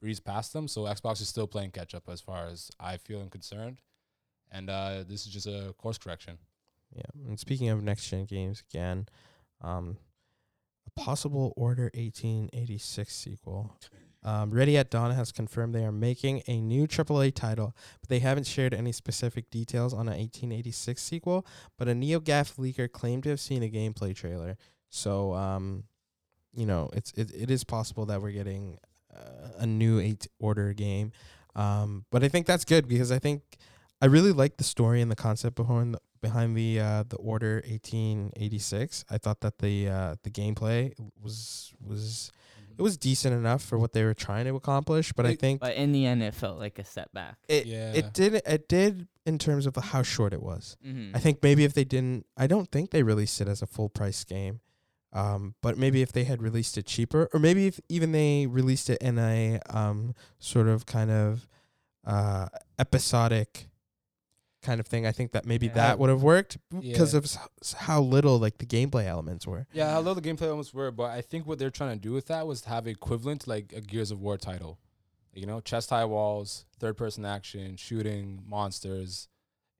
breeze 0.00 0.20
past 0.20 0.52
them. 0.52 0.68
So 0.68 0.82
Xbox 0.82 1.20
is 1.20 1.28
still 1.28 1.48
playing 1.48 1.72
catch 1.72 1.94
up 1.94 2.08
as 2.08 2.20
far 2.20 2.46
as 2.46 2.70
I 2.78 2.98
feel 2.98 3.20
and 3.20 3.30
concerned, 3.30 3.80
and 4.52 4.70
uh, 4.70 5.02
this 5.08 5.26
is 5.26 5.32
just 5.32 5.46
a 5.46 5.74
course 5.76 5.98
correction. 5.98 6.38
Yeah, 6.94 7.02
and 7.26 7.40
speaking 7.40 7.68
of 7.70 7.82
next 7.82 8.08
gen 8.08 8.26
games 8.26 8.62
again, 8.70 9.08
um, 9.60 9.96
a 10.86 10.90
possible 11.00 11.52
Order 11.56 11.90
eighteen 11.94 12.48
eighty 12.52 12.78
six 12.78 13.14
sequel. 13.14 13.76
Um, 14.22 14.50
Ready 14.50 14.76
at 14.76 14.90
Dawn 14.90 15.12
has 15.12 15.32
confirmed 15.32 15.74
they 15.74 15.84
are 15.84 15.92
making 15.92 16.42
a 16.46 16.60
new 16.60 16.86
AAA 16.86 17.34
title, 17.34 17.74
but 18.00 18.08
they 18.08 18.18
haven't 18.18 18.46
shared 18.46 18.74
any 18.74 18.92
specific 18.92 19.50
details 19.50 19.94
on 19.94 20.00
an 20.00 20.18
1886 20.18 21.02
sequel. 21.02 21.46
But 21.78 21.88
a 21.88 21.92
NeoGAF 21.92 22.56
leaker 22.56 22.90
claimed 22.90 23.22
to 23.24 23.30
have 23.30 23.40
seen 23.40 23.62
a 23.62 23.68
gameplay 23.68 24.14
trailer, 24.14 24.56
so 24.90 25.34
um, 25.34 25.84
you 26.52 26.66
know 26.66 26.90
it's 26.92 27.12
it, 27.12 27.32
it 27.34 27.50
is 27.50 27.64
possible 27.64 28.06
that 28.06 28.20
we're 28.20 28.32
getting 28.32 28.78
uh, 29.14 29.48
a 29.58 29.66
new 29.66 29.98
Eight 29.98 30.26
Order 30.38 30.72
game. 30.74 31.12
Um, 31.56 32.04
but 32.10 32.22
I 32.22 32.28
think 32.28 32.46
that's 32.46 32.64
good 32.64 32.86
because 32.86 33.10
I 33.10 33.18
think 33.18 33.42
I 34.02 34.06
really 34.06 34.32
like 34.32 34.56
the 34.56 34.64
story 34.64 35.00
and 35.00 35.10
the 35.10 35.16
concept 35.16 35.56
behind 35.56 35.94
the, 35.94 36.00
behind 36.20 36.56
the 36.56 36.80
uh, 36.80 37.04
the 37.08 37.16
Order 37.16 37.62
1886. 37.66 39.04
I 39.10 39.18
thought 39.18 39.40
that 39.40 39.58
the 39.58 39.88
uh, 39.88 40.14
the 40.22 40.30
gameplay 40.30 40.92
was 41.20 41.72
was 41.80 42.30
it 42.80 42.82
was 42.82 42.96
decent 42.96 43.34
enough 43.34 43.62
for 43.62 43.78
what 43.78 43.92
they 43.92 44.02
were 44.04 44.14
trying 44.14 44.46
to 44.46 44.54
accomplish, 44.56 45.12
but 45.12 45.26
I 45.26 45.34
think 45.34 45.60
But 45.60 45.74
in 45.76 45.92
the 45.92 46.06
end, 46.06 46.22
it 46.22 46.34
felt 46.34 46.58
like 46.58 46.78
a 46.78 46.84
setback. 46.84 47.36
it 47.48 47.66
Yeah. 47.66 47.92
it 47.92 48.12
did 48.12 48.34
it 48.46 48.68
did 48.68 49.06
in 49.26 49.38
terms 49.38 49.66
of 49.66 49.76
how 49.76 50.02
short 50.02 50.32
it 50.32 50.42
was. 50.42 50.76
Mm-hmm. 50.84 51.14
I 51.14 51.18
think 51.20 51.42
maybe 51.42 51.64
if 51.64 51.74
they 51.74 51.84
didn't, 51.84 52.26
I 52.36 52.46
don't 52.46 52.70
think 52.72 52.90
they 52.90 53.02
released 53.02 53.40
it 53.40 53.48
as 53.48 53.62
a 53.62 53.66
full 53.66 53.88
price 53.88 54.24
game. 54.24 54.60
Um, 55.12 55.54
but 55.60 55.76
maybe 55.76 56.02
if 56.02 56.12
they 56.12 56.24
had 56.24 56.40
released 56.40 56.78
it 56.78 56.86
cheaper, 56.86 57.28
or 57.34 57.40
maybe 57.40 57.66
if 57.66 57.80
even 57.88 58.12
they 58.12 58.46
released 58.46 58.88
it 58.88 58.98
in 59.02 59.18
a 59.18 59.58
um 59.68 60.14
sort 60.38 60.68
of 60.68 60.86
kind 60.86 61.10
of 61.10 61.46
uh 62.06 62.46
episodic 62.78 63.69
kind 64.62 64.80
of 64.80 64.86
thing, 64.86 65.06
I 65.06 65.12
think 65.12 65.32
that 65.32 65.46
maybe 65.46 65.66
Yeah. 65.66 65.74
that 65.74 65.98
would 65.98 66.10
have 66.10 66.22
worked 66.22 66.58
because 66.70 67.12
Yeah. 67.14 67.18
of 67.18 67.24
s- 67.24 67.72
how 67.78 68.00
little 68.02 68.38
like 68.38 68.58
the 68.58 68.66
gameplay 68.66 69.06
elements 69.06 69.46
were. 69.46 69.66
Yeah, 69.72 69.90
how 69.92 69.98
little 69.98 70.14
the 70.14 70.22
gameplay 70.22 70.42
elements 70.48 70.74
were, 70.74 70.90
but 70.90 71.10
I 71.10 71.22
think 71.22 71.46
what 71.46 71.58
they're 71.58 71.70
trying 71.70 71.96
to 71.98 72.02
do 72.02 72.12
with 72.12 72.26
that 72.26 72.46
was 72.46 72.64
have 72.64 72.86
equivalent 72.86 73.42
to 73.42 73.50
like 73.50 73.72
a 73.72 73.80
Gears 73.80 74.10
of 74.10 74.20
War 74.20 74.36
title. 74.36 74.78
You 75.32 75.46
know, 75.46 75.60
chest 75.60 75.90
high 75.90 76.04
walls, 76.04 76.64
third 76.78 76.96
person 76.96 77.24
action, 77.24 77.76
shooting 77.76 78.42
monsters. 78.46 79.28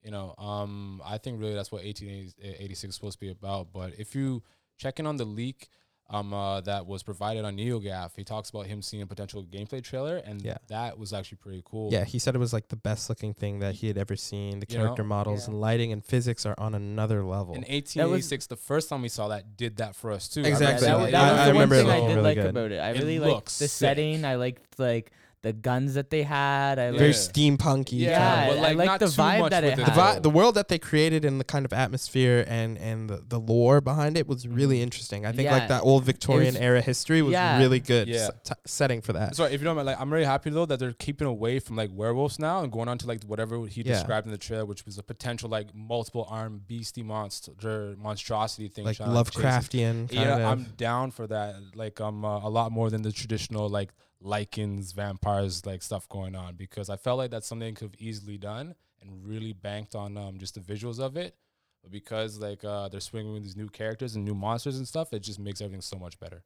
You 0.02 0.10
know, 0.12 0.34
um, 0.38 1.02
I 1.04 1.18
think 1.18 1.40
really 1.40 1.54
that's 1.54 1.70
what 1.72 1.84
1886 1.84 2.88
is 2.90 2.94
supposed 2.94 3.14
to 3.18 3.20
be 3.20 3.30
about. 3.30 3.72
But 3.72 3.98
if 3.98 4.14
you 4.14 4.42
check 4.78 4.98
in 4.98 5.06
on 5.06 5.16
the 5.18 5.24
leak, 5.26 5.68
um, 6.10 6.34
uh, 6.34 6.60
that 6.62 6.86
was 6.86 7.02
provided 7.04 7.44
on 7.44 7.56
NeoGAF, 7.56 8.10
he 8.16 8.24
talks 8.24 8.50
about 8.50 8.66
him 8.66 8.82
seeing 8.82 9.00
a 9.02 9.06
potential 9.06 9.44
gameplay 9.44 9.82
trailer, 9.82 10.16
and 10.16 10.42
Yeah. 10.42 10.56
that 10.66 10.98
was 10.98 11.12
actually 11.12 11.38
pretty 11.38 11.62
cool. 11.64 11.92
Yeah, 11.92 12.04
he 12.04 12.18
said 12.18 12.34
it 12.34 12.38
was 12.38 12.52
like 12.52 12.68
the 12.68 12.76
best 12.76 13.08
looking 13.08 13.32
thing 13.32 13.60
that 13.60 13.76
he 13.76 13.86
had 13.86 13.96
ever 13.96 14.16
seen. 14.16 14.58
The 14.60 14.66
You 14.68 14.78
know? 14.78 14.84
character 14.86 15.04
models 15.04 15.42
Yeah. 15.46 15.52
and 15.52 15.60
lighting 15.60 15.92
and 15.92 16.04
physics 16.04 16.44
are 16.44 16.54
on 16.58 16.74
another 16.74 17.24
level. 17.24 17.54
And 17.54 17.64
1886, 17.68 18.46
the 18.48 18.56
first 18.56 18.88
time 18.88 19.02
we 19.02 19.08
saw 19.08 19.28
that, 19.28 19.56
did 19.56 19.76
that 19.76 19.94
for 19.94 20.10
us 20.10 20.28
too. 20.28 20.42
I 20.44 20.48
Exactly. 20.48 20.88
Yeah, 20.88 20.94
that, 20.94 21.00
I- 21.00 21.02
was, 21.04 21.12
that 21.12 21.38
I 21.40 21.46
the 21.46 21.52
remember 21.52 21.76
one 21.76 21.86
it 21.86 21.88
thing 21.88 21.92
I 22.04 22.06
did 22.08 22.14
really 22.16 22.22
like 22.22 22.36
good. 22.36 22.46
about 22.46 22.72
it. 22.72 22.78
I 22.78 22.90
really 22.90 23.18
liked 23.20 23.34
looks 23.34 23.58
the 23.58 23.68
sick. 23.68 23.78
setting. 23.88 24.24
I 24.24 24.34
liked 24.34 24.78
like 24.80 25.12
the 25.42 25.52
guns 25.54 25.94
that 25.94 26.10
they 26.10 26.22
had. 26.22 26.78
I 26.78 26.84
Yeah. 26.84 26.88
liked 26.90 26.98
Very 26.98 27.12
steampunky. 27.12 27.92
Yeah, 28.00 28.10
Yeah, 28.10 28.48
but 28.48 28.58
I 28.58 28.60
like 28.60 28.76
like 28.76 28.86
not 28.86 29.00
the 29.00 29.06
vibe 29.06 29.48
that 29.50 29.62
with 29.64 29.72
it 29.72 29.78
it, 29.78 29.84
the, 29.86 29.90
had. 29.90 29.94
vi- 29.94 30.18
the 30.18 30.28
world 30.30 30.54
that 30.56 30.68
they 30.68 30.78
created 30.78 31.24
and 31.24 31.40
the 31.40 31.44
kind 31.44 31.64
of 31.64 31.72
atmosphere 31.72 32.44
and 32.46 32.76
and 32.76 33.08
the, 33.08 33.24
the 33.26 33.38
lore 33.40 33.80
behind 33.80 34.18
it 34.18 34.26
was 34.28 34.46
really 34.46 34.82
interesting. 34.82 35.24
I 35.24 35.32
think 35.32 35.44
Yeah. 35.46 35.54
like 35.56 35.68
that 35.68 35.82
old 35.82 36.04
Victorian 36.04 36.54
was- 36.54 36.60
era 36.62 36.82
history 36.82 37.22
was 37.22 37.32
yeah. 37.32 37.58
really 37.58 37.80
good 37.80 38.08
Yeah. 38.08 38.16
s- 38.16 38.30
t- 38.44 38.54
setting 38.66 39.00
for 39.00 39.14
that. 39.14 39.34
Sorry, 39.34 39.54
if 39.54 39.60
you 39.60 39.64
don't 39.64 39.76
mind, 39.76 39.86
like 39.86 39.98
I'm 40.00 40.12
really 40.12 40.26
happy 40.26 40.50
though 40.50 40.66
that 40.66 40.78
they're 40.78 40.92
keeping 40.92 41.26
away 41.26 41.58
from 41.58 41.74
like 41.76 41.90
werewolves 41.92 42.38
now 42.38 42.62
and 42.62 42.70
going 42.70 42.88
on 42.88 42.98
to 42.98 43.06
like 43.06 43.24
whatever 43.24 43.66
he 43.66 43.80
Yeah. 43.80 43.94
described 43.94 44.26
in 44.26 44.32
the 44.32 44.38
trailer, 44.38 44.66
which 44.66 44.84
was 44.84 44.98
a 44.98 45.02
potential 45.02 45.48
like 45.48 45.74
multiple 45.74 46.26
armed 46.30 46.66
beastie 46.68 47.02
monster 47.02 47.94
monstrosity 47.98 48.68
thing. 48.68 48.84
Like 48.84 48.98
trying 48.98 49.08
to. 49.10 49.14
Lovecraftian 49.14 50.08
kind 50.08 50.12
Yeah, 50.12 50.36
of. 50.36 50.44
I'm 50.44 50.64
down 50.76 51.10
for 51.12 51.26
that. 51.28 51.54
Like 51.74 51.98
um 52.00 52.24
uh, 52.26 52.40
a 52.40 52.50
lot 52.50 52.72
more 52.72 52.90
than 52.90 53.00
the 53.02 53.12
traditional 53.12 53.68
like 53.70 53.90
lycans, 54.22 54.92
vampires, 54.94 55.64
like 55.64 55.82
stuff 55.82 56.08
going 56.08 56.34
on 56.36 56.54
because 56.54 56.90
I 56.90 56.96
felt 56.96 57.18
like 57.18 57.30
that's 57.30 57.46
something 57.46 57.74
could 57.74 57.90
have 57.92 58.00
easily 58.00 58.36
done 58.38 58.74
and 59.00 59.26
really 59.26 59.52
banked 59.52 59.94
on 59.94 60.16
um 60.16 60.38
just 60.38 60.54
the 60.54 60.60
visuals 60.60 60.98
of 61.00 61.16
it. 61.16 61.34
But 61.82 61.90
because 61.90 62.38
like 62.38 62.62
uh 62.64 62.88
they're 62.88 63.00
swinging 63.00 63.32
with 63.32 63.42
these 63.42 63.56
new 63.56 63.68
characters 63.68 64.14
and 64.16 64.24
new 64.24 64.34
monsters 64.34 64.76
and 64.76 64.86
stuff, 64.86 65.12
it 65.12 65.20
just 65.20 65.38
makes 65.38 65.60
everything 65.60 65.80
so 65.80 65.96
much 65.98 66.18
better. 66.20 66.44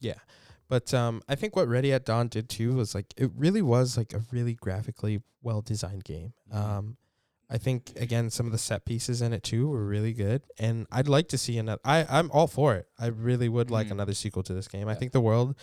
Yeah. 0.00 0.18
But 0.68 0.94
um, 0.94 1.20
I 1.28 1.34
think 1.34 1.56
what 1.56 1.66
Ready 1.68 1.92
at 1.92 2.04
Dawn 2.04 2.28
did 2.28 2.48
too 2.48 2.74
was 2.74 2.94
like 2.94 3.12
it 3.16 3.30
really 3.36 3.62
was 3.62 3.96
like 3.96 4.12
a 4.12 4.22
really 4.30 4.54
graphically 4.54 5.20
well 5.42 5.62
designed 5.62 6.04
game. 6.04 6.32
Mhm. 6.52 6.56
Um, 6.56 6.96
I 7.52 7.58
think 7.58 7.92
again 7.96 8.30
some 8.30 8.46
of 8.46 8.52
the 8.52 8.58
set 8.58 8.84
pieces 8.84 9.20
in 9.20 9.32
it 9.32 9.42
too 9.42 9.68
were 9.68 9.84
really 9.84 10.12
good, 10.12 10.42
and 10.58 10.86
I'd 10.92 11.08
like 11.08 11.26
to 11.28 11.38
see 11.38 11.58
another. 11.58 11.80
I 11.84 12.06
I'm 12.08 12.30
all 12.30 12.46
for 12.46 12.76
it. 12.76 12.86
I 12.98 13.06
really 13.06 13.48
would 13.48 13.70
like 13.72 13.88
Mhm. 13.88 13.92
another 13.92 14.14
sequel 14.14 14.44
to 14.44 14.54
this 14.54 14.68
game. 14.68 14.86
I 14.86 14.94
think 14.94 15.10
the 15.10 15.20
world 15.20 15.56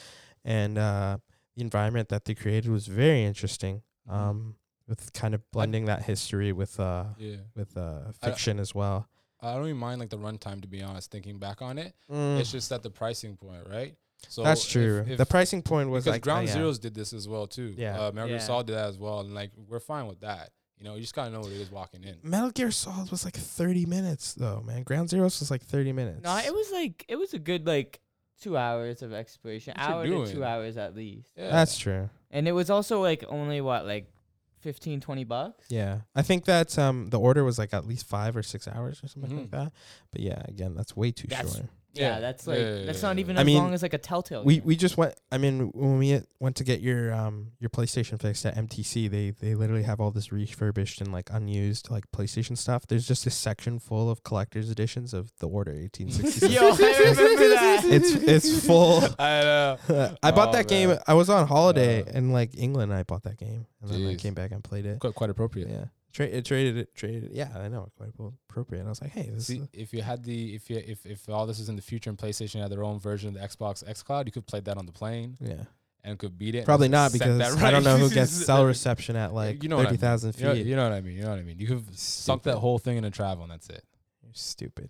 and 0.48 0.78
uh, 0.78 1.18
the 1.56 1.62
environment 1.62 2.10
that 2.10 2.26
they 2.26 2.34
created 2.34 2.72
was 2.72 2.88
very 2.88 3.24
interesting. 3.24 3.84
Mhm. 4.10 4.14
Um, 4.14 4.56
with 4.88 5.12
kind 5.12 5.36
of 5.36 5.42
blending 5.52 5.84
that 5.86 6.04
history 6.04 6.54
with 6.54 6.80
uh 6.80 7.04
Yeah. 7.18 7.36
with 7.56 7.76
uh 7.76 8.14
I- 8.22 8.28
fiction 8.30 8.58
as 8.58 8.74
well. 8.74 9.10
I 9.42 9.54
don't 9.54 9.66
even 9.66 9.78
mind 9.78 10.00
like 10.00 10.10
the 10.10 10.18
runtime 10.18 10.62
to 10.62 10.68
be 10.68 10.82
honest. 10.82 11.12
Thinking 11.12 11.40
back 11.40 11.62
on 11.62 11.78
it, 11.78 11.94
Mm, 12.10 12.40
it's 12.40 12.52
just 12.52 12.72
at 12.72 12.82
the 12.84 12.90
pricing 12.90 13.36
point, 13.36 13.68
right? 13.70 13.96
So 14.30 14.44
that's 14.44 14.66
true. 14.66 15.04
if- 15.06 15.18
the 15.18 15.26
pricing 15.26 15.62
point 15.62 15.90
was 15.90 16.06
because 16.06 16.16
like 16.16 16.22
Ground 16.24 16.48
uh, 16.48 16.52
yeah. 16.54 16.58
Zeroes 16.58 16.80
did 16.80 16.94
this 16.96 17.12
as 17.12 17.28
well 17.28 17.48
too. 17.48 17.76
Yeah. 17.78 18.00
uh, 18.00 18.12
Metal 18.14 18.30
Gear 18.30 18.38
Yeah. 18.38 18.44
Solid 18.44 18.68
did 18.68 18.78
that 18.78 18.88
as 18.88 18.98
well, 18.98 19.20
and 19.20 19.34
like 19.36 19.52
we're 19.68 19.82
fine 19.82 20.08
with 20.08 20.22
that. 20.22 20.52
You 20.78 20.86
know, 20.86 20.96
you 20.96 21.02
just 21.02 21.14
gotta 21.16 21.32
know 21.32 21.42
what 21.42 21.52
it 21.52 21.60
is 21.60 21.70
walking 21.70 22.04
in. 22.06 22.16
Metal 22.24 22.52
Gear 22.52 22.72
Solid 22.72 23.12
was 23.12 23.26
like 23.26 23.36
30 23.36 23.86
minutes 23.86 24.36
though, 24.36 24.62
man. 24.62 24.84
Ground 24.84 25.10
Zeroes 25.10 25.40
was 25.42 25.52
like 25.52 25.64
30 25.64 25.92
minutes. 25.92 26.24
No, 26.24 26.38
it 26.38 26.54
was 26.54 26.72
like 26.72 27.04
it 27.10 27.18
was 27.18 27.34
a 27.34 27.40
good 27.40 27.68
like 27.68 28.00
two 28.42 28.58
hours 28.58 29.02
of 29.02 29.14
exploration, 29.14 29.74
What 29.78 30.08
you 30.08 30.18
hour 30.18 30.26
to 30.26 30.32
two 30.34 30.44
hours 30.44 30.78
at 30.78 30.96
least. 30.96 31.30
Yeah, 31.38 31.50
That's 31.52 31.78
true. 31.78 32.10
And 32.32 32.48
it 32.48 32.52
was 32.52 32.70
also 32.70 33.02
like 33.02 33.24
only 33.28 33.62
what 33.62 33.86
like 33.86 34.12
15, 34.60 35.00
20 35.02 35.24
bucks. 35.24 35.66
Yeah, 35.70 36.00
I 36.16 36.22
think 36.24 36.46
that 36.46 36.78
um 36.78 37.10
the 37.10 37.20
order 37.20 37.44
was 37.44 37.58
like 37.58 37.74
at 37.74 37.88
least 37.88 38.06
five 38.08 38.36
or 38.36 38.44
six 38.44 38.68
hours 38.68 39.02
or 39.04 39.08
something 39.08 39.32
Mhm. 39.32 39.38
like 39.42 39.52
that. 39.52 39.72
But 40.12 40.22
yeah, 40.22 40.42
again, 40.48 40.76
that's 40.76 40.96
way 40.96 41.12
too 41.12 41.28
That's- 41.28 41.56
short. 41.56 41.68
Yeah, 41.94 42.16
Yeah. 42.16 42.20
that's 42.20 42.46
like 42.46 42.60
Yeah, 42.60 42.76
yeah, 42.76 42.86
that's 42.86 43.02
yeah, 43.02 43.08
not 43.10 43.16
yeah. 43.18 43.22
even 43.22 43.38
I 43.38 43.42
as 43.42 43.46
mean, 43.46 43.58
long 43.58 43.74
as 43.74 43.82
like 43.82 43.94
a 43.94 43.98
Telltale. 43.98 44.44
We 44.44 44.56
game. 44.58 44.66
we 44.66 44.76
just 44.76 44.98
went. 44.98 45.16
I 45.32 45.38
mean, 45.40 45.72
when 45.74 45.98
we 45.98 46.22
went 46.40 46.56
to 46.58 46.64
get 46.64 46.82
your 46.82 47.12
um 47.14 47.52
your 47.60 47.70
PlayStation 47.70 48.22
fixed 48.22 48.46
at 48.46 48.56
MTC, 48.56 49.10
they 49.10 49.32
they 49.32 49.56
literally 49.56 49.84
have 49.84 50.00
all 50.00 50.12
this 50.12 50.32
refurbished 50.32 51.02
and 51.02 51.12
like 51.12 51.30
unused 51.32 51.90
like 51.90 52.04
PlayStation 52.12 52.58
stuff. 52.58 52.86
There's 52.88 53.08
just 53.08 53.26
a 53.26 53.30
section 53.32 53.80
full 53.80 54.12
of 54.12 54.22
collector's 54.24 54.70
editions 54.70 55.14
of 55.14 55.32
the 55.40 55.48
Order 55.48 55.72
1866. 55.72 56.54
Yo, 56.54 56.68
I 56.70 57.00
remember 57.00 57.50
that. 57.50 57.82
it's 57.88 58.12
it's 58.12 58.66
full. 58.66 59.02
I 59.20 59.42
know. 59.42 59.78
I 60.22 60.32
bought 60.32 60.50
Oh, 60.50 60.52
that 60.52 60.68
game. 60.68 60.90
man. 60.90 61.00
I 61.08 61.14
was 61.16 61.30
on 61.30 61.48
holiday 61.48 62.04
Uh, 62.04 62.12
in 62.18 62.32
like 62.32 62.52
England. 62.58 62.92
and 62.92 63.00
I 63.00 63.04
bought 63.04 63.24
that 63.24 63.38
game, 63.38 63.66
and 63.82 63.90
then 63.90 64.06
I 64.08 64.14
Jeez. 64.14 64.20
came 64.20 64.34
back 64.36 64.52
and 64.52 64.64
played 64.64 64.86
it. 64.86 65.00
Quite, 65.00 65.16
quite 65.16 65.30
appropriate. 65.32 65.68
Yeah, 65.70 65.86
Tra- 66.18 66.26
it 66.26 66.46
traded 66.46 66.78
it. 66.78 66.96
Traded 66.96 67.26
it. 67.26 67.32
Yeah, 67.34 67.50
I 67.56 67.68
know, 67.68 67.92
quite 67.96 68.10
appropriate. 68.50 68.84
I 68.84 68.90
was 68.90 69.00
like, 69.04 69.12
hey, 69.12 69.30
this 69.32 69.46
See, 69.46 69.58
is 69.58 69.68
if 69.72 69.94
you 69.94 70.02
had 70.02 70.24
the 70.24 70.56
if 70.56 70.68
you 70.68 70.78
if 70.78 71.06
if 71.06 71.30
all 71.30 71.46
this 71.46 71.60
is 71.60 71.70
in 71.70 71.76
the 71.76 71.82
future 71.84 72.10
and 72.10 72.18
PlayStation 72.18 72.60
had 72.60 72.72
their 72.72 72.84
own 72.84 73.00
version 73.00 73.30
of 73.30 73.36
the 73.36 73.48
Xbox 73.48 73.88
X 73.88 74.02
Cloud, 74.02 74.26
you 74.26 74.32
could 74.32 74.48
play 74.48 74.60
that 74.62 74.80
on 74.80 74.88
the 74.88 74.92
plane 74.92 75.38
yeah. 75.40 75.66
and 76.04 76.18
could 76.18 76.36
beat 76.36 76.56
it. 76.56 76.66
Probably 76.66 76.88
not 76.88 77.14
because 77.14 77.38
that 77.38 77.56
I 77.64 77.70
don't 77.70 77.84
know 77.84 77.98
who 77.98 78.10
gets 78.10 78.32
cell 78.46 78.66
reception 78.66 79.16
at 79.16 79.32
like 79.32 79.62
You 79.62 79.70
know 79.70 79.78
what 79.78 79.86
I 79.86 79.92
mean. 79.92 80.32
feet. 80.32 80.40
You 80.40 80.46
know, 80.48 80.54
you 80.54 80.76
know 80.76 80.90
what 80.90 80.94
I 80.94 81.02
mean. 81.02 81.18
You 81.18 81.22
know 81.22 81.30
what 81.30 81.38
I 81.38 81.44
mean. 81.44 81.60
You 81.60 81.68
could 81.68 82.00
sunk 82.00 82.42
that 82.44 82.58
whole 82.58 82.80
thing 82.80 82.98
into 82.98 83.12
travel, 83.12 83.44
and 83.44 83.52
that's 83.52 83.70
it. 83.70 83.84
You're 84.24 84.34
stupid. 84.34 84.90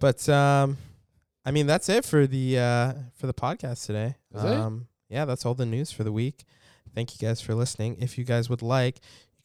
But 0.00 0.28
um, 0.28 0.78
I 1.44 1.52
mean 1.52 1.68
that's 1.68 1.88
it 1.88 2.04
for 2.04 2.26
the 2.26 2.58
uh 2.58 2.94
for 3.14 3.28
the 3.28 3.34
podcast 3.34 3.86
today. 3.86 4.16
Is 4.34 4.42
it? 4.42 4.50
um, 4.50 4.88
yeah, 5.08 5.26
that's 5.26 5.46
all 5.46 5.54
the 5.54 5.64
news 5.64 5.92
for 5.92 6.02
the 6.02 6.10
week. 6.10 6.42
Thank 6.92 7.12
you 7.12 7.24
guys 7.24 7.40
for 7.40 7.54
listening. 7.54 7.98
If 8.00 8.18
you 8.18 8.24
guys 8.24 8.50
would 8.50 8.62
like, 8.62 8.98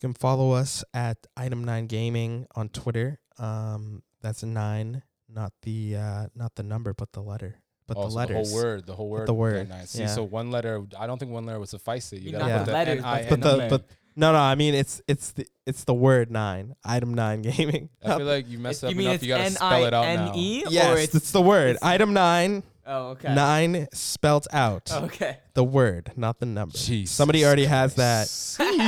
can 0.05 0.13
follow 0.13 0.51
us 0.51 0.83
at 0.93 1.17
Item 1.35 1.63
Nine 1.63 1.87
Gaming 1.87 2.45
on 2.55 2.69
Twitter. 2.69 3.19
Um, 3.39 4.03
that's 4.21 4.43
nine, 4.43 5.01
not 5.27 5.51
the 5.63 5.95
uh 5.97 6.27
not 6.35 6.53
the 6.55 6.63
number, 6.63 6.93
but 6.93 7.11
the 7.11 7.21
letter, 7.21 7.55
but 7.87 7.97
also, 7.97 8.09
the 8.09 8.15
letters. 8.15 8.51
whole 8.51 8.61
word, 8.61 8.85
the 8.85 8.93
whole 8.93 9.09
word, 9.09 9.27
the 9.27 9.33
very 9.33 9.39
word, 9.65 9.69
nice. 9.69 9.89
See, 9.91 10.01
yeah. 10.01 10.07
so 10.07 10.23
one 10.23 10.51
letter. 10.51 10.83
I 10.97 11.07
don't 11.07 11.17
think 11.17 11.31
one 11.31 11.45
letter 11.45 11.59
would 11.59 11.69
suffice 11.69 12.13
it. 12.13 12.21
You 12.21 12.31
You 12.31 12.37
gotta 12.37 12.47
not 12.47 12.57
put 12.59 12.65
the 12.65 12.71
the 12.71 12.77
letters, 12.77 13.03
N 13.03 13.03
but 13.03 13.29
the 13.29 13.29
But 13.29 13.33
N 13.33 13.39
the 13.39 13.57
number. 13.57 13.77
but 13.79 13.85
no 14.15 14.31
no, 14.31 14.37
I 14.39 14.55
mean 14.55 14.73
it's 14.75 15.01
it's 15.07 15.31
the 15.31 15.45
it's 15.65 15.83
the 15.83 15.93
word 15.93 16.29
nine. 16.31 16.75
Item 16.85 17.13
Nine 17.15 17.41
Gaming. 17.41 17.89
I 18.03 18.15
feel 18.17 18.25
like 18.35 18.47
you 18.47 18.59
messed 18.59 18.83
you 18.83 18.89
up 18.89 18.95
mean 18.95 19.07
enough. 19.07 19.15
it's 19.15 19.23
You 19.23 19.29
gotta 19.29 19.43
N 19.43 19.51
spell 19.51 19.67
I 19.83 19.87
it 19.87 19.93
out 19.93 20.05
N 20.05 20.25
now. 20.25 20.31
E 20.35 20.63
Yes, 20.69 20.99
it's 21.05 21.15
it's 21.15 21.31
the 21.31 21.41
word. 21.41 21.71
it's- 21.75 21.83
Item 21.83 22.13
nine. 22.13 22.63
Oh 22.85 23.09
okay 23.09 23.33
Nine 23.33 23.87
spelt 23.93 24.47
out. 24.51 24.91
okay. 24.91 25.39
The 25.53 25.63
word, 25.63 26.11
not 26.15 26.39
the 26.39 26.45
number. 26.45 26.77
Jesus 26.77 27.15
Somebody 27.15 27.45
already 27.45 27.65
has 27.65 27.95
that. 27.95 28.29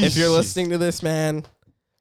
If 0.04 0.16
you're 0.18 0.30
listening 0.30 0.70
to 0.72 0.78
this, 0.78 1.02
man, 1.02 1.46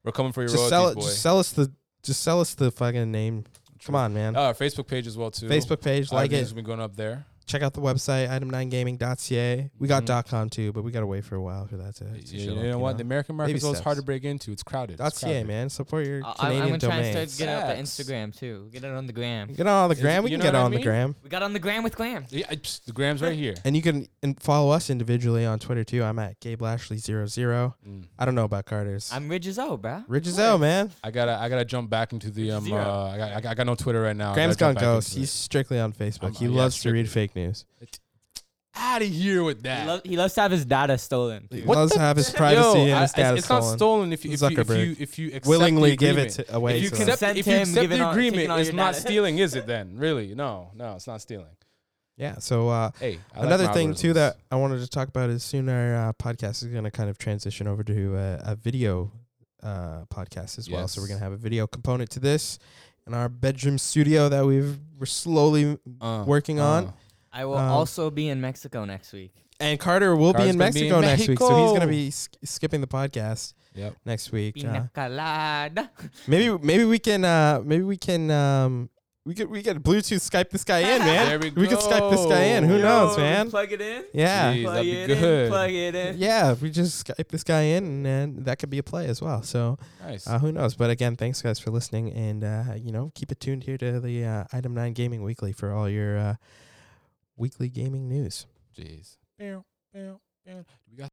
we're 0.04 0.12
coming 0.12 0.32
for 0.32 0.42
your 0.42 0.48
just 0.48 0.70
royalties, 0.70 0.70
sell 0.70 0.88
it. 0.88 0.94
boy. 0.96 1.00
Just 1.02 1.22
sell 1.22 1.38
us 1.38 1.52
the. 1.52 1.72
Just 2.02 2.22
sell 2.22 2.40
us 2.40 2.54
the 2.54 2.70
fucking 2.70 3.10
name. 3.10 3.44
Come 3.84 3.94
on, 3.94 4.14
man. 4.14 4.36
Uh, 4.36 4.40
our 4.42 4.54
Facebook 4.54 4.86
page 4.86 5.06
as 5.06 5.16
well 5.16 5.30
too. 5.30 5.46
Facebook 5.46 5.80
page, 5.82 6.10
like 6.12 6.26
Everything's 6.26 6.48
it. 6.48 6.50
Have 6.50 6.56
been 6.56 6.64
going 6.64 6.80
up 6.80 6.96
there. 6.96 7.24
Check 7.46 7.62
out 7.62 7.74
the 7.74 7.80
website, 7.80 8.28
item9gaming.ca. 8.28 9.70
We 9.78 9.86
got 9.88 10.04
Mhm. 10.04 10.26
.com 10.28 10.50
too, 10.50 10.72
but 10.72 10.82
we 10.82 10.90
gotta 10.90 11.06
wait 11.06 11.24
for 11.24 11.36
a 11.36 11.40
while 11.40 11.66
for 11.66 11.76
that 11.76 11.94
to. 11.96 12.04
to 12.04 12.18
You, 12.36 12.44
show 12.44 12.52
you 12.54 12.58
up, 12.58 12.64
know 12.66 12.78
what? 12.80 12.96
The 12.96 13.02
American 13.02 13.36
market 13.36 13.50
Baby 13.50 13.58
is 13.58 13.64
always 13.64 13.78
hard 13.80 13.96
to 13.98 14.02
break 14.02 14.24
into. 14.24 14.50
It's 14.50 14.64
crowded. 14.64 14.98
It's 15.00 15.18
.ca, 15.20 15.26
crowded. 15.28 15.46
man. 15.46 15.68
Support 15.70 16.06
your 16.06 16.24
I- 16.24 16.28
I'm, 16.28 16.34
Canadian 16.34 16.62
I'm 16.62 16.68
gonna 16.70 16.78
try 16.80 16.96
and 16.96 17.30
start 17.30 17.48
get 17.48 17.56
up 17.56 17.76
the 17.76 17.82
Instagram 17.82 18.36
too. 18.36 18.68
Get 18.72 18.82
it 18.82 18.90
on 18.90 19.06
the 19.06 19.12
gram. 19.12 19.52
Get 19.52 19.66
on 19.66 19.88
the 19.88 19.94
Is- 19.94 20.00
gram. 20.00 20.24
We 20.24 20.30
you 20.30 20.38
can 20.38 20.42
get 20.42 20.54
what 20.54 20.60
I 20.60 20.64
on 20.64 20.70
the 20.72 20.82
gram. 20.82 21.14
We 21.22 21.30
got 21.30 21.42
on 21.44 21.52
the 21.52 21.58
gram 21.60 21.84
with 21.84 21.94
Glam. 21.96 22.26
Yeah, 22.30 22.46
I- 22.50 22.56
psst, 22.56 22.84
the 22.86 22.92
grams 22.92 23.22
right 23.22 23.36
here. 23.36 23.54
And 23.64 23.76
you 23.76 23.82
can 23.82 24.08
in, 24.22 24.34
follow 24.34 24.70
us 24.72 24.90
individually 24.90 25.46
on 25.46 25.60
Twitter 25.60 25.84
too. 25.84 26.02
I'm 26.02 26.18
at 26.18 26.40
Gabe 26.40 26.60
Lashley 26.62 26.98
00. 26.98 27.74
Mm. 27.86 28.06
I 28.18 28.24
don't 28.24 28.34
know 28.34 28.44
about 28.44 28.64
Carter's. 28.66 29.10
I'm 29.12 29.28
Ridges 29.28 29.56
O, 29.58 29.78
bruh. 29.78 30.04
Ridges 30.08 30.38
O, 30.40 30.58
man. 30.58 30.90
I 31.04 31.12
gotta, 31.12 31.38
I 31.38 31.48
gotta 31.48 31.64
jump 31.64 31.90
back 31.90 32.12
into 32.12 32.30
the 32.30 32.50
um. 32.50 32.72
Uh, 32.72 32.76
I 33.10 33.16
got, 33.18 33.46
I 33.46 33.54
got, 33.54 33.66
no 33.66 33.74
Twitter 33.76 34.02
right 34.02 34.16
now. 34.16 34.32
I 34.32 34.34
Graham's 34.34 34.56
gotta 34.56 34.74
gone 34.74 34.82
ghost. 34.82 35.14
He's 35.14 35.30
strictly 35.30 35.78
on 35.78 35.92
Facebook. 35.92 36.36
He 36.36 36.48
loves 36.48 36.80
to 36.82 36.90
read 36.90 37.08
strictly. 37.08 37.22
fake 37.28 37.35
news. 37.36 37.64
Out 38.78 39.00
of 39.00 39.08
here 39.08 39.42
with 39.42 39.58
He, 39.58 39.62
that. 39.62 39.86
lo- 39.86 40.00
he 40.04 40.16
loves 40.18 40.34
to 40.34 40.42
have 40.42 40.50
his 40.50 40.66
data 40.66 40.98
stolen. 40.98 41.48
He. 41.50 41.62
What 41.62 41.78
loves 41.78 41.92
the 41.92 41.96
to 41.96 42.00
have 42.02 42.16
his 42.18 42.30
Yo, 42.30 42.36
privacy 42.36 42.78
and 42.80 42.92
I- 42.92 43.00
his 43.00 43.10
it's, 43.10 43.16
data 43.16 43.36
it's 43.38 43.48
not 43.48 43.60
stolen. 43.62 43.78
stolen 43.78 44.12
if 44.12 44.24
you, 44.26 44.32
if 44.32 44.40
you, 44.42 44.46
if 44.48 44.52
Zuckerberg. 44.66 44.86
you, 44.86 44.96
if 44.98 45.18
you 45.18 45.26
accept 45.28 45.46
Willingly 45.46 45.90
the 45.90 45.96
give 45.96 46.10
agreement. 46.18 46.38
it 46.40 46.46
to, 46.48 46.56
away 46.56 46.76
If 46.76 46.82
you 46.82 46.88
to 46.90 46.96
consent- 46.96 47.08
us. 47.08 47.14
accept, 47.22 47.38
if 47.38 47.44
to 47.46 47.50
you 47.52 47.56
him 47.56 47.62
accept 47.62 47.80
giving 47.80 47.98
the 47.98 48.04
all- 48.04 48.10
agreement, 48.10 48.34
taking 48.36 48.50
all 48.50 48.58
it's 48.58 48.66
your 48.68 48.76
not 48.76 48.92
data. 48.92 49.00
stealing, 49.00 49.38
is 49.38 49.54
it? 49.54 49.66
Then 49.66 49.96
really, 49.96 50.34
no, 50.34 50.70
no, 50.74 50.94
it's 50.96 51.06
not 51.06 51.22
stealing. 51.22 51.46
Yeah. 52.18 52.36
So 52.38 52.68
uh, 52.68 52.90
Hey, 53.00 53.18
I 53.34 53.38
like 53.38 53.46
another 53.46 53.64
my 53.64 53.72
thing 53.72 53.94
too 53.94 54.10
algorithms. 54.10 54.14
that 54.14 54.36
I 54.50 54.56
wanted 54.56 54.80
to 54.80 54.88
talk 54.88 55.08
about 55.08 55.30
is 55.30 55.42
soon 55.42 55.68
our 55.70 56.08
uh, 56.08 56.12
podcast 56.14 56.62
is 56.62 56.64
going 56.64 56.84
to 56.84 56.90
kind 56.90 57.08
of 57.08 57.16
transition 57.18 57.66
over 57.66 57.82
to 57.82 58.16
a, 58.16 58.40
a 58.52 58.56
video 58.56 59.10
uh, 59.62 60.04
podcast 60.12 60.58
as 60.58 60.68
well. 60.70 60.86
So 60.86 61.00
we're 61.00 61.06
Yes. 61.06 61.08
going 61.12 61.18
to 61.20 61.24
have 61.24 61.32
a 61.32 61.36
video 61.38 61.66
component 61.66 62.10
to 62.10 62.20
this 62.20 62.58
in 63.06 63.14
our 63.14 63.28
bedroom 63.30 63.78
studio 63.78 64.28
that 64.28 64.44
we've 64.44 64.78
we're 64.98 65.06
slowly 65.06 65.78
Uh, 66.00 66.24
working 66.26 66.60
on. 66.60 66.92
I 67.36 67.44
will 67.44 67.58
Um, 67.58 67.70
also 67.70 68.10
be 68.10 68.28
in 68.28 68.40
Mexico 68.40 68.84
next 68.84 69.12
week. 69.12 69.32
And 69.60 69.78
Carter 69.78 70.14
will 70.16 70.32
be 70.32 70.48
in 70.48 70.58
gonna 70.58 70.72
be 70.72 70.86
in 70.86 70.90
Mexico 70.90 71.00
next 71.00 71.28
week, 71.28 71.38
so 71.38 71.48
he's 71.62 71.70
going 71.70 71.80
to 71.80 71.86
be 71.86 72.10
sk- 72.10 72.34
skipping 72.44 72.80
the 72.80 72.86
podcast 72.86 73.54
Yep. 73.74 73.94
next 74.04 74.32
week. 74.32 74.62
Uh, 74.64 74.84
maybe 76.26 76.58
maybe 76.62 76.84
we 76.84 76.98
can 76.98 77.24
uh, 77.24 77.60
maybe 77.64 77.82
we 77.84 77.96
can 77.96 78.30
um, 78.30 78.90
we 79.24 79.34
could 79.34 79.50
we 79.50 79.62
could 79.62 79.82
Bluetooth 79.82 80.20
Skype 80.30 80.50
this 80.50 80.62
guy 80.64 80.80
in, 80.80 80.98
man. 81.00 81.26
There 81.28 81.38
we 81.38 81.50
We 81.50 81.66
could 81.68 81.78
Skype 81.78 82.10
this 82.10 82.26
guy 82.26 82.42
in. 82.56 82.64
Who 82.64 82.78
go. 82.78 82.84
knows, 82.84 83.16
man? 83.16 83.50
Plug 83.50 83.72
it 83.72 83.80
in. 83.80 84.04
Yeah. 84.12 84.52
Jeez, 84.54 84.62
Plug 84.62 84.74
that'd 84.76 84.84
be 84.92 84.98
it 84.98 85.06
good. 85.08 85.44
in. 85.46 85.50
Plug 85.50 85.70
it 85.70 85.94
in. 85.94 86.18
Yeah, 86.18 86.52
if 86.52 86.62
we 86.62 86.70
just 86.70 87.06
Skype 87.06 87.28
this 87.28 87.42
guy 87.44 87.62
in, 87.62 87.84
and, 87.84 88.06
then 88.06 88.44
that 88.44 88.58
could 88.58 88.70
be 88.70 88.78
a 88.78 88.82
play 88.82 89.06
as 89.06 89.20
well. 89.22 89.42
So 89.42 89.78
Nice. 90.02 90.26
uh, 90.28 90.38
who 90.38 90.52
knows? 90.52 90.74
But 90.76 90.90
again, 90.90 91.16
thanks 91.16 91.40
guys 91.42 91.58
for 91.58 91.70
listening, 91.70 92.12
and 92.12 92.44
uh, 92.44 92.64
you 92.76 92.92
know, 92.92 93.10
keep 93.14 93.32
it 93.32 93.40
tuned 93.40 93.64
here 93.64 93.78
to 93.78 94.00
the 94.00 94.24
uh, 94.24 94.44
Item 94.52 94.74
Nine 94.74 94.92
Gaming 94.92 95.22
Weekly 95.22 95.52
for 95.52 95.72
all 95.72 95.88
your 95.88 96.16
uh, 96.18 96.34
weekly 97.36 97.68
gaming 97.68 98.08
news. 98.08 98.46
Jeez. 98.76 99.16
Bow, 99.38 99.64
bow, 99.92 100.20
bow. 100.44 100.64
We 100.90 100.96
got 100.96 101.10